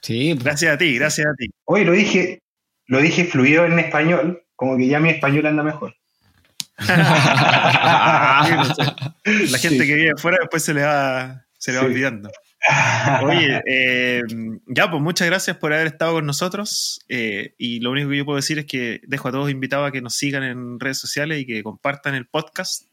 Sí, 0.00 0.34
pues, 0.34 0.44
gracias 0.44 0.74
a 0.74 0.78
ti, 0.78 0.94
gracias 0.96 1.26
a 1.26 1.34
ti. 1.36 1.46
Hoy 1.64 1.84
lo 1.84 1.92
dije, 1.92 2.40
lo 2.86 3.00
dije 3.00 3.24
fluido 3.24 3.64
en 3.66 3.78
español, 3.78 4.42
como 4.56 4.76
que 4.76 4.86
ya 4.88 4.98
mi 5.00 5.10
español 5.10 5.46
anda 5.46 5.62
mejor. 5.62 5.94
La 9.24 9.58
gente 9.60 9.86
que 9.86 9.94
vive 9.94 10.12
afuera 10.16 10.38
después 10.40 10.64
se 10.64 10.74
le 10.74 10.82
va, 10.82 11.44
se 11.58 11.72
le 11.72 11.78
va 11.78 11.84
Sí. 11.84 11.90
olvidando. 11.90 12.30
Oye, 13.22 13.62
eh, 13.66 14.22
ya, 14.66 14.90
pues 14.90 15.02
muchas 15.02 15.28
gracias 15.28 15.56
por 15.56 15.72
haber 15.72 15.86
estado 15.86 16.14
con 16.14 16.26
nosotros. 16.26 17.00
eh, 17.08 17.54
y 17.58 17.80
lo 17.80 17.90
único 17.90 18.10
que 18.10 18.16
yo 18.16 18.24
puedo 18.24 18.36
decir 18.36 18.58
es 18.58 18.66
que 18.66 19.00
dejo 19.06 19.28
a 19.28 19.32
todos 19.32 19.50
invitados 19.50 19.88
a 19.88 19.92
que 19.92 20.02
nos 20.02 20.14
sigan 20.14 20.42
en 20.42 20.80
redes 20.80 20.98
sociales 20.98 21.40
y 21.40 21.46
que 21.46 21.62
compartan 21.62 22.14
el 22.14 22.26
podcast. 22.26 22.84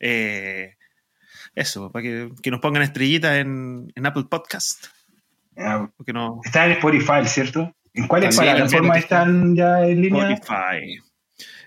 Eh, 0.00 0.74
eso, 1.54 1.90
para 1.90 2.02
que, 2.02 2.30
que 2.42 2.50
nos 2.50 2.60
pongan 2.60 2.82
estrellitas 2.82 3.36
en, 3.38 3.92
en 3.94 4.06
Apple 4.06 4.24
Podcast. 4.30 4.86
Ah, 5.56 5.90
no, 6.12 6.40
Está 6.44 6.66
en 6.66 6.72
Spotify, 6.72 7.26
¿cierto? 7.26 7.74
¿En 7.94 8.06
cuáles 8.06 8.36
plataformas 8.36 8.98
están 8.98 9.56
ya 9.56 9.84
en 9.84 10.02
línea? 10.02 10.30
Spotify. 10.34 10.98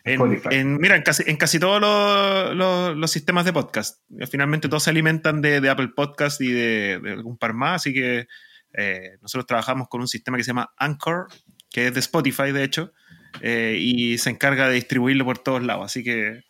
En, 0.04 0.18
en- 0.52 0.78
mira, 0.78 0.96
en 0.96 1.04
casi, 1.04 1.24
en 1.28 1.38
casi 1.38 1.60
todos 1.60 1.80
los, 1.80 2.56
los- 2.56 2.98
los 2.98 3.12
sistemas 3.12 3.46
de 3.46 3.54
podcast. 3.54 4.02
Finalmente 4.30 4.68
todos 4.68 4.84
se 4.84 4.90
alimentan 4.90 5.42
de, 5.42 5.62
de 5.62 5.70
Apple 5.70 5.90
Podcast 5.96 6.42
y 6.42 6.52
de, 6.52 7.00
de 7.02 7.12
algún 7.12 7.38
par 7.38 7.54
más, 7.54 7.82
así 7.82 7.94
que 7.94 8.28
eh, 8.74 9.18
nosotros 9.22 9.46
trabajamos 9.46 9.88
con 9.90 10.02
un 10.02 10.08
sistema 10.08 10.38
que 10.38 10.44
se 10.44 10.48
llama 10.50 10.72
Anchor, 10.78 11.28
que 11.70 11.88
es 11.88 11.94
de 11.94 12.00
Spotify, 12.00 12.52
de 12.52 12.64
hecho, 12.64 12.94
eh, 13.42 13.78
y 13.80 14.18
se 14.18 14.30
encarga 14.30 14.68
de 14.70 14.76
distribuirlo 14.76 15.24
por 15.26 15.38
todos 15.40 15.62
lados. 15.64 15.86
Así 15.86 16.04
que 16.04 16.42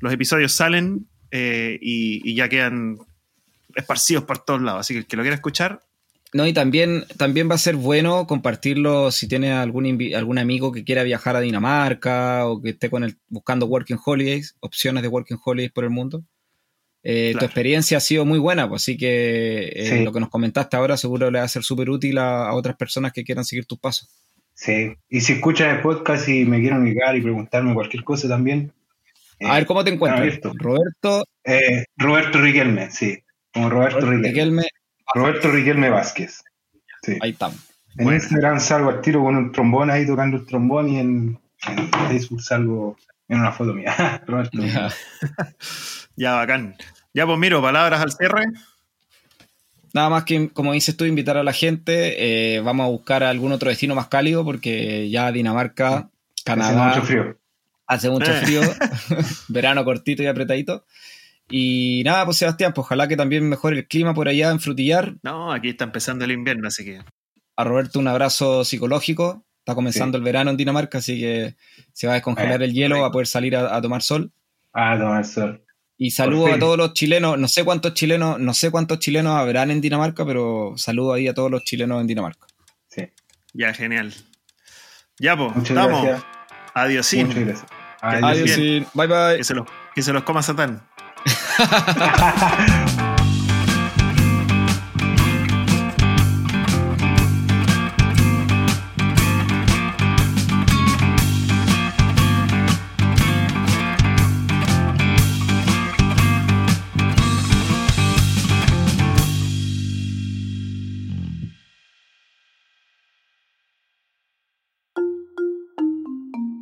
los 0.00 0.12
episodios 0.12 0.52
salen 0.52 1.06
eh, 1.30 1.78
y, 1.80 2.28
y 2.28 2.34
ya 2.34 2.48
quedan 2.48 2.96
esparcidos 3.76 4.24
por 4.24 4.38
todos 4.44 4.62
lados. 4.62 4.80
Así 4.80 4.94
que 4.94 4.98
el 5.00 5.06
que 5.06 5.16
lo 5.16 5.22
quiera 5.22 5.34
escuchar, 5.36 5.80
No, 6.32 6.46
y 6.46 6.52
también, 6.52 7.04
también 7.16 7.50
va 7.50 7.56
a 7.56 7.58
ser 7.58 7.74
bueno 7.74 8.26
compartirlo 8.26 9.10
si 9.10 9.26
tienes 9.26 9.52
algún, 9.52 9.98
algún 10.14 10.38
amigo 10.38 10.70
que 10.70 10.84
quiera 10.84 11.02
viajar 11.02 11.34
a 11.34 11.40
Dinamarca 11.40 12.46
o 12.46 12.62
que 12.62 12.70
esté 12.70 12.88
con 12.88 13.02
el, 13.02 13.16
buscando 13.28 13.66
Working 13.66 13.98
Holidays, 14.04 14.54
opciones 14.60 15.02
de 15.02 15.08
Working 15.08 15.38
Holidays 15.44 15.72
por 15.72 15.82
el 15.84 15.90
mundo. 15.90 16.22
Eh, 17.02 17.34
Tu 17.38 17.44
experiencia 17.44 17.96
ha 17.96 18.00
sido 18.00 18.24
muy 18.24 18.38
buena, 18.38 18.68
pues, 18.68 18.82
así 18.82 18.96
que 18.96 19.72
eh, 19.74 19.86
Sí. 19.88 20.04
lo 20.04 20.12
que 20.12 20.20
nos 20.20 20.28
comentaste 20.28 20.76
ahora 20.76 20.96
seguro 20.96 21.30
le 21.30 21.38
va 21.40 21.44
a 21.44 21.48
ser 21.48 21.62
súper 21.64 21.90
útil 21.90 22.18
a, 22.18 22.48
a 22.48 22.54
otras 22.54 22.76
personas 22.76 23.12
que 23.12 23.24
quieran 23.24 23.44
seguir 23.44 23.64
tus 23.66 23.78
pasos. 23.78 24.08
Sí. 24.54 24.92
Y 25.08 25.22
si 25.22 25.32
escuchan 25.32 25.74
el 25.74 25.80
podcast 25.82 26.28
y 26.28 26.44
me 26.44 26.60
quieren 26.60 26.82
ubicar 26.82 27.16
y 27.16 27.22
preguntarme 27.22 27.72
cualquier 27.74 28.04
cosa 28.04 28.28
también. 28.28 28.72
eh, 29.40 29.46
A 29.48 29.54
ver, 29.54 29.66
¿cómo 29.66 29.82
te 29.82 29.90
encuentras? 29.90 30.38
Roberto 30.42 31.24
eh, 31.44 31.86
Roberto 31.96 32.38
Riquelme, 32.40 32.90
sí. 32.90 33.18
Como 33.52 33.70
Roberto, 33.70 34.00
Riquelme. 34.02 34.28
Riquelme, 34.28 34.62
Roberto 35.14 35.50
Riquelme 35.50 35.90
Vázquez. 35.90 36.42
Sí. 37.02 37.18
ahí 37.20 37.30
estamos. 37.30 37.58
En 37.96 38.04
Bueno. 38.04 38.18
Instagram 38.18 38.60
salgo 38.60 38.90
al 38.90 39.00
tiro 39.00 39.22
con 39.22 39.36
un 39.36 39.52
trombón 39.52 39.90
ahí 39.90 40.06
tocando 40.06 40.36
el 40.36 40.46
trombón 40.46 40.88
y 40.88 40.98
en, 40.98 41.38
en 41.66 41.90
Facebook 42.08 42.42
salgo 42.42 42.96
en 43.28 43.40
una 43.40 43.52
foto 43.52 43.72
mía. 43.74 44.22
Roberto. 44.26 44.58
ya 46.16 46.34
bacán. 46.34 46.76
Ya, 47.12 47.26
pues 47.26 47.38
miro, 47.38 47.60
palabras 47.60 48.00
al 48.00 48.12
cierre. 48.12 48.44
Nada 49.92 50.08
más 50.08 50.22
que, 50.24 50.50
como 50.50 50.72
dices 50.72 50.96
tú, 50.96 51.04
invitar 51.04 51.36
a 51.36 51.42
la 51.42 51.52
gente. 51.52 52.54
eh, 52.56 52.60
vamos 52.60 52.84
a 52.86 52.90
buscar 52.90 53.24
algún 53.24 53.50
otro 53.50 53.68
destino 53.70 53.96
más 53.96 54.06
cálido 54.06 54.44
porque 54.44 55.10
ya 55.10 55.32
Dinamarca, 55.32 56.08
Canadá, 56.44 56.88
mucho 56.88 57.02
frío. 57.02 57.36
Hace 57.88 58.08
mucho 58.08 58.32
frío, 58.34 58.60
verano 59.48 59.84
cortito 59.84 60.22
y 60.22 60.26
apretadito. 60.28 60.84
Y 61.50 62.02
nada, 62.04 62.24
pues 62.24 62.36
Sebastián, 62.36 62.72
pues 62.72 62.86
ojalá 62.86 63.08
que 63.08 63.16
también 63.16 63.48
mejore 63.48 63.78
el 63.78 63.88
clima 63.88 64.14
por 64.14 64.28
allá 64.28 64.50
en 64.50 64.60
Frutillar. 64.60 65.16
No, 65.22 65.52
aquí 65.52 65.70
está 65.70 65.84
empezando 65.84 66.24
el 66.24 66.30
invierno, 66.32 66.68
así 66.68 66.84
que. 66.84 67.00
A 67.56 67.64
Roberto 67.64 67.98
un 67.98 68.08
abrazo 68.08 68.64
psicológico. 68.64 69.44
Está 69.58 69.74
comenzando 69.74 70.16
el 70.16 70.24
verano 70.24 70.50
en 70.50 70.56
Dinamarca, 70.56 70.98
así 70.98 71.20
que 71.20 71.56
se 71.92 72.06
va 72.06 72.14
a 72.14 72.16
descongelar 72.16 72.62
el 72.62 72.72
hielo, 72.72 73.00
va 73.00 73.08
a 73.08 73.10
poder 73.10 73.26
salir 73.26 73.54
a, 73.54 73.80
tomar 73.82 74.02
sol. 74.02 74.32
A 74.72 74.96
tomar 74.98 75.24
sol. 75.26 75.62
Y 75.98 76.12
saludo 76.12 76.46
a 76.54 76.58
todos 76.58 76.78
los 76.78 76.94
chilenos, 76.94 77.38
no 77.38 77.46
sé 77.46 77.62
cuántos 77.62 77.92
chilenos, 77.92 78.40
no 78.40 78.54
sé 78.54 78.70
cuántos 78.70 79.00
chilenos 79.00 79.36
habrán 79.36 79.70
en 79.70 79.82
Dinamarca, 79.82 80.24
pero 80.24 80.72
saludo 80.76 81.12
ahí 81.12 81.28
a 81.28 81.34
todos 81.34 81.50
los 81.50 81.62
chilenos 81.62 82.00
en 82.00 82.06
Dinamarca. 82.06 82.46
Sí. 82.88 83.10
Ya, 83.52 83.74
genial. 83.74 84.14
Ya, 85.18 85.36
pues, 85.36 85.54
estamos. 85.56 86.22
Adiós. 86.72 87.14
Muchas 87.14 87.34
gracias. 87.34 87.66
Adiós. 88.00 88.56
Bye 88.94 89.06
bye. 89.06 89.36
Que 89.36 89.44
se 89.44 89.54
los, 89.54 89.66
que 89.94 90.02
se 90.02 90.12
los 90.14 90.22
coma 90.22 90.42
Satán. 90.42 90.88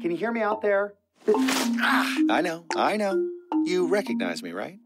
Can 0.00 0.10
you 0.10 0.16
hear 0.16 0.32
me 0.32 0.40
out 0.40 0.62
there? 0.62 0.94
I 1.28 2.40
know, 2.42 2.64
I 2.76 2.96
know. 2.96 3.37
You 3.64 3.86
recognize 3.86 4.42
me, 4.42 4.52
right? 4.52 4.78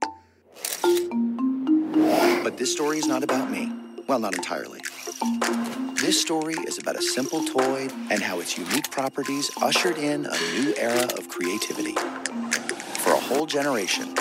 But 2.43 2.57
this 2.57 2.73
story 2.73 2.99
is 2.99 3.07
not 3.07 3.23
about 3.23 3.51
me. 3.51 3.73
Well, 4.09 4.19
not 4.19 4.35
entirely. 4.35 4.81
This 6.01 6.21
story 6.21 6.55
is 6.67 6.79
about 6.79 6.97
a 6.97 7.03
simple 7.03 7.45
toy 7.45 7.89
and 8.11 8.21
how 8.21 8.41
its 8.41 8.59
unique 8.59 8.91
properties 8.91 9.51
ushered 9.63 9.99
in 9.99 10.27
a 10.27 10.37
new 10.61 10.75
era 10.77 11.05
of 11.17 11.29
creativity. 11.29 11.95
For 13.03 13.13
a 13.13 13.21
whole 13.21 13.47
generation. 13.47 14.15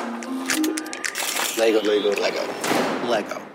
Lego, 1.58 1.82
Lego, 1.82 2.12
Lego. 2.22 3.08
Lego. 3.08 3.51